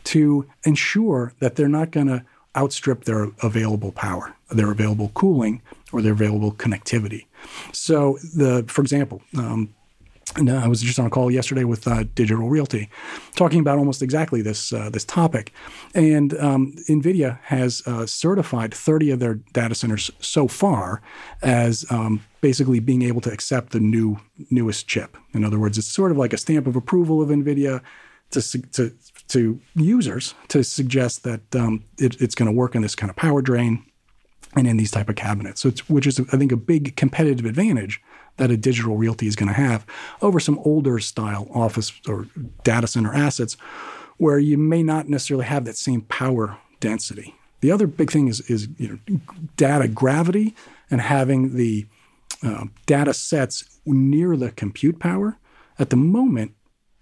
to 0.05 0.45
ensure 0.63 1.33
that 1.39 1.55
they're 1.55 1.67
not 1.67 1.91
going 1.91 2.07
to 2.07 2.23
outstrip 2.57 3.03
their 3.05 3.29
available 3.43 3.91
power, 3.91 4.35
their 4.49 4.71
available 4.71 5.11
cooling, 5.13 5.61
or 5.91 6.01
their 6.01 6.13
available 6.13 6.51
connectivity. 6.51 7.25
So, 7.71 8.17
the 8.35 8.65
for 8.67 8.81
example, 8.81 9.21
um, 9.37 9.73
and 10.35 10.49
I 10.49 10.67
was 10.67 10.81
just 10.81 10.99
on 10.99 11.05
a 11.05 11.09
call 11.09 11.31
yesterday 11.31 11.63
with 11.63 11.87
uh, 11.87 12.03
Digital 12.15 12.49
Realty, 12.49 12.89
talking 13.35 13.59
about 13.59 13.77
almost 13.77 14.01
exactly 14.01 14.41
this 14.41 14.71
uh, 14.71 14.89
this 14.89 15.05
topic. 15.05 15.51
And 15.95 16.37
um, 16.39 16.73
NVIDIA 16.87 17.39
has 17.43 17.81
uh, 17.85 18.05
certified 18.05 18.73
30 18.73 19.11
of 19.11 19.19
their 19.19 19.35
data 19.53 19.75
centers 19.75 20.11
so 20.19 20.47
far 20.47 21.01
as 21.41 21.85
um, 21.89 22.21
basically 22.41 22.79
being 22.79 23.01
able 23.01 23.21
to 23.21 23.31
accept 23.31 23.71
the 23.71 23.79
new 23.79 24.19
newest 24.49 24.87
chip. 24.87 25.17
In 25.33 25.43
other 25.43 25.59
words, 25.59 25.77
it's 25.77 25.87
sort 25.87 26.11
of 26.11 26.17
like 26.17 26.33
a 26.33 26.37
stamp 26.37 26.67
of 26.67 26.75
approval 26.75 27.21
of 27.21 27.29
NVIDIA 27.29 27.81
to 28.31 28.61
to 28.71 28.93
to 29.29 29.59
users 29.75 30.35
to 30.49 30.63
suggest 30.63 31.23
that 31.23 31.55
um, 31.55 31.83
it, 31.97 32.21
it's 32.21 32.35
going 32.35 32.47
to 32.47 32.55
work 32.55 32.75
in 32.75 32.81
this 32.81 32.95
kind 32.95 33.09
of 33.09 33.15
power 33.15 33.41
drain 33.41 33.83
and 34.55 34.67
in 34.67 34.77
these 34.77 34.91
type 34.91 35.09
of 35.09 35.15
cabinets. 35.15 35.61
So, 35.61 35.71
which 35.87 36.07
is 36.07 36.19
I 36.19 36.37
think 36.37 36.51
a 36.51 36.57
big 36.57 36.95
competitive 36.95 37.45
advantage 37.45 38.01
that 38.39 38.51
a 38.51 38.57
Digital 38.57 38.97
Realty 38.97 39.27
is 39.27 39.35
going 39.35 39.49
to 39.49 39.53
have 39.53 39.85
over 40.21 40.39
some 40.39 40.59
older 40.65 40.99
style 40.99 41.47
office 41.53 41.93
or 42.07 42.25
data 42.63 42.87
center 42.87 43.13
assets 43.13 43.55
where 44.17 44.39
you 44.39 44.57
may 44.57 44.83
not 44.83 45.07
necessarily 45.07 45.45
have 45.45 45.65
that 45.65 45.77
same 45.77 46.01
power 46.01 46.57
density. 46.79 47.35
The 47.61 47.71
other 47.71 47.87
big 47.87 48.11
thing 48.11 48.27
is, 48.27 48.41
is 48.49 48.67
you 48.77 48.99
know, 49.07 49.19
data 49.55 49.87
gravity 49.87 50.55
and 50.89 51.01
having 51.01 51.55
the 51.55 51.85
uh, 52.43 52.65
data 52.85 53.13
sets 53.13 53.79
near 53.85 54.35
the 54.35 54.51
compute 54.51 54.99
power. 54.99 55.37
At 55.77 55.89
the 55.89 55.95
moment, 55.95 56.53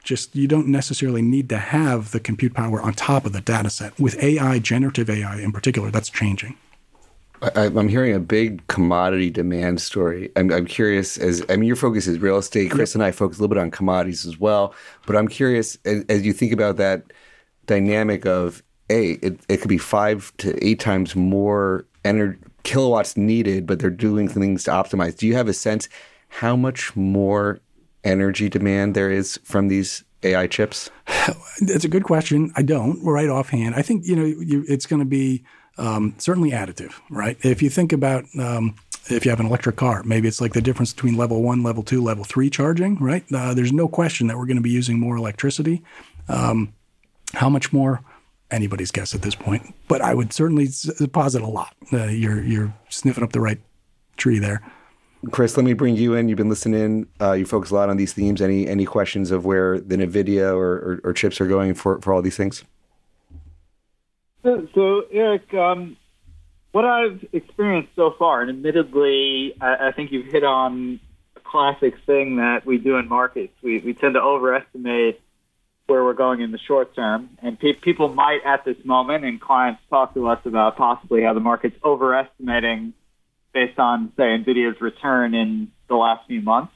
just 0.04 0.36
you 0.36 0.48
don't 0.48 0.68
necessarily 0.68 1.22
need 1.22 1.50
to 1.50 1.58
have 1.58 2.12
the 2.12 2.20
compute 2.20 2.54
power 2.54 2.82
on 2.82 2.94
top 2.94 3.26
of 3.26 3.34
the 3.34 3.42
data 3.42 3.70
set. 3.70 4.00
With 4.00 4.22
AI, 4.24 4.60
generative 4.60 5.10
AI 5.10 5.42
in 5.42 5.52
particular, 5.52 5.92
that's 5.92 6.10
changing. 6.10 6.56
I, 7.42 7.66
am 7.66 7.88
hearing 7.88 8.14
a 8.16 8.20
big 8.20 8.66
commodity 8.68 9.30
demand 9.30 9.82
story. 9.82 10.32
I'm, 10.36 10.52
I'm, 10.52 10.66
curious, 10.66 11.18
as 11.18 11.44
I 11.50 11.56
mean, 11.56 11.68
your 11.68 11.76
focus 11.76 12.08
is 12.08 12.20
real 12.20 12.38
estate. 12.38 12.72
Chris 12.72 12.92
yep. 12.92 12.96
and 12.96 13.04
I 13.04 13.12
focus 13.12 13.38
a 13.38 13.42
little 13.42 13.54
bit 13.54 13.62
on 13.62 13.72
commodities 13.72 14.26
as 14.26 14.40
well. 14.40 14.74
But 15.06 15.16
I'm 15.16 15.28
curious, 15.28 15.78
as, 15.86 16.04
as 16.10 16.26
you 16.26 16.34
think 16.34 16.52
about 16.52 16.78
that 16.78 17.04
dynamic 17.68 18.26
of 18.26 18.64
a, 18.90 19.12
it, 19.14 19.40
it 19.50 19.58
could 19.58 19.70
be 19.70 19.78
five 19.78 20.36
to 20.38 20.66
eight 20.66 20.80
times 20.80 21.16
more 21.16 21.86
energy 22.04 22.40
kilowatts 22.64 23.16
needed, 23.16 23.66
but 23.66 23.80
they're 23.80 23.90
doing 23.90 24.28
things 24.28 24.66
to 24.66 24.72
optimize. 24.72 25.16
Do 25.16 25.26
you 25.26 25.36
have 25.36 25.48
a 25.48 25.54
sense 25.54 25.88
how 26.28 26.56
much 26.56 26.94
more 26.98 27.62
energy 28.04 28.50
demand 28.50 28.94
there 28.94 29.10
is 29.10 29.40
from 29.44 29.70
these 29.70 30.04
AI 30.24 30.48
chips? 30.48 30.90
That's 31.62 31.86
a 31.86 31.90
good 31.90 32.04
question. 32.04 32.52
I 32.56 32.64
don't 32.64 33.02
right 33.04 33.30
offhand. 33.30 33.76
I 33.76 33.82
think 33.84 34.06
you 34.06 34.16
know 34.16 34.26
you, 34.26 34.66
it's 34.68 34.86
going 34.86 35.00
to 35.00 35.06
be 35.06 35.44
um, 35.78 36.16
certainly 36.18 36.52
additive, 36.52 36.94
right? 37.10 37.38
If 37.44 37.62
you 37.62 37.70
think 37.70 37.94
about 37.94 38.26
um, 38.40 38.76
if 39.10 39.26
you 39.26 39.32
have 39.32 39.40
an 39.40 39.46
electric 39.46 39.76
car, 39.76 40.04
maybe 40.04 40.28
it's 40.28 40.42
like 40.42 40.54
the 40.54 40.62
difference 40.62 40.94
between 40.94 41.16
level 41.16 41.42
one, 41.42 41.64
level 41.64 41.84
two, 41.84 42.04
level 42.04 42.24
three 42.24 42.50
charging, 42.50 42.96
right? 42.98 43.24
Uh, 43.34 43.54
there's 43.54 43.72
no 43.72 43.88
question 43.88 44.28
that 44.28 44.38
we're 44.38 44.46
going 44.46 44.58
to 44.58 44.64
be 44.64 44.70
using 44.70 45.00
more 45.00 45.16
electricity. 45.16 45.82
Um, 46.28 46.74
how 47.34 47.50
much 47.50 47.72
more? 47.72 48.02
Anybody's 48.50 48.92
guess 48.92 49.14
at 49.14 49.24
this 49.24 49.36
point, 49.36 49.76
but 49.90 50.00
I 50.00 50.14
would 50.14 50.32
certainly 50.32 50.70
posit 51.12 51.42
a 51.42 51.48
lot. 51.48 51.76
Uh, 51.92 52.06
you're 52.06 52.42
you're 52.42 52.74
sniffing 52.88 53.22
up 53.22 53.34
the 53.34 53.42
right 53.42 53.60
tree 54.16 54.40
there. 54.40 54.62
Chris, 55.32 55.58
let 55.58 55.66
me 55.66 55.74
bring 55.74 55.98
you 55.98 56.14
in. 56.14 56.30
You've 56.30 56.38
been 56.38 56.48
listening. 56.48 57.08
Uh, 57.20 57.34
you 57.34 57.46
focus 57.46 57.72
a 57.72 57.76
lot 57.76 57.90
on 57.90 57.98
these 57.98 58.14
themes. 58.14 58.42
Any 58.42 58.66
any 58.66 58.86
questions 58.86 59.32
of 59.32 59.46
where 59.46 59.82
the 59.82 59.98
NVIDIA 59.98 60.54
or, 60.54 60.76
or, 60.76 61.02
or 61.04 61.14
chips 61.14 61.42
are 61.42 61.48
going 61.48 61.74
for, 61.74 62.00
for 62.00 62.14
all 62.14 62.22
these 62.22 62.38
things? 62.38 62.64
So, 64.74 65.04
Eric, 65.12 65.54
um, 65.54 65.98
what 66.72 66.86
I've 66.86 67.26
experienced 67.34 67.90
so 67.98 68.16
far, 68.18 68.42
and 68.42 68.50
admittedly, 68.50 69.54
I, 69.60 69.90
I, 69.90 69.92
think 69.92 70.14
you've 70.14 70.28
hit 70.28 70.46
on 70.46 71.02
a 71.36 71.42
classic 71.42 71.96
thing 72.06 72.38
that 72.38 72.66
we 72.66 72.78
do 72.78 72.96
in 72.96 73.10
markets. 73.10 73.54
We, 73.62 73.80
we 73.80 73.94
tend 73.94 74.14
to 74.14 74.22
overestimate 74.22 75.20
where 75.88 76.02
we're 76.02 76.14
going 76.14 76.40
in 76.40 76.52
the 76.52 76.60
short 76.60 76.96
term. 76.96 77.32
And 77.42 77.60
pe- 77.60 77.74
people 77.74 78.08
might, 78.08 78.40
at 78.46 78.64
this 78.64 78.78
moment, 78.86 79.26
and 79.26 79.42
clients 79.42 79.82
talk 79.90 80.14
to 80.14 80.30
us 80.30 80.40
about 80.46 80.78
possibly 80.78 81.24
how 81.24 81.34
the 81.34 81.42
market's 81.42 81.78
overestimating 81.84 82.94
based 83.54 83.80
on, 83.80 84.14
say, 84.16 84.24
NVIDIA's 84.24 84.80
return 84.80 85.34
in 85.34 85.74
the 85.90 85.96
last 85.96 86.26
few 86.28 86.42
months 86.42 86.72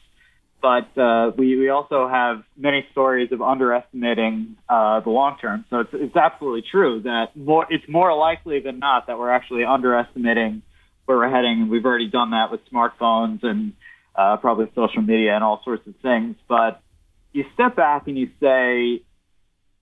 but 0.62 0.98
uh, 0.98 1.32
we, 1.38 1.58
we 1.58 1.70
also 1.70 2.08
have 2.08 2.44
many 2.56 2.86
stories 2.92 3.32
of 3.32 3.42
underestimating 3.42 4.58
uh, 4.70 5.00
the 5.00 5.10
long 5.10 5.38
term. 5.42 5.66
So 5.70 5.80
it's, 5.80 5.90
it's 5.94 6.16
absolutely 6.16 6.64
true 6.70 7.02
that 7.04 7.36
more, 7.36 7.66
it's 7.70 7.84
more 7.90 8.16
likely 8.16 8.60
than 8.60 8.80
not 8.80 9.08
that 9.08 9.18
we're 9.18 9.32
actually 9.32 9.64
underestimating 9.64 10.62
where 11.06 11.18
we're 11.18 11.30
heading. 11.30 11.70
We've 11.70 11.86
already 11.86 12.10
done 12.10 12.32
that 12.32 12.52
with 12.52 12.62
smartphones 12.72 13.44
and 13.44 13.74
uh, 14.16 14.38
probably 14.38 14.72
social 14.76 15.02
media 15.02 15.34
and 15.36 15.44
all 15.44 15.62
sorts 15.64 15.88
of 15.88 15.96
things. 16.02 16.36
But 16.48 16.82
you 17.34 17.46
step 17.54 17.76
back 17.76 18.08
and 18.08 18.18
you 18.18 18.30
say, 18.40 19.04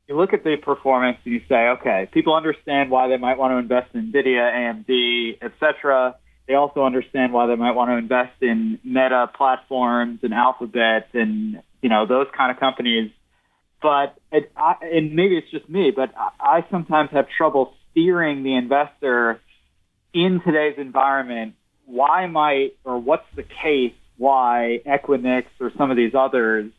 you 0.08 0.18
look 0.18 0.34
at 0.34 0.44
the 0.44 0.56
performance 0.56 1.18
and 1.26 1.34
you 1.34 1.42
say, 1.50 1.68
okay, 1.80 2.10
people 2.12 2.36
understand 2.36 2.90
why 2.90 3.10
they 3.10 3.18
might 3.18 3.38
want 3.38 3.52
to 3.52 3.58
invest 3.58 3.94
in 3.94 4.12
NVIDIA, 4.12 4.86
AMD, 4.88 5.38
et 5.42 5.52
cetera 5.60 6.16
they 6.50 6.56
also 6.56 6.84
understand 6.84 7.32
why 7.32 7.46
they 7.46 7.56
might 7.56 7.74
want 7.74 7.92
to 7.92 7.98
invest 7.98 8.42
in 8.42 8.80
Meta 8.84 9.30
platforms 9.38 10.22
and 10.24 10.34
Alphabet 10.34 11.10
and 11.14 11.62
you 11.84 11.90
know 11.90 12.08
those 12.08 12.26
kind 12.36 12.52
of 12.52 12.60
companies. 12.60 13.12
But 13.82 14.18
it, 14.32 14.52
I, 14.58 14.74
and 14.82 15.16
maybe 15.16 15.38
it's 15.38 15.50
just 15.52 15.70
me, 15.70 15.92
but 15.96 16.10
I 16.18 16.66
sometimes 16.72 17.12
have 17.12 17.28
trouble 17.38 17.76
steering 17.92 18.44
the 18.44 18.56
investor 18.56 19.40
in 20.12 20.42
today's 20.44 20.74
environment. 20.80 21.54
Why 21.86 22.26
might 22.26 22.72
or 22.84 22.98
what's 22.98 23.28
the 23.36 23.44
case 23.44 23.94
why 24.18 24.80
Equinix 24.86 25.46
or 25.62 25.72
some 25.78 25.92
of 25.92 25.98
these 25.98 26.14
others 26.18 26.72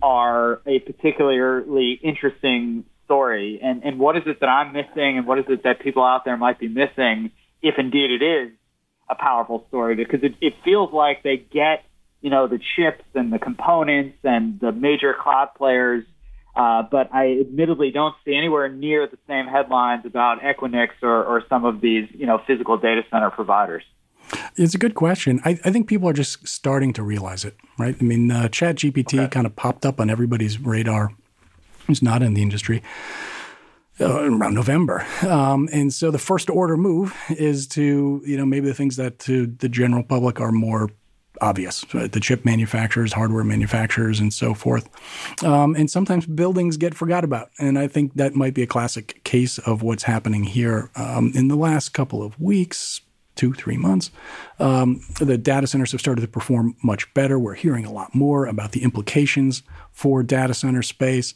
are 0.00 0.62
a 0.64 0.78
particularly 0.78 1.98
interesting 2.00 2.84
story, 3.04 3.58
and 3.60 3.82
and 3.82 3.98
what 3.98 4.16
is 4.16 4.22
it 4.26 4.38
that 4.38 4.46
I'm 4.46 4.72
missing, 4.72 5.18
and 5.18 5.26
what 5.26 5.40
is 5.40 5.46
it 5.48 5.64
that 5.64 5.80
people 5.80 6.04
out 6.04 6.24
there 6.24 6.36
might 6.36 6.60
be 6.60 6.68
missing, 6.68 7.32
if 7.62 7.74
indeed 7.78 8.12
it 8.12 8.24
is 8.24 8.52
a 9.10 9.14
powerful 9.14 9.64
story, 9.68 9.94
because 9.94 10.22
it, 10.22 10.34
it 10.40 10.54
feels 10.64 10.92
like 10.92 11.22
they 11.22 11.36
get 11.36 11.84
you 12.20 12.30
know 12.30 12.46
the 12.46 12.58
chips 12.76 13.04
and 13.14 13.32
the 13.32 13.38
components 13.38 14.18
and 14.24 14.58
the 14.60 14.72
major 14.72 15.14
cloud 15.18 15.50
players. 15.56 16.04
Uh, 16.56 16.82
but 16.82 17.14
I 17.14 17.38
admittedly 17.40 17.92
don't 17.92 18.16
see 18.24 18.34
anywhere 18.34 18.68
near 18.68 19.06
the 19.06 19.18
same 19.28 19.46
headlines 19.46 20.04
about 20.04 20.40
Equinix 20.40 20.88
or, 21.02 21.24
or 21.24 21.44
some 21.48 21.64
of 21.64 21.80
these, 21.80 22.08
you 22.12 22.26
know, 22.26 22.42
physical 22.48 22.76
data 22.76 23.02
center 23.12 23.30
providers. 23.30 23.84
It's 24.56 24.74
a 24.74 24.78
good 24.78 24.96
question. 24.96 25.40
I, 25.44 25.50
I, 25.64 25.70
think 25.70 25.86
people 25.86 26.08
are 26.08 26.12
just 26.12 26.48
starting 26.48 26.92
to 26.94 27.04
realize 27.04 27.44
it, 27.44 27.54
right? 27.78 27.94
I 28.00 28.02
mean, 28.02 28.32
uh, 28.32 28.48
ChatGPT 28.48 29.20
okay. 29.20 29.28
kind 29.28 29.46
of 29.46 29.54
popped 29.54 29.86
up 29.86 30.00
on 30.00 30.10
everybody's 30.10 30.58
radar 30.58 31.12
who's 31.86 32.02
not 32.02 32.24
in 32.24 32.34
the 32.34 32.42
industry 32.42 32.82
uh, 34.00 34.24
around 34.24 34.54
November. 34.54 35.06
Um, 35.22 35.68
and 35.72 35.92
so 35.92 36.10
the 36.10 36.18
first 36.18 36.50
order 36.50 36.76
move 36.76 37.14
is 37.30 37.66
to, 37.68 38.22
you 38.24 38.36
know, 38.36 38.46
maybe 38.46 38.66
the 38.66 38.74
things 38.74 38.96
that 38.96 39.18
to 39.20 39.46
the 39.46 39.68
general 39.68 40.02
public 40.02 40.40
are 40.40 40.52
more 40.52 40.90
obvious 41.40 41.84
the 41.92 42.20
chip 42.20 42.44
manufacturers, 42.44 43.12
hardware 43.12 43.44
manufacturers, 43.44 44.20
and 44.20 44.32
so 44.32 44.54
forth. 44.54 44.88
Um, 45.44 45.74
and 45.76 45.90
sometimes 45.90 46.26
buildings 46.26 46.76
get 46.76 46.94
forgot 46.94 47.24
about. 47.24 47.50
And 47.58 47.78
I 47.78 47.86
think 47.88 48.14
that 48.14 48.34
might 48.34 48.54
be 48.54 48.62
a 48.62 48.66
classic 48.66 49.22
case 49.24 49.58
of 49.58 49.82
what's 49.82 50.04
happening 50.04 50.44
here 50.44 50.90
um, 50.96 51.32
in 51.34 51.48
the 51.48 51.56
last 51.56 51.90
couple 51.90 52.22
of 52.22 52.38
weeks, 52.40 53.02
two, 53.38 53.52
three 53.54 53.76
months, 53.76 54.10
um, 54.58 55.00
the 55.20 55.38
data 55.38 55.66
centers 55.66 55.92
have 55.92 56.00
started 56.00 56.22
to 56.22 56.28
perform 56.28 56.76
much 56.82 57.12
better. 57.14 57.38
We're 57.38 57.54
hearing 57.54 57.84
a 57.84 57.92
lot 57.92 58.14
more 58.14 58.46
about 58.46 58.72
the 58.72 58.82
implications 58.82 59.62
for 59.92 60.22
data 60.24 60.54
center 60.54 60.82
space. 60.82 61.34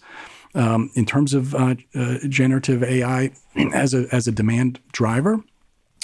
Um, 0.55 0.91
in 0.95 1.07
terms 1.07 1.33
of 1.33 1.55
uh, 1.55 1.77
uh, 1.95 2.19
generative 2.29 2.83
AI 2.83 3.31
as 3.73 3.95
a 3.95 4.07
as 4.13 4.29
a 4.29 4.33
demand 4.33 4.81
driver, 4.93 5.43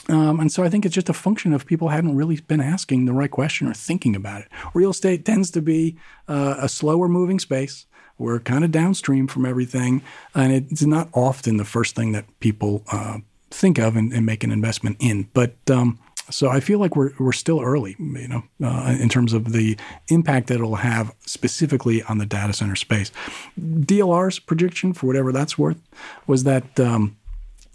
um, 0.09 0.41
and 0.41 0.51
so 0.51 0.63
I 0.63 0.71
think 0.71 0.87
it's 0.87 0.95
just 0.95 1.11
a 1.11 1.15
function 1.15 1.53
of 1.53 1.67
people 1.67 1.89
hadn't 1.89 2.17
really 2.17 2.41
been 2.41 2.61
asking 2.61 3.05
the 3.05 3.13
right 3.13 3.31
question 3.31 3.69
or 3.69 3.75
thinking 3.75 4.17
about 4.17 4.43
it. 4.43 4.49
Real 4.73 4.91
estate 4.91 5.25
tends 5.25 5.51
to 5.51 5.61
be 5.61 5.99
uh, 6.29 6.57
a 6.59 6.69
slower 6.69 7.09
moving 7.09 7.39
space. 7.39 7.87
We're 8.17 8.41
kind 8.41 8.65
of 8.65 8.73
downstream 8.73 9.27
from 9.27 9.45
everything, 9.45 10.03
and 10.35 10.53
it's 10.53 10.85
not 10.85 11.09
often 11.13 11.57
the 11.57 11.65
first 11.65 11.95
thing 11.95 12.13
that 12.13 12.25
people 12.41 12.85
uh, 12.91 13.19
think 13.51 13.79
of 13.79 13.97
and, 13.97 14.13
and 14.13 14.25
make 14.25 14.43
an 14.43 14.51
investment 14.51 14.97
in. 14.99 15.29
But 15.35 15.57
um, 15.71 15.99
so 16.31 16.49
I 16.49 16.61
feel 16.61 16.79
like 16.79 16.97
we're 16.97 17.13
we're 17.19 17.33
still 17.33 17.61
early, 17.61 17.97
you 17.99 18.29
know, 18.29 18.43
uh, 18.63 18.97
in 19.01 19.09
terms 19.09 19.33
of 19.33 19.53
the 19.53 19.77
impact 20.09 20.49
that 20.49 20.55
it'll 20.55 20.77
have 20.77 21.15
specifically 21.27 22.03
on 22.05 22.19
the 22.19 22.27
data 22.27 22.53
center 22.53 22.77
space. 22.77 23.11
DLR's 23.59 24.39
prediction, 24.39 24.93
for 24.93 25.07
whatever 25.07 25.33
that's 25.33 25.59
worth, 25.59 25.81
was 26.27 26.45
that. 26.45 26.79
Um, 26.79 27.17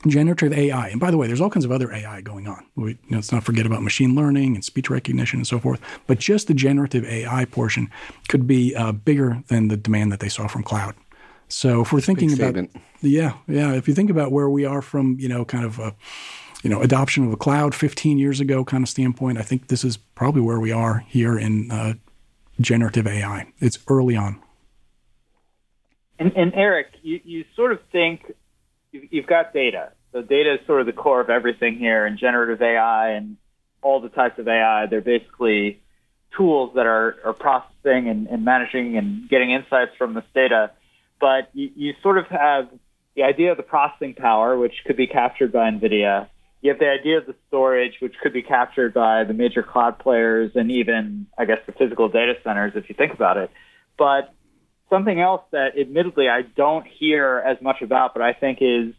generative 0.05 0.51
AI, 0.51 0.89
and 0.89 0.99
by 0.99 1.11
the 1.11 1.15
way, 1.15 1.27
there's 1.27 1.39
all 1.39 1.49
kinds 1.49 1.63
of 1.63 1.71
other 1.71 1.89
AI 1.93 2.19
going 2.19 2.45
on. 2.45 2.65
We, 2.75 2.91
you 2.91 2.97
know, 3.11 3.17
let's 3.19 3.31
not 3.31 3.45
forget 3.45 3.65
about 3.65 3.83
machine 3.83 4.15
learning 4.15 4.55
and 4.55 4.65
speech 4.65 4.89
recognition 4.89 5.39
and 5.39 5.47
so 5.47 5.59
forth. 5.59 5.79
But 6.07 6.19
just 6.19 6.47
the 6.47 6.53
generative 6.53 7.05
AI 7.05 7.45
portion 7.45 7.89
could 8.27 8.45
be 8.45 8.75
uh, 8.75 8.91
bigger 8.91 9.41
than 9.47 9.69
the 9.69 9.77
demand 9.77 10.11
that 10.11 10.19
they 10.19 10.27
saw 10.27 10.47
from 10.47 10.61
cloud. 10.63 10.93
So 11.47 11.81
if 11.81 11.93
we're 11.93 12.01
thinking 12.01 12.33
about, 12.33 12.67
yeah, 13.01 13.35
yeah, 13.47 13.73
if 13.73 13.87
you 13.87 13.93
think 13.93 14.09
about 14.09 14.33
where 14.33 14.49
we 14.49 14.65
are 14.65 14.81
from, 14.81 15.17
you 15.19 15.29
know, 15.29 15.45
kind 15.45 15.63
of 15.63 15.79
a, 15.79 15.95
you 16.63 16.69
know, 16.69 16.81
adoption 16.81 17.25
of 17.25 17.33
a 17.33 17.37
cloud 17.37 17.75
15 17.75 18.17
years 18.17 18.39
ago 18.39 18.65
kind 18.65 18.83
of 18.83 18.89
standpoint, 18.89 19.37
I 19.37 19.43
think 19.43 19.67
this 19.67 19.83
is 19.83 19.97
probably 19.97 20.41
where 20.41 20.59
we 20.59 20.71
are 20.71 21.05
here 21.07 21.37
in 21.37 21.71
uh, 21.71 21.93
generative 22.59 23.05
AI. 23.05 23.47
It's 23.59 23.77
early 23.87 24.15
on. 24.15 24.41
And, 26.17 26.31
and 26.35 26.53
Eric, 26.55 26.87
you, 27.01 27.19
you 27.23 27.45
sort 27.55 27.71
of 27.71 27.79
think 27.91 28.33
you've 28.91 29.27
got 29.27 29.53
data. 29.53 29.91
So 30.11 30.21
data 30.21 30.55
is 30.55 30.65
sort 30.65 30.79
of 30.79 30.87
the 30.87 30.93
core 30.93 31.21
of 31.21 31.29
everything 31.29 31.77
here, 31.77 32.05
and 32.05 32.17
generative 32.17 32.61
AI 32.61 33.11
and 33.11 33.37
all 33.81 33.99
the 33.99 34.09
types 34.09 34.39
of 34.39 34.47
AI, 34.47 34.85
they're 34.85 35.01
basically 35.01 35.81
tools 36.37 36.71
that 36.75 36.85
are, 36.85 37.17
are 37.25 37.33
processing 37.33 38.07
and, 38.09 38.27
and 38.27 38.45
managing 38.45 38.97
and 38.97 39.29
getting 39.29 39.51
insights 39.51 39.91
from 39.97 40.13
this 40.13 40.23
data 40.33 40.71
but 41.23 41.49
you, 41.53 41.69
you 41.73 41.93
sort 42.03 42.17
of 42.17 42.25
have 42.27 42.67
the 43.15 43.23
idea 43.23 43.51
of 43.51 43.55
the 43.55 43.63
processing 43.63 44.13
power, 44.13 44.57
which 44.57 44.73
could 44.85 44.97
be 44.97 45.07
captured 45.07 45.53
by 45.53 45.69
NVIDIA. 45.69 46.27
You 46.63 46.69
have 46.69 46.79
the 46.79 46.89
idea 46.89 47.17
of 47.17 47.25
the 47.25 47.35
storage, 47.49 47.95
which 47.99 48.15
could 48.23 48.31
be 48.31 48.41
captured 48.41 48.93
by 48.93 49.25
the 49.25 49.33
major 49.33 49.61
cloud 49.61 49.99
players 49.99 50.53
and 50.55 50.71
even, 50.71 51.27
I 51.37 51.43
guess, 51.43 51.59
the 51.65 51.73
physical 51.73 52.07
data 52.07 52.35
centers, 52.41 52.71
if 52.75 52.87
you 52.87 52.95
think 52.95 53.13
about 53.13 53.35
it. 53.35 53.51
But 53.97 54.33
something 54.89 55.19
else 55.19 55.41
that, 55.51 55.77
admittedly, 55.77 56.29
I 56.29 56.43
don't 56.43 56.87
hear 56.87 57.43
as 57.45 57.61
much 57.61 57.81
about, 57.81 58.13
but 58.13 58.23
I 58.23 58.31
think 58.31 58.59
is 58.61 58.93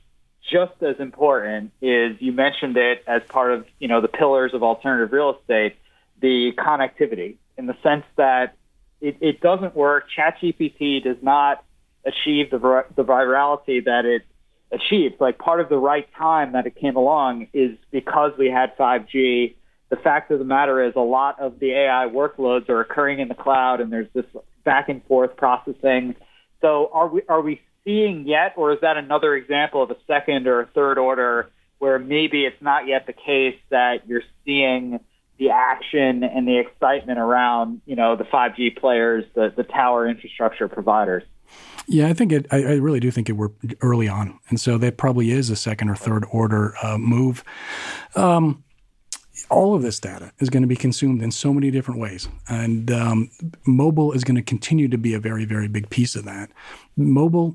just 0.53 0.75
as 0.83 0.97
important 1.01 1.73
is 1.81 2.21
you 2.21 2.33
mentioned 2.33 2.77
it 2.77 3.03
as 3.07 3.23
part 3.23 3.53
of, 3.53 3.67
you 3.79 3.89
know, 3.89 4.03
the 4.03 4.09
pillars 4.09 4.53
of 4.53 4.63
alternative 4.63 5.11
real 5.11 5.35
estate, 5.41 5.77
the 6.21 6.53
connectivity, 6.59 7.37
in 7.57 7.65
the 7.65 7.77
sense 7.83 8.05
that 8.17 8.57
it, 9.01 9.17
it 9.23 9.41
doesn't 9.41 9.75
work. 9.75 10.05
ChatGPT 10.15 11.03
does 11.03 11.23
not 11.23 11.65
achieve 12.05 12.51
the, 12.51 12.85
the 12.95 13.05
virality 13.05 13.83
that 13.87 14.05
it 14.05 14.23
achieved. 14.75 15.17
Like 15.21 15.39
part 15.39 15.61
of 15.61 15.69
the 15.69 15.79
right 15.79 16.09
time 16.17 16.53
that 16.53 16.67
it 16.67 16.77
came 16.77 16.97
along 16.97 17.49
is 17.53 17.77
because 17.91 18.33
we 18.39 18.49
had 18.49 18.77
5G. 18.77 19.55
The 19.91 19.97
fact 19.97 20.31
of 20.31 20.39
the 20.39 20.45
matter 20.45 20.83
is 20.83 20.95
a 20.97 21.01
lot 21.01 21.41
of 21.41 21.59
the 21.61 21.73
AI 21.73 22.09
workloads 22.13 22.69
are 22.69 22.81
occurring 22.81 23.21
in 23.21 23.29
the 23.29 23.35
cloud 23.35 23.81
and 23.81 23.93
there's 23.93 24.09
this 24.15 24.27
back 24.65 24.89
and 24.89 25.05
forth 25.05 25.37
processing. 25.37 26.17
So 26.61 26.91
are 26.93 27.09
we, 27.09 27.23
are 27.29 27.41
we 27.41 27.61
seeing 27.85 28.27
yet, 28.27 28.55
or 28.57 28.73
is 28.73 28.81
that 28.81 28.97
another 28.97 29.35
example 29.35 29.83
of 29.83 29.91
a 29.91 29.97
second 30.07 30.47
or 30.47 30.61
a 30.61 30.67
third 30.67 30.99
order 30.99 31.51
where 31.79 31.99
maybe 31.99 32.45
it's 32.45 32.61
not 32.63 32.87
yet 32.87 33.07
the 33.07 33.13
case 33.13 33.59
that 33.71 34.07
you're 34.07 34.23
seeing 34.45 35.01
the 35.39 35.51
action 35.51 36.25
and 36.25 36.47
the 36.47 36.59
excitement 36.59 37.19
around, 37.19 37.83
you 37.87 37.97
know, 37.97 38.17
the 38.17 38.25
5G 38.25 38.79
players, 38.79 39.25
the, 39.35 39.53
the 39.55 39.65
tower 39.65 40.09
infrastructure 40.09 40.69
providers? 40.69 41.25
Yeah, 41.87 42.09
I 42.09 42.15
think 42.15 42.33
it. 42.33 42.47
I, 42.51 42.57
I, 42.57 42.75
really 42.75 43.01
do 43.01 43.11
think 43.11 43.29
it. 43.29 43.33
We're 43.33 43.51
early 43.83 44.09
on, 44.09 44.39
and 44.49 44.59
so 44.59 44.79
that 44.79 44.97
probably 44.97 45.31
is 45.31 45.51
a 45.51 45.57
second 45.57 45.91
or 45.91 45.97
third 45.97 46.25
order 46.33 46.75
uh, 46.83 46.97
move. 46.97 47.45
Um, 48.17 48.65
all 49.51 49.75
of 49.75 49.83
this 49.83 50.01
data 50.01 50.33
is 50.39 50.49
going 50.49 50.63
to 50.63 50.67
be 50.67 50.77
consumed 50.77 51.23
in 51.23 51.31
so 51.31 51.53
many 51.53 51.71
different 51.71 52.01
ways, 52.01 52.29
and 52.49 52.91
um, 52.91 53.31
mobile 53.67 54.13
is 54.13 54.25
going 54.25 54.37
to 54.37 54.43
continue 54.43 54.89
to 54.89 54.97
be 54.97 55.13
a 55.13 55.21
very, 55.21 55.45
very 55.45 55.69
big 55.69 55.91
piece 55.91 56.17
of 56.17 56.25
that. 56.25 56.51
Mobile 56.97 57.55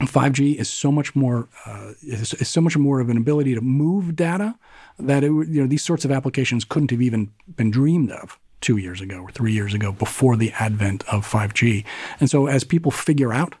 5G 0.00 0.54
is 0.56 0.70
so 0.70 0.92
much 0.92 1.16
more 1.16 1.48
uh, 1.66 1.92
is, 2.02 2.34
is, 2.34 2.48
so 2.48 2.60
much 2.60 2.76
more 2.76 3.00
of 3.00 3.08
an 3.08 3.16
ability 3.16 3.54
to 3.54 3.60
move 3.60 4.14
data 4.14 4.54
that 4.98 5.24
it, 5.24 5.28
you 5.28 5.60
know 5.60 5.66
these 5.66 5.82
sorts 5.82 6.04
of 6.04 6.12
applications 6.12 6.64
couldn't 6.64 6.90
have 6.92 7.02
even 7.02 7.32
been 7.56 7.70
dreamed 7.70 8.12
of 8.12 8.38
two 8.60 8.76
years 8.76 9.00
ago 9.00 9.20
or 9.20 9.30
three 9.30 9.52
years 9.52 9.74
ago 9.74 9.92
before 9.92 10.36
the 10.36 10.52
advent 10.52 11.04
of 11.08 11.26
5G. 11.30 11.84
And 12.20 12.28
so 12.30 12.46
as 12.46 12.64
people 12.64 12.90
figure 12.90 13.32
out 13.32 13.54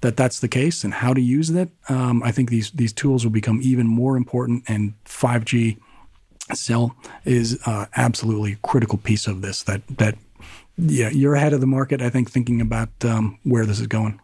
that 0.00 0.16
that's 0.16 0.40
the 0.40 0.48
case 0.48 0.84
and 0.84 0.94
how 0.94 1.14
to 1.14 1.20
use 1.20 1.50
it, 1.50 1.70
um, 1.88 2.22
I 2.22 2.32
think 2.32 2.50
these 2.50 2.70
these 2.72 2.92
tools 2.92 3.24
will 3.24 3.32
become 3.32 3.60
even 3.62 3.86
more 3.86 4.16
important. 4.16 4.64
And 4.68 4.94
5G 5.04 5.78
cell 6.54 6.96
is 7.24 7.58
uh, 7.66 7.86
absolutely 7.96 8.52
a 8.52 8.56
critical 8.56 8.98
piece 8.98 9.26
of 9.26 9.42
this. 9.42 9.62
That 9.62 9.82
that 9.98 10.16
yeah, 10.76 11.10
you're 11.10 11.34
ahead 11.34 11.52
of 11.52 11.60
the 11.60 11.66
market. 11.66 12.02
I 12.02 12.10
think 12.10 12.30
thinking 12.30 12.60
about 12.60 12.90
um, 13.04 13.38
where 13.44 13.66
this 13.66 13.80
is 13.80 13.86
going. 13.86 14.20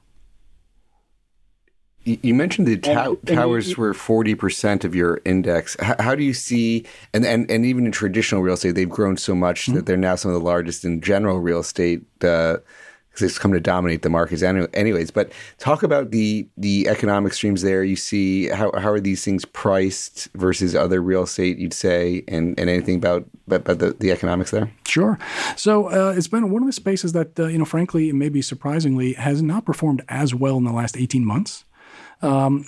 You 2.23 2.35
mentioned 2.35 2.67
the 2.67 2.75
and, 2.75 3.27
towers 3.27 3.69
and 3.69 3.77
were 3.77 3.95
forty 3.95 4.35
percent 4.35 4.85
of 4.85 4.95
your 4.95 5.21
index. 5.25 5.77
How, 5.81 5.97
how, 5.99 6.15
do 6.15 6.23
you 6.23 6.33
see, 6.33 6.87
and, 7.13 7.25
and 7.27 7.51
and 7.51 7.67
even 7.67 7.87
in 7.87 7.93
traditional 7.93 8.43
real 8.43 8.55
estate, 8.55 8.73
they've 8.73 8.89
grown 8.89 9.17
so 9.17 9.35
much 9.35 9.63
mm-hmm. 9.63 9.75
that 9.75 9.87
they're 9.87 9.97
now 9.97 10.15
some 10.15 10.31
of 10.31 10.35
the 10.39 10.45
largest 10.45 10.85
in 10.85 11.01
general 11.01 11.41
real 11.41 11.61
estate 11.61 12.03
because 12.19 12.61
uh, 13.21 13.25
it's 13.25 13.39
come 13.39 13.53
to 13.53 13.61
dominate 13.61 14.03
the 14.03 14.09
markets. 14.09 14.43
Anyways, 14.43 15.11
but 15.11 15.33
talk 15.59 15.83
about 15.83 16.11
the 16.11 16.49
the 16.57 16.89
economic 16.89 17.33
streams 17.33 17.63
there. 17.63 17.85
You 17.85 17.97
see 17.97 18.49
how 18.49 18.73
how 18.79 18.91
are 18.91 19.01
these 19.01 19.25
things 19.25 19.45
priced 19.45 20.29
versus 20.35 20.75
other 20.75 21.03
real 21.03 21.25
estate? 21.25 21.59
You'd 21.59 21.75
say, 21.75 22.23
and 22.27 22.59
and 22.59 22.71
anything 22.71 22.97
about 22.97 23.27
about 23.49 23.79
the, 23.79 23.97
the 23.99 24.13
economics 24.13 24.51
there. 24.51 24.71
Sure. 24.87 25.19
So 25.57 25.89
uh, 25.89 26.15
it's 26.17 26.29
been 26.29 26.51
one 26.51 26.63
of 26.63 26.67
the 26.69 26.73
spaces 26.73 27.13
that 27.13 27.39
uh, 27.39 27.47
you 27.47 27.59
know, 27.59 27.65
frankly, 27.65 28.13
maybe 28.13 28.41
surprisingly, 28.41 29.13
has 29.15 29.43
not 29.43 29.65
performed 29.65 30.03
as 30.09 30.35
well 30.35 30.57
in 30.57 30.65
the 30.65 30.73
last 30.73 30.97
eighteen 30.97 31.25
months. 31.25 31.65
Um, 32.23 32.67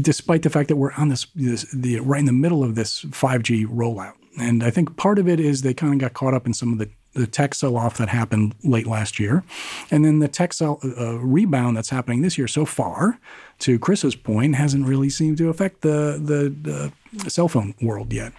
despite 0.00 0.42
the 0.42 0.50
fact 0.50 0.68
that 0.68 0.76
we're 0.76 0.92
on 0.92 1.08
this, 1.08 1.26
this 1.34 1.70
the, 1.72 2.00
right 2.00 2.20
in 2.20 2.26
the 2.26 2.32
middle 2.32 2.64
of 2.64 2.74
this 2.74 3.02
5G 3.04 3.66
rollout. 3.66 4.14
And 4.38 4.64
I 4.64 4.70
think 4.70 4.96
part 4.96 5.18
of 5.18 5.28
it 5.28 5.38
is 5.38 5.62
they 5.62 5.74
kind 5.74 5.92
of 5.92 6.00
got 6.00 6.14
caught 6.14 6.34
up 6.34 6.46
in 6.46 6.54
some 6.54 6.72
of 6.72 6.78
the, 6.78 6.90
the 7.12 7.26
tech 7.26 7.54
sell 7.54 7.76
off 7.76 7.98
that 7.98 8.08
happened 8.08 8.54
late 8.64 8.86
last 8.86 9.20
year. 9.20 9.44
And 9.90 10.04
then 10.04 10.18
the 10.18 10.26
tech 10.26 10.52
sell, 10.52 10.80
uh, 10.82 11.18
rebound 11.18 11.76
that's 11.76 11.90
happening 11.90 12.22
this 12.22 12.36
year 12.36 12.48
so 12.48 12.64
far, 12.64 13.18
to 13.60 13.78
Chris's 13.78 14.16
point, 14.16 14.56
hasn't 14.56 14.86
really 14.86 15.10
seemed 15.10 15.38
to 15.38 15.48
affect 15.48 15.82
the, 15.82 16.20
the, 16.20 16.92
the 17.20 17.30
cell 17.30 17.46
phone 17.46 17.74
world 17.80 18.12
yet. 18.12 18.32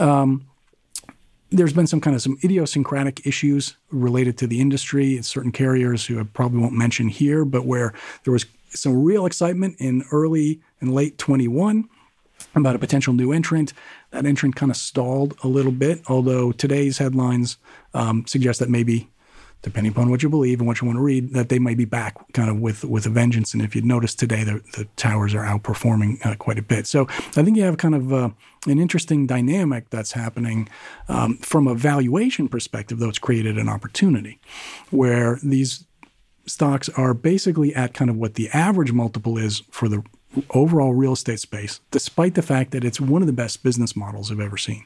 Um, 0.00 0.46
there's 1.50 1.72
been 1.72 1.86
some 1.86 2.00
kind 2.00 2.16
of 2.16 2.22
some 2.22 2.38
idiosyncratic 2.42 3.26
issues 3.26 3.76
related 3.90 4.36
to 4.38 4.46
the 4.46 4.60
industry. 4.60 5.20
Certain 5.22 5.52
carriers 5.52 6.06
who 6.06 6.18
I 6.18 6.24
probably 6.24 6.58
won't 6.58 6.72
mention 6.72 7.08
here, 7.08 7.44
but 7.44 7.66
where 7.66 7.92
there 8.24 8.32
was 8.32 8.46
some 8.76 9.02
real 9.02 9.26
excitement 9.26 9.76
in 9.78 10.04
early 10.12 10.60
and 10.80 10.94
late 10.94 11.18
21 11.18 11.88
about 12.54 12.76
a 12.76 12.78
potential 12.78 13.12
new 13.12 13.32
entrant. 13.32 13.72
That 14.10 14.26
entrant 14.26 14.56
kind 14.56 14.70
of 14.70 14.76
stalled 14.76 15.36
a 15.42 15.48
little 15.48 15.72
bit, 15.72 16.02
although 16.08 16.52
today's 16.52 16.98
headlines 16.98 17.56
um, 17.94 18.26
suggest 18.26 18.60
that 18.60 18.70
maybe 18.70 19.08
depending 19.62 19.90
upon 19.90 20.10
what 20.10 20.22
you 20.22 20.28
believe 20.28 20.60
and 20.60 20.66
what 20.68 20.80
you 20.80 20.86
want 20.86 20.96
to 20.96 21.02
read, 21.02 21.32
that 21.32 21.48
they 21.48 21.58
might 21.58 21.76
be 21.76 21.84
back 21.84 22.14
kind 22.32 22.48
of 22.48 22.60
with 22.60 22.84
with 22.84 23.04
a 23.04 23.08
vengeance. 23.08 23.52
And 23.52 23.62
if 23.62 23.74
you 23.74 23.82
notice 23.82 24.14
today, 24.14 24.44
the, 24.44 24.62
the 24.76 24.86
towers 24.96 25.34
are 25.34 25.44
outperforming 25.44 26.24
uh, 26.24 26.36
quite 26.36 26.58
a 26.58 26.62
bit. 26.62 26.86
So 26.86 27.06
I 27.08 27.42
think 27.42 27.56
you 27.56 27.64
have 27.64 27.76
kind 27.76 27.94
of 27.94 28.12
uh, 28.12 28.30
an 28.66 28.78
interesting 28.78 29.26
dynamic 29.26 29.90
that's 29.90 30.12
happening 30.12 30.68
um, 31.08 31.38
from 31.38 31.66
a 31.66 31.74
valuation 31.74 32.48
perspective, 32.48 32.98
though 32.98 33.08
it's 33.08 33.18
created 33.18 33.58
an 33.58 33.68
opportunity 33.68 34.40
where 34.90 35.40
these 35.42 35.84
stocks 36.46 36.88
are 36.90 37.14
basically 37.14 37.74
at 37.74 37.94
kind 37.94 38.10
of 38.10 38.16
what 38.16 38.34
the 38.34 38.48
average 38.50 38.92
multiple 38.92 39.38
is 39.38 39.62
for 39.70 39.88
the 39.88 40.02
overall 40.50 40.94
real 40.94 41.12
estate 41.12 41.40
space, 41.40 41.80
despite 41.90 42.34
the 42.34 42.42
fact 42.42 42.70
that 42.72 42.84
it's 42.84 43.00
one 43.00 43.22
of 43.22 43.26
the 43.26 43.32
best 43.32 43.62
business 43.62 43.96
models 43.96 44.30
I've 44.30 44.40
ever 44.40 44.56
seen. 44.56 44.84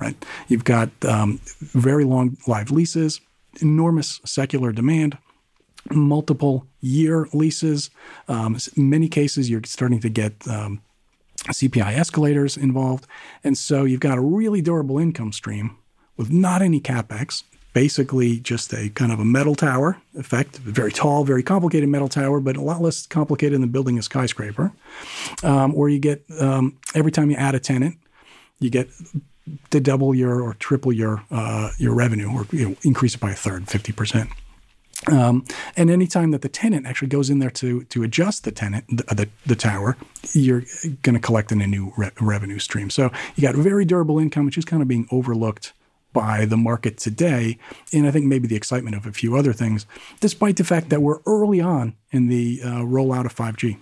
Right? 0.00 0.16
You've 0.46 0.64
got 0.64 0.90
um, 1.04 1.40
very 1.60 2.04
long 2.04 2.36
live 2.46 2.70
leases 2.70 3.20
enormous 3.60 4.20
secular 4.24 4.72
demand, 4.72 5.18
multiple 5.90 6.66
year 6.80 7.28
leases. 7.32 7.90
Um, 8.28 8.56
in 8.76 8.90
many 8.90 9.08
cases, 9.08 9.50
you're 9.50 9.62
starting 9.64 10.00
to 10.00 10.08
get 10.08 10.46
um, 10.48 10.82
CPI 11.48 11.96
escalators 11.96 12.56
involved. 12.56 13.06
And 13.44 13.56
so 13.56 13.84
you've 13.84 14.00
got 14.00 14.18
a 14.18 14.22
really 14.22 14.60
durable 14.60 14.98
income 14.98 15.32
stream 15.32 15.76
with 16.16 16.30
not 16.30 16.62
any 16.62 16.80
capex, 16.80 17.44
basically 17.72 18.40
just 18.40 18.72
a 18.72 18.88
kind 18.90 19.12
of 19.12 19.20
a 19.20 19.24
metal 19.24 19.54
tower 19.54 19.98
effect, 20.16 20.58
very 20.58 20.92
tall, 20.92 21.24
very 21.24 21.42
complicated 21.42 21.88
metal 21.88 22.08
tower, 22.08 22.40
but 22.40 22.56
a 22.56 22.62
lot 22.62 22.80
less 22.80 23.06
complicated 23.06 23.60
than 23.60 23.68
building 23.68 23.98
a 23.98 24.02
skyscraper. 24.02 24.72
Um, 25.42 25.74
or 25.74 25.88
you 25.88 25.98
get, 25.98 26.24
um, 26.40 26.78
every 26.94 27.12
time 27.12 27.30
you 27.30 27.36
add 27.36 27.54
a 27.54 27.60
tenant, 27.60 27.96
you 28.58 28.70
get 28.70 28.88
to 29.70 29.80
double 29.80 30.14
your 30.14 30.40
or 30.42 30.54
triple 30.54 30.92
your 30.92 31.22
uh, 31.30 31.70
your 31.78 31.94
revenue 31.94 32.30
or 32.30 32.46
you 32.52 32.68
know, 32.68 32.76
increase 32.82 33.14
it 33.14 33.20
by 33.20 33.30
a 33.30 33.36
third, 33.36 33.68
fifty 33.68 33.92
percent. 33.92 34.30
Um, 35.06 35.44
and 35.76 35.90
anytime 35.90 36.32
that 36.32 36.42
the 36.42 36.48
tenant 36.48 36.84
actually 36.84 37.08
goes 37.08 37.30
in 37.30 37.38
there 37.38 37.50
to 37.50 37.84
to 37.84 38.02
adjust 38.02 38.44
the 38.44 38.50
tenant 38.50 38.84
the 38.88 39.14
the, 39.14 39.28
the 39.46 39.56
tower, 39.56 39.96
you're 40.32 40.64
going 41.02 41.14
to 41.14 41.20
collect 41.20 41.52
in 41.52 41.62
a 41.62 41.66
new 41.66 41.92
re- 41.96 42.10
revenue 42.20 42.58
stream. 42.58 42.90
So 42.90 43.10
you 43.36 43.42
got 43.42 43.54
very 43.54 43.84
durable 43.84 44.18
income, 44.18 44.44
which 44.44 44.58
is 44.58 44.64
kind 44.64 44.82
of 44.82 44.88
being 44.88 45.06
overlooked 45.10 45.72
by 46.12 46.44
the 46.44 46.56
market 46.56 46.96
today, 46.96 47.58
and 47.92 48.06
I 48.06 48.10
think 48.10 48.26
maybe 48.26 48.48
the 48.48 48.56
excitement 48.56 48.96
of 48.96 49.06
a 49.06 49.12
few 49.12 49.36
other 49.36 49.52
things, 49.52 49.86
despite 50.20 50.56
the 50.56 50.64
fact 50.64 50.88
that 50.90 51.02
we're 51.02 51.20
early 51.26 51.60
on 51.60 51.94
in 52.10 52.28
the 52.28 52.60
uh, 52.64 52.68
rollout 52.80 53.26
of 53.26 53.34
5G. 53.34 53.78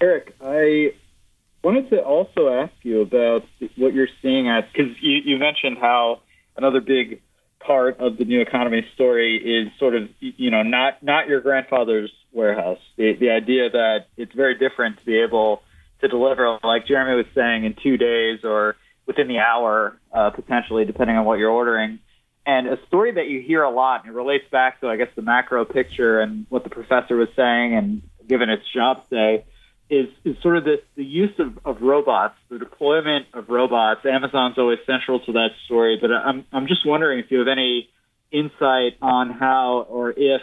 Eric, 0.00 0.34
I 0.40 0.94
wanted 1.64 1.90
to 1.90 2.02
also 2.02 2.48
ask 2.48 2.72
you 2.82 3.00
about 3.00 3.44
what 3.76 3.92
you're 3.92 4.08
seeing 4.22 4.48
at 4.48 4.72
because 4.72 4.92
you, 5.00 5.18
you 5.24 5.38
mentioned 5.38 5.78
how 5.78 6.20
another 6.56 6.80
big 6.80 7.20
part 7.60 7.98
of 7.98 8.16
the 8.16 8.24
new 8.24 8.40
economy 8.40 8.86
story 8.94 9.36
is 9.36 9.68
sort 9.78 9.94
of 9.94 10.08
you 10.20 10.50
know 10.50 10.62
not 10.62 11.02
not 11.02 11.28
your 11.28 11.40
grandfather's 11.40 12.12
warehouse. 12.32 12.78
The 12.96 13.14
the 13.14 13.30
idea 13.30 13.70
that 13.70 14.06
it's 14.16 14.32
very 14.32 14.56
different 14.56 14.98
to 14.98 15.04
be 15.04 15.18
able 15.18 15.62
to 16.00 16.08
deliver, 16.08 16.58
like 16.62 16.86
Jeremy 16.86 17.16
was 17.16 17.26
saying, 17.34 17.64
in 17.64 17.74
two 17.82 17.96
days 17.96 18.40
or 18.44 18.76
within 19.06 19.28
the 19.28 19.38
hour, 19.38 19.98
uh, 20.12 20.30
potentially, 20.30 20.84
depending 20.84 21.16
on 21.16 21.24
what 21.24 21.38
you're 21.38 21.50
ordering. 21.50 21.98
And 22.46 22.66
a 22.66 22.78
story 22.86 23.12
that 23.12 23.26
you 23.26 23.40
hear 23.40 23.62
a 23.62 23.70
lot, 23.70 24.04
and 24.04 24.12
it 24.12 24.16
relates 24.16 24.44
back 24.50 24.80
to, 24.80 24.88
I 24.88 24.96
guess, 24.96 25.08
the 25.16 25.22
macro 25.22 25.64
picture 25.64 26.20
and 26.20 26.46
what 26.48 26.64
the 26.64 26.70
professor 26.70 27.16
was 27.16 27.28
saying, 27.36 27.74
and 27.74 28.02
given 28.26 28.48
its 28.48 28.62
job 28.72 29.02
say, 29.10 29.44
is, 29.90 30.08
is 30.24 30.36
sort 30.42 30.58
of 30.58 30.64
the, 30.64 30.76
the 30.96 31.04
use 31.04 31.32
of, 31.38 31.58
of 31.64 31.82
robots, 31.82 32.34
the 32.50 32.58
deployment 32.58 33.26
of 33.34 33.48
robots. 33.48 34.00
Amazon's 34.04 34.58
always 34.58 34.78
central 34.86 35.20
to 35.20 35.32
that 35.32 35.48
story, 35.64 35.98
but 36.00 36.10
I'm, 36.10 36.44
I'm 36.52 36.66
just 36.66 36.86
wondering 36.86 37.18
if 37.18 37.30
you 37.30 37.38
have 37.38 37.48
any 37.48 37.88
insight 38.30 38.96
on 39.00 39.30
how 39.30 39.86
or 39.88 40.10
if 40.10 40.42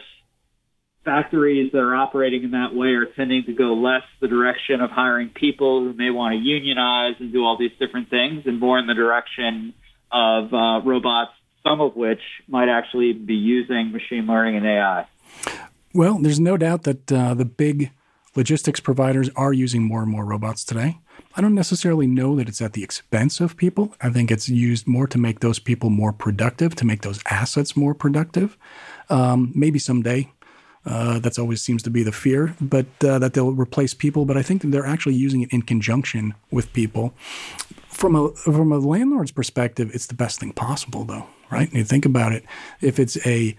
factories 1.05 1.71
that 1.71 1.77
are 1.77 1.95
operating 1.95 2.43
in 2.43 2.51
that 2.51 2.73
way 2.75 2.89
are 2.89 3.05
tending 3.05 3.45
to 3.45 3.53
go 3.53 3.75
less 3.75 4.01
the 4.19 4.27
direction 4.27 4.81
of 4.81 4.89
hiring 4.89 5.29
people 5.29 5.81
who 5.81 5.93
may 5.93 6.09
want 6.09 6.33
to 6.33 6.39
unionize 6.39 7.15
and 7.19 7.31
do 7.31 7.45
all 7.45 7.57
these 7.57 7.71
different 7.79 8.09
things 8.09 8.43
and 8.45 8.59
more 8.59 8.79
in 8.79 8.87
the 8.87 8.93
direction 8.93 9.73
of 10.11 10.53
uh, 10.53 10.81
robots, 10.83 11.31
some 11.63 11.79
of 11.79 11.95
which 11.95 12.21
might 12.47 12.69
actually 12.69 13.13
be 13.13 13.35
using 13.35 13.91
machine 13.91 14.25
learning 14.25 14.57
and 14.57 14.65
AI. 14.65 15.07
Well, 15.93 16.17
there's 16.19 16.39
no 16.39 16.57
doubt 16.57 16.83
that 16.83 17.11
uh, 17.11 17.33
the 17.35 17.45
big 17.45 17.91
Logistics 18.35 18.81
providers 18.81 19.29
are 19.37 19.53
using 19.53 19.83
more 19.83 20.01
and 20.01 20.11
more 20.11 20.25
robots 20.25 20.65
today. 20.65 20.97
I 21.37 21.41
don't 21.41 21.55
necessarily 21.55 22.05
know 22.05 22.35
that 22.35 22.49
it's 22.49 22.61
at 22.61 22.73
the 22.73 22.83
expense 22.83 23.39
of 23.39 23.55
people. 23.55 23.95
I 24.01 24.09
think 24.09 24.29
it's 24.29 24.49
used 24.49 24.87
more 24.87 25.07
to 25.07 25.17
make 25.17 25.39
those 25.39 25.57
people 25.57 25.89
more 25.89 26.11
productive, 26.11 26.75
to 26.75 26.85
make 26.85 27.01
those 27.01 27.21
assets 27.29 27.77
more 27.77 27.93
productive. 27.93 28.57
Um, 29.09 29.53
maybe 29.55 29.79
someday. 29.79 30.29
Uh, 30.85 31.19
that's 31.19 31.39
always 31.39 31.61
seems 31.61 31.81
to 31.83 31.89
be 31.89 32.03
the 32.03 32.11
fear, 32.11 32.55
but 32.61 32.85
uh, 33.03 33.17
that 33.17 33.33
they'll 33.33 33.51
replace 33.51 33.93
people. 33.93 34.25
But 34.25 34.37
I 34.37 34.43
think 34.43 34.61
they're 34.61 34.85
actually 34.85 35.15
using 35.15 35.41
it 35.41 35.51
in 35.51 35.63
conjunction 35.63 36.35
with 36.51 36.71
people. 36.73 37.13
From 37.87 38.15
a 38.15 38.29
from 38.33 38.71
a 38.71 38.77
landlord's 38.77 39.31
perspective, 39.31 39.89
it's 39.93 40.05
the 40.05 40.13
best 40.13 40.39
thing 40.39 40.51
possible, 40.51 41.05
though, 41.05 41.27
right? 41.49 41.67
And 41.67 41.77
you 41.77 41.83
think 41.83 42.05
about 42.05 42.33
it, 42.33 42.45
if 42.81 42.99
it's 42.99 43.17
a 43.25 43.55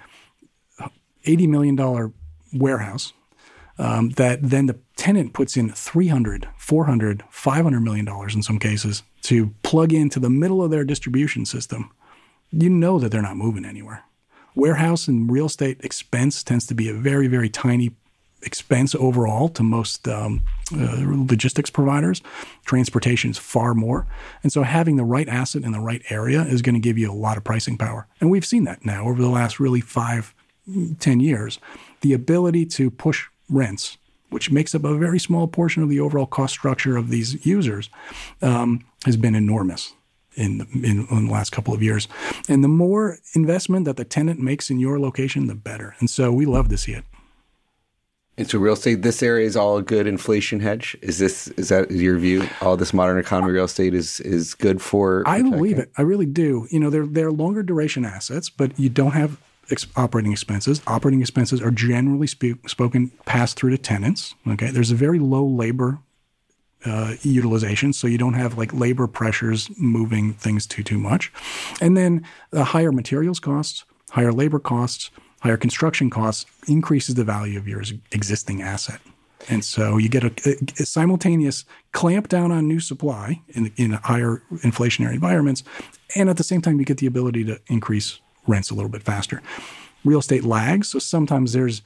eighty 1.25 1.47
million 1.47 1.75
dollar 1.75 2.13
warehouse 2.53 3.13
um, 3.79 4.11
that 4.11 4.43
then 4.43 4.67
the 4.67 4.79
tenant 4.97 5.33
puts 5.33 5.57
in 5.57 5.71
300 5.71 6.49
400 6.57 7.25
500 7.29 7.81
million 7.81 8.05
dollars 8.05 8.35
in 8.35 8.43
some 8.43 8.59
cases 8.59 9.03
to 9.23 9.55
plug 9.63 9.93
into 9.93 10.19
the 10.19 10.31
middle 10.31 10.63
of 10.63 10.71
their 10.71 10.85
distribution 10.85 11.45
system 11.45 11.91
you 12.51 12.71
know 12.71 12.99
that 12.99 13.11
they're 13.11 13.23
not 13.23 13.37
moving 13.37 13.65
anywhere 13.65 14.05
warehouse 14.57 15.07
and 15.07 15.31
real 15.31 15.47
estate 15.47 15.79
expense 15.85 16.43
tends 16.43 16.67
to 16.67 16.75
be 16.75 16.89
a 16.89 16.95
very 16.95 17.29
very 17.29 17.49
tiny 17.49 17.95
expense 18.43 18.95
overall 18.95 19.49
to 19.49 19.63
most 19.63 20.07
um, 20.07 20.43
uh, 20.73 21.03
logistics 21.33 21.71
providers. 21.71 22.23
Transportation 22.65 23.31
is 23.31 23.39
far 23.39 23.75
more. 23.75 24.07
And 24.43 24.53
so 24.53 24.63
having 24.63 24.97
the 24.97 25.05
right 25.05 25.29
asset 25.29 25.65
in 25.65 25.73
the 25.73 25.81
right 25.81 26.03
area 26.11 26.43
is 26.43 26.63
going 26.63 26.75
to 26.75 26.81
give 26.81 26.99
you 26.99 27.11
a 27.11 27.15
lot 27.15 27.37
of 27.37 27.45
pricing 27.45 27.77
power. 27.77 28.07
And 28.21 28.31
we've 28.31 28.45
seen 28.45 28.65
that 28.65 28.85
now 28.85 29.09
over 29.09 29.21
the 29.21 29.31
last 29.31 29.59
really 29.59 29.81
five 29.81 30.35
ten 31.01 31.19
years. 31.19 31.59
The 32.03 32.13
ability 32.13 32.67
to 32.67 32.91
push 32.91 33.27
rents, 33.49 33.97
which 34.31 34.51
makes 34.51 34.75
up 34.75 34.85
a 34.85 34.97
very 34.97 35.19
small 35.19 35.49
portion 35.49 35.83
of 35.83 35.89
the 35.89 36.01
overall 36.01 36.27
cost 36.27 36.53
structure 36.55 36.97
of 36.97 37.09
these 37.09 37.45
users, 37.45 37.91
um, 38.43 38.85
has 39.07 39.17
been 39.17 39.35
enormous. 39.35 39.95
In 40.37 40.59
the, 40.59 40.67
in, 40.75 41.07
in, 41.11 41.27
the 41.27 41.33
last 41.33 41.51
couple 41.51 41.73
of 41.73 41.83
years. 41.83 42.09
And 42.47 42.63
the 42.63 42.69
more 42.69 43.19
investment 43.35 43.87
that 43.87 43.97
the 43.97 44.05
tenant 44.05 44.39
makes 44.39 44.69
in 44.69 44.79
your 44.79 45.01
location, 45.01 45.47
the 45.47 45.55
better. 45.55 45.97
And 45.99 46.11
so 46.11 46.31
we 46.31 46.45
love 46.45 46.69
to 46.69 46.77
see 46.77 46.93
it. 46.93 47.05
And 48.39 48.49
so 48.49 48.59
real 48.59 48.75
estate, 48.75 49.01
this 49.01 49.23
area 49.23 49.47
is 49.47 49.57
all 49.57 49.79
a 49.79 49.83
good 49.83 50.07
inflation 50.07 50.61
hedge. 50.61 50.97
Is 51.01 51.19
this 51.19 51.49
is 51.49 51.71
that 51.71 51.91
your 51.91 52.19
view? 52.19 52.47
All 52.61 52.77
this 52.77 52.93
modern 52.93 53.19
economy 53.19 53.53
real 53.53 53.65
estate 53.65 53.95
is 53.95 54.21
is 54.21 54.53
good 54.55 54.83
for. 54.83 55.23
I 55.27 55.41
believe 55.41 55.79
it. 55.79 55.91
I 55.97 56.03
really 56.03 56.27
do. 56.27 56.67
You 56.71 56.81
know, 56.81 56.91
they're 56.91 57.07
they're 57.07 57.33
longer 57.33 57.63
duration 57.63 58.05
assets, 58.05 58.51
but 58.51 58.79
you 58.79 58.91
don't 58.91 59.13
have 59.13 59.41
ex- 59.71 59.87
operating 59.97 60.33
expenses. 60.33 60.83
Operating 60.87 61.23
expenses 61.23 61.63
are 61.63 61.71
generally 61.71 62.27
spe- 62.27 62.67
spoken 62.67 63.11
passed 63.25 63.57
through 63.57 63.71
to 63.71 63.79
tenants. 63.79 64.35
Okay, 64.47 64.71
there's 64.71 64.91
a 64.91 64.97
very 64.97 65.19
low 65.19 65.47
labor 65.47 66.01
uh, 66.87 67.15
utilization, 67.23 67.93
so 67.93 68.07
you 68.07 68.19
don't 68.19 68.35
have 68.35 68.57
like 68.57 68.73
labor 68.73 69.07
pressures 69.07 69.71
moving 69.77 70.35
things 70.35 70.67
too 70.67 70.83
too 70.83 70.99
much, 70.99 71.33
and 71.81 71.97
then 71.97 72.25
the 72.51 72.65
higher 72.65 72.93
materials 72.93 73.41
costs, 73.41 73.85
higher 74.11 74.33
labor 74.33 74.59
costs, 74.59 75.11
higher 75.41 75.57
construction 75.57 76.11
costs 76.11 76.47
increases 76.69 77.15
the 77.15 77.25
value 77.25 77.59
of 77.59 77.69
your 77.69 77.83
existing 78.13 78.63
asset. 78.63 79.01
And 79.49 79.65
so 79.65 79.97
you 79.97 80.09
get 80.09 80.25
a, 80.25 80.57
a, 80.81 80.87
simultaneous 80.87 81.65
clamp 81.93 82.29
down 82.29 82.51
on 82.51 82.67
new 82.67 82.81
supply 82.81 83.43
in, 83.51 83.73
in 83.77 83.93
higher 83.93 84.43
inflationary 84.57 85.15
environments. 85.15 85.63
And 86.17 86.29
at 86.29 86.37
the 86.37 86.43
same 86.43 86.63
time, 86.63 86.79
you 86.79 86.85
get 86.85 86.99
the 86.99 87.07
ability 87.07 87.45
to 87.45 87.61
increase 87.69 88.19
rents 88.47 88.71
a 88.71 88.75
little 88.75 88.91
bit 88.91 89.03
faster. 89.03 89.43
Real 90.05 90.21
estate 90.21 90.45
lags, 90.45 90.89
so 90.89 90.99
sometimes 90.99 91.53
there's 91.53 91.83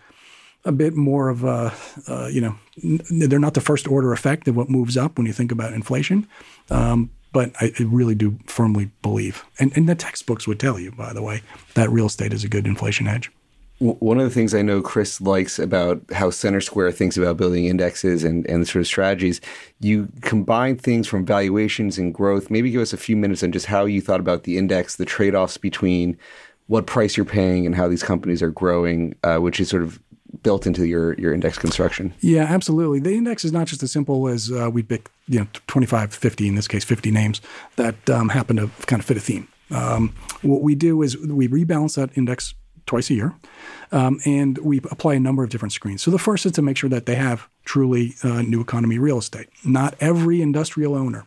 a 0.64 0.72
bit 0.72 0.94
more 0.94 1.28
of 1.28 1.44
a, 1.44 1.72
uh, 2.08 2.26
you 2.26 2.40
know, 2.40 2.54
they're 3.10 3.38
not 3.38 3.54
the 3.54 3.60
first 3.60 3.88
order 3.88 4.12
effect 4.12 4.48
of 4.48 4.56
what 4.56 4.68
moves 4.68 4.96
up 4.96 5.16
when 5.16 5.26
you 5.26 5.32
think 5.32 5.52
about 5.52 5.72
inflation. 5.72 6.26
Um, 6.70 7.10
but 7.32 7.52
I, 7.60 7.72
I, 7.78 7.82
really 7.84 8.14
do 8.14 8.38
firmly 8.46 8.90
believe, 9.02 9.44
and, 9.58 9.72
and 9.76 9.88
the 9.88 9.94
textbooks 9.94 10.48
would 10.48 10.58
tell 10.58 10.78
you, 10.78 10.90
by 10.90 11.12
the 11.12 11.22
way, 11.22 11.42
that 11.74 11.88
real 11.90 12.06
estate 12.06 12.32
is 12.32 12.42
a 12.42 12.48
good 12.48 12.66
inflation 12.66 13.06
hedge. 13.06 13.30
One 13.78 14.18
of 14.18 14.24
the 14.24 14.34
things 14.34 14.52
I 14.52 14.60
know 14.60 14.82
Chris 14.82 15.22
likes 15.22 15.58
about 15.58 16.02
how 16.12 16.28
CenterSquare 16.28 16.92
thinks 16.92 17.16
about 17.16 17.38
building 17.38 17.64
indexes 17.64 18.24
and, 18.24 18.46
and 18.46 18.68
sort 18.68 18.80
of 18.80 18.86
strategies, 18.86 19.40
you 19.78 20.08
combine 20.20 20.76
things 20.76 21.08
from 21.08 21.24
valuations 21.24 21.96
and 21.96 22.12
growth. 22.12 22.50
Maybe 22.50 22.70
give 22.70 22.82
us 22.82 22.92
a 22.92 22.98
few 22.98 23.16
minutes 23.16 23.42
on 23.42 23.52
just 23.52 23.64
how 23.64 23.86
you 23.86 24.02
thought 24.02 24.20
about 24.20 24.42
the 24.42 24.58
index, 24.58 24.96
the 24.96 25.06
trade 25.06 25.34
offs 25.34 25.56
between 25.56 26.18
what 26.66 26.86
price 26.86 27.16
you're 27.16 27.24
paying 27.24 27.64
and 27.64 27.74
how 27.74 27.88
these 27.88 28.02
companies 28.02 28.42
are 28.42 28.50
growing, 28.50 29.14
uh, 29.24 29.38
which 29.38 29.58
is 29.60 29.70
sort 29.70 29.82
of 29.82 29.98
built 30.42 30.66
into 30.66 30.86
your 30.86 31.14
your 31.14 31.32
index 31.32 31.58
construction. 31.58 32.14
Yeah, 32.20 32.44
absolutely. 32.44 33.00
The 33.00 33.14
index 33.14 33.44
is 33.44 33.52
not 33.52 33.66
just 33.66 33.82
as 33.82 33.92
simple 33.92 34.28
as 34.28 34.50
uh, 34.50 34.70
we 34.72 34.82
pick, 34.82 35.10
you 35.28 35.40
know, 35.40 35.46
25, 35.66 36.14
50, 36.14 36.48
in 36.48 36.54
this 36.54 36.68
case, 36.68 36.84
50 36.84 37.10
names 37.10 37.40
that 37.76 38.10
um, 38.10 38.28
happen 38.30 38.56
to 38.56 38.70
kind 38.86 39.00
of 39.00 39.06
fit 39.06 39.16
a 39.16 39.20
theme. 39.20 39.48
Um, 39.70 40.14
what 40.42 40.62
we 40.62 40.74
do 40.74 41.02
is 41.02 41.16
we 41.18 41.48
rebalance 41.48 41.96
that 41.96 42.16
index 42.16 42.54
twice 42.86 43.10
a 43.10 43.14
year, 43.14 43.34
um, 43.92 44.18
and 44.24 44.58
we 44.58 44.78
apply 44.90 45.14
a 45.14 45.20
number 45.20 45.44
of 45.44 45.50
different 45.50 45.72
screens. 45.72 46.02
So 46.02 46.10
the 46.10 46.18
first 46.18 46.44
is 46.44 46.52
to 46.52 46.62
make 46.62 46.76
sure 46.76 46.90
that 46.90 47.06
they 47.06 47.14
have 47.14 47.48
truly 47.64 48.14
uh, 48.24 48.42
new 48.42 48.60
economy 48.60 48.98
real 48.98 49.18
estate. 49.18 49.48
Not 49.64 49.94
every 50.00 50.42
industrial 50.42 50.96
owner 50.96 51.26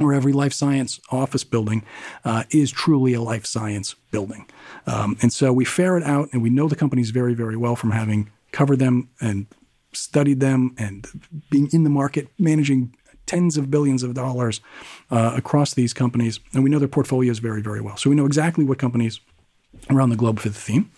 or 0.00 0.12
every 0.12 0.32
life 0.32 0.52
science 0.52 1.00
office 1.10 1.44
building 1.44 1.84
uh, 2.24 2.44
is 2.50 2.70
truly 2.70 3.14
a 3.14 3.20
life 3.20 3.46
science 3.46 3.94
building. 4.10 4.46
Um, 4.86 5.16
and 5.22 5.32
so 5.32 5.52
we 5.52 5.64
ferret 5.64 6.02
out, 6.02 6.28
and 6.32 6.42
we 6.42 6.50
know 6.50 6.68
the 6.68 6.76
companies 6.76 7.10
very, 7.10 7.34
very 7.34 7.56
well 7.56 7.76
from 7.76 7.92
having 7.92 8.30
covered 8.52 8.78
them 8.78 9.08
and 9.20 9.46
studied 9.92 10.40
them 10.40 10.74
and 10.78 11.06
being 11.50 11.68
in 11.72 11.84
the 11.84 11.90
market, 11.90 12.28
managing 12.38 12.94
tens 13.26 13.56
of 13.56 13.70
billions 13.70 14.02
of 14.02 14.14
dollars 14.14 14.60
uh, 15.10 15.32
across 15.36 15.74
these 15.74 15.94
companies. 15.94 16.40
And 16.52 16.62
we 16.62 16.70
know 16.70 16.78
their 16.78 16.88
portfolios 16.88 17.38
very, 17.38 17.62
very 17.62 17.80
well. 17.80 17.96
So 17.96 18.10
we 18.10 18.16
know 18.16 18.26
exactly 18.26 18.64
what 18.64 18.78
companies 18.78 19.20
around 19.90 20.10
the 20.10 20.16
globe 20.16 20.38
for 20.38 20.48
the 20.48 20.58
theme. 20.58 20.90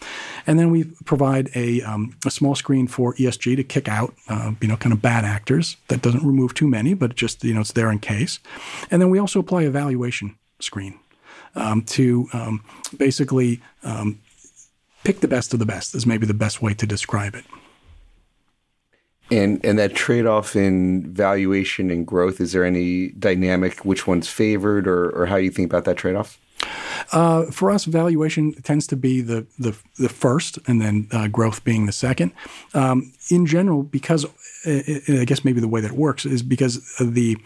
And 0.46 0.58
then 0.58 0.70
we 0.70 0.84
provide 1.04 1.50
a, 1.54 1.82
um, 1.82 2.16
a 2.24 2.30
small 2.30 2.54
screen 2.54 2.86
for 2.86 3.14
ESG 3.14 3.56
to 3.56 3.64
kick 3.64 3.88
out, 3.88 4.14
uh, 4.28 4.52
you 4.60 4.68
know, 4.68 4.76
kind 4.76 4.92
of 4.92 5.02
bad 5.02 5.24
actors. 5.24 5.76
That 5.88 6.02
doesn't 6.02 6.24
remove 6.24 6.54
too 6.54 6.68
many, 6.68 6.94
but 6.94 7.14
just, 7.14 7.42
you 7.42 7.54
know, 7.54 7.60
it's 7.60 7.72
there 7.72 7.90
in 7.90 7.98
case. 7.98 8.38
And 8.90 9.02
then 9.02 9.10
we 9.10 9.18
also 9.18 9.40
apply 9.40 9.62
a 9.62 9.70
valuation 9.70 10.36
screen 10.60 10.98
um, 11.56 11.82
to 11.82 12.28
um, 12.32 12.64
basically 12.96 13.60
um, 13.82 14.20
pick 15.04 15.20
the 15.20 15.28
best 15.28 15.52
of 15.52 15.58
the 15.58 15.66
best 15.66 15.94
is 15.94 16.06
maybe 16.06 16.26
the 16.26 16.34
best 16.34 16.62
way 16.62 16.74
to 16.74 16.86
describe 16.86 17.34
it. 17.34 17.44
And 19.28 19.64
and 19.64 19.76
that 19.80 19.96
trade 19.96 20.24
off 20.24 20.54
in 20.54 21.12
valuation 21.12 21.90
and 21.90 22.06
growth, 22.06 22.40
is 22.40 22.52
there 22.52 22.64
any 22.64 23.08
dynamic 23.08 23.84
which 23.84 24.06
one's 24.06 24.28
favored 24.28 24.86
or, 24.86 25.10
or 25.10 25.26
how 25.26 25.34
you 25.34 25.50
think 25.50 25.66
about 25.66 25.84
that 25.86 25.96
trade 25.96 26.14
off? 26.14 26.38
Uh, 27.12 27.44
for 27.50 27.70
us, 27.70 27.84
valuation 27.84 28.52
tends 28.62 28.86
to 28.88 28.96
be 28.96 29.20
the 29.20 29.46
the, 29.58 29.76
the 29.98 30.08
first, 30.08 30.58
and 30.66 30.80
then 30.80 31.08
uh, 31.12 31.28
growth 31.28 31.64
being 31.64 31.86
the 31.86 31.92
second. 31.92 32.32
Um, 32.74 33.12
in 33.30 33.46
general, 33.46 33.82
because 33.82 34.24
uh, 34.66 34.82
I 35.08 35.24
guess 35.24 35.44
maybe 35.44 35.60
the 35.60 35.68
way 35.68 35.80
that 35.80 35.92
it 35.92 35.96
works 35.96 36.26
is 36.26 36.42
because 36.42 36.96
the 37.00 37.36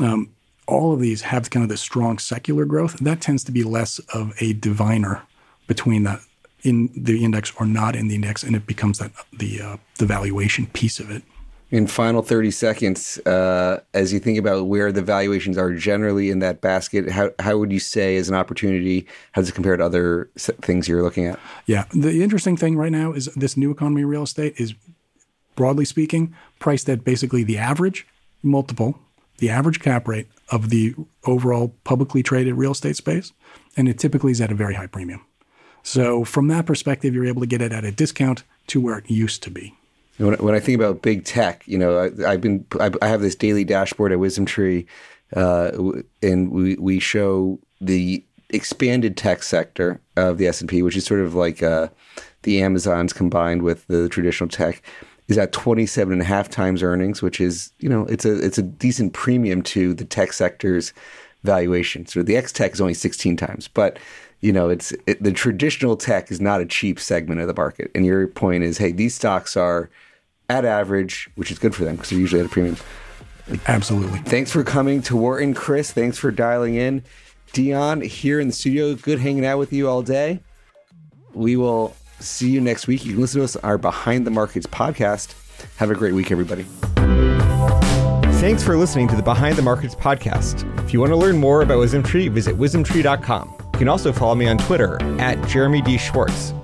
um, 0.00 0.30
all 0.66 0.92
of 0.92 1.00
these 1.00 1.22
have 1.22 1.50
kind 1.50 1.62
of 1.64 1.68
this 1.68 1.80
strong 1.80 2.18
secular 2.18 2.64
growth. 2.64 2.98
That 2.98 3.20
tends 3.20 3.44
to 3.44 3.52
be 3.52 3.64
less 3.64 3.98
of 4.14 4.32
a 4.40 4.52
diviner 4.52 5.22
between 5.66 6.04
the 6.04 6.20
in 6.62 6.90
the 6.94 7.24
index 7.24 7.52
or 7.58 7.66
not 7.66 7.96
in 7.96 8.08
the 8.08 8.14
index, 8.14 8.42
and 8.42 8.54
it 8.54 8.66
becomes 8.66 8.98
that 8.98 9.12
the 9.32 9.60
uh, 9.60 9.76
the 9.98 10.06
valuation 10.06 10.66
piece 10.66 11.00
of 11.00 11.10
it. 11.10 11.22
In 11.70 11.86
final 11.86 12.22
30 12.22 12.50
seconds, 12.50 13.18
uh, 13.26 13.80
as 13.94 14.12
you 14.12 14.18
think 14.18 14.38
about 14.38 14.66
where 14.66 14.90
the 14.90 15.02
valuations 15.02 15.56
are 15.56 15.72
generally 15.72 16.28
in 16.28 16.40
that 16.40 16.60
basket, 16.60 17.08
how, 17.08 17.30
how 17.38 17.58
would 17.58 17.70
you 17.70 17.78
say 17.78 18.16
as 18.16 18.28
an 18.28 18.34
opportunity, 18.34 19.06
how 19.32 19.40
does 19.40 19.50
it 19.50 19.54
compare 19.54 19.76
to 19.76 19.84
other 19.84 20.28
things 20.36 20.88
you're 20.88 21.02
looking 21.02 21.26
at? 21.26 21.38
Yeah. 21.66 21.84
The 21.94 22.22
interesting 22.24 22.56
thing 22.56 22.76
right 22.76 22.90
now 22.90 23.12
is 23.12 23.26
this 23.36 23.56
new 23.56 23.70
economy 23.70 24.04
real 24.04 24.24
estate 24.24 24.54
is, 24.58 24.74
broadly 25.54 25.84
speaking, 25.84 26.34
priced 26.58 26.88
at 26.88 27.04
basically 27.04 27.44
the 27.44 27.58
average 27.58 28.04
multiple, 28.42 28.98
the 29.38 29.50
average 29.50 29.78
cap 29.78 30.08
rate 30.08 30.26
of 30.50 30.70
the 30.70 30.94
overall 31.24 31.74
publicly 31.84 32.24
traded 32.24 32.54
real 32.54 32.72
estate 32.72 32.96
space. 32.96 33.32
And 33.76 33.88
it 33.88 33.98
typically 33.98 34.32
is 34.32 34.40
at 34.40 34.50
a 34.50 34.56
very 34.56 34.74
high 34.74 34.88
premium. 34.88 35.24
So 35.84 36.24
from 36.24 36.48
that 36.48 36.66
perspective, 36.66 37.14
you're 37.14 37.26
able 37.26 37.42
to 37.42 37.46
get 37.46 37.62
it 37.62 37.72
at 37.72 37.84
a 37.84 37.92
discount 37.92 38.42
to 38.66 38.80
where 38.80 38.98
it 38.98 39.08
used 39.08 39.42
to 39.44 39.50
be. 39.50 39.74
When, 40.20 40.34
when 40.34 40.54
I 40.54 40.60
think 40.60 40.76
about 40.76 41.02
big 41.02 41.24
tech, 41.24 41.66
you 41.66 41.78
know, 41.78 42.10
I, 42.26 42.32
have 42.32 42.40
been 42.40 42.66
I, 42.78 42.90
I, 43.00 43.08
have 43.08 43.20
this 43.20 43.34
daily 43.34 43.64
dashboard 43.64 44.12
at 44.12 44.18
WisdomTree, 44.18 44.86
uh, 45.34 46.02
and 46.22 46.50
we 46.50 46.76
we 46.76 46.98
show 46.98 47.58
the 47.80 48.24
expanded 48.50 49.16
tech 49.16 49.42
sector 49.42 50.00
of 50.16 50.38
the 50.38 50.46
S 50.46 50.60
and 50.60 50.68
P, 50.68 50.82
which 50.82 50.96
is 50.96 51.04
sort 51.04 51.20
of 51.20 51.34
like 51.34 51.62
uh, 51.62 51.88
the 52.42 52.62
Amazons 52.62 53.12
combined 53.12 53.62
with 53.62 53.86
the 53.86 54.08
traditional 54.08 54.48
tech, 54.48 54.82
is 55.28 55.38
at 55.38 55.52
27 55.52 56.12
and 56.12 56.22
a 56.22 56.24
half 56.24 56.50
times 56.50 56.82
earnings, 56.82 57.22
which 57.22 57.40
is 57.40 57.72
you 57.78 57.88
know 57.88 58.04
it's 58.06 58.24
a 58.24 58.44
it's 58.44 58.58
a 58.58 58.62
decent 58.62 59.12
premium 59.12 59.62
to 59.62 59.94
the 59.94 60.04
tech 60.04 60.32
sector's 60.32 60.92
valuation. 61.44 62.04
So 62.06 62.22
the 62.22 62.36
X 62.36 62.52
tech 62.52 62.72
is 62.72 62.80
only 62.80 62.94
16 62.94 63.36
times, 63.36 63.68
but 63.68 63.98
you 64.40 64.52
know, 64.52 64.68
it's 64.68 64.92
it, 65.06 65.22
the 65.22 65.32
traditional 65.32 65.96
tech 65.96 66.30
is 66.30 66.40
not 66.40 66.60
a 66.60 66.66
cheap 66.66 66.98
segment 66.98 67.40
of 67.40 67.46
the 67.46 67.54
market. 67.54 67.90
And 67.94 68.06
your 68.06 68.26
point 68.26 68.64
is, 68.64 68.78
hey, 68.78 68.92
these 68.92 69.14
stocks 69.14 69.56
are 69.56 69.90
at 70.50 70.64
average, 70.64 71.30
which 71.36 71.50
is 71.50 71.58
good 71.58 71.74
for 71.74 71.84
them 71.84 71.94
because 71.94 72.10
they're 72.10 72.18
usually 72.18 72.40
at 72.40 72.46
a 72.46 72.48
premium. 72.48 72.76
Absolutely. 73.66 74.18
Thanks 74.20 74.50
for 74.50 74.62
coming 74.64 75.00
to 75.02 75.16
Wharton, 75.16 75.54
Chris. 75.54 75.92
Thanks 75.92 76.18
for 76.18 76.30
dialing 76.30 76.74
in. 76.74 77.04
Dion 77.52 78.00
here 78.00 78.38
in 78.40 78.48
the 78.48 78.52
studio. 78.52 78.94
Good 78.94 79.20
hanging 79.20 79.46
out 79.46 79.58
with 79.58 79.72
you 79.72 79.88
all 79.88 80.02
day. 80.02 80.40
We 81.32 81.56
will 81.56 81.96
see 82.18 82.50
you 82.50 82.60
next 82.60 82.86
week. 82.86 83.04
You 83.04 83.12
can 83.12 83.20
listen 83.20 83.40
to 83.40 83.44
us 83.44 83.56
our 83.56 83.78
Behind 83.78 84.26
the 84.26 84.30
Markets 84.30 84.66
podcast. 84.66 85.34
Have 85.76 85.90
a 85.90 85.94
great 85.94 86.14
week, 86.14 86.30
everybody. 86.30 86.64
Thanks 88.40 88.62
for 88.62 88.76
listening 88.76 89.06
to 89.08 89.16
the 89.16 89.22
Behind 89.22 89.56
the 89.56 89.62
Markets 89.62 89.94
podcast. 89.94 90.66
If 90.84 90.92
you 90.92 91.00
want 91.00 91.10
to 91.10 91.16
learn 91.16 91.36
more 91.38 91.62
about 91.62 91.78
WisdomTree, 91.78 92.30
visit 92.30 92.56
wisdomtree.com. 92.56 93.54
You 93.74 93.78
can 93.78 93.88
also 93.88 94.12
follow 94.12 94.34
me 94.34 94.48
on 94.48 94.58
Twitter 94.58 95.00
at 95.20 95.46
Jeremy 95.48 95.82
D. 95.82 95.98
Schwartz. 95.98 96.54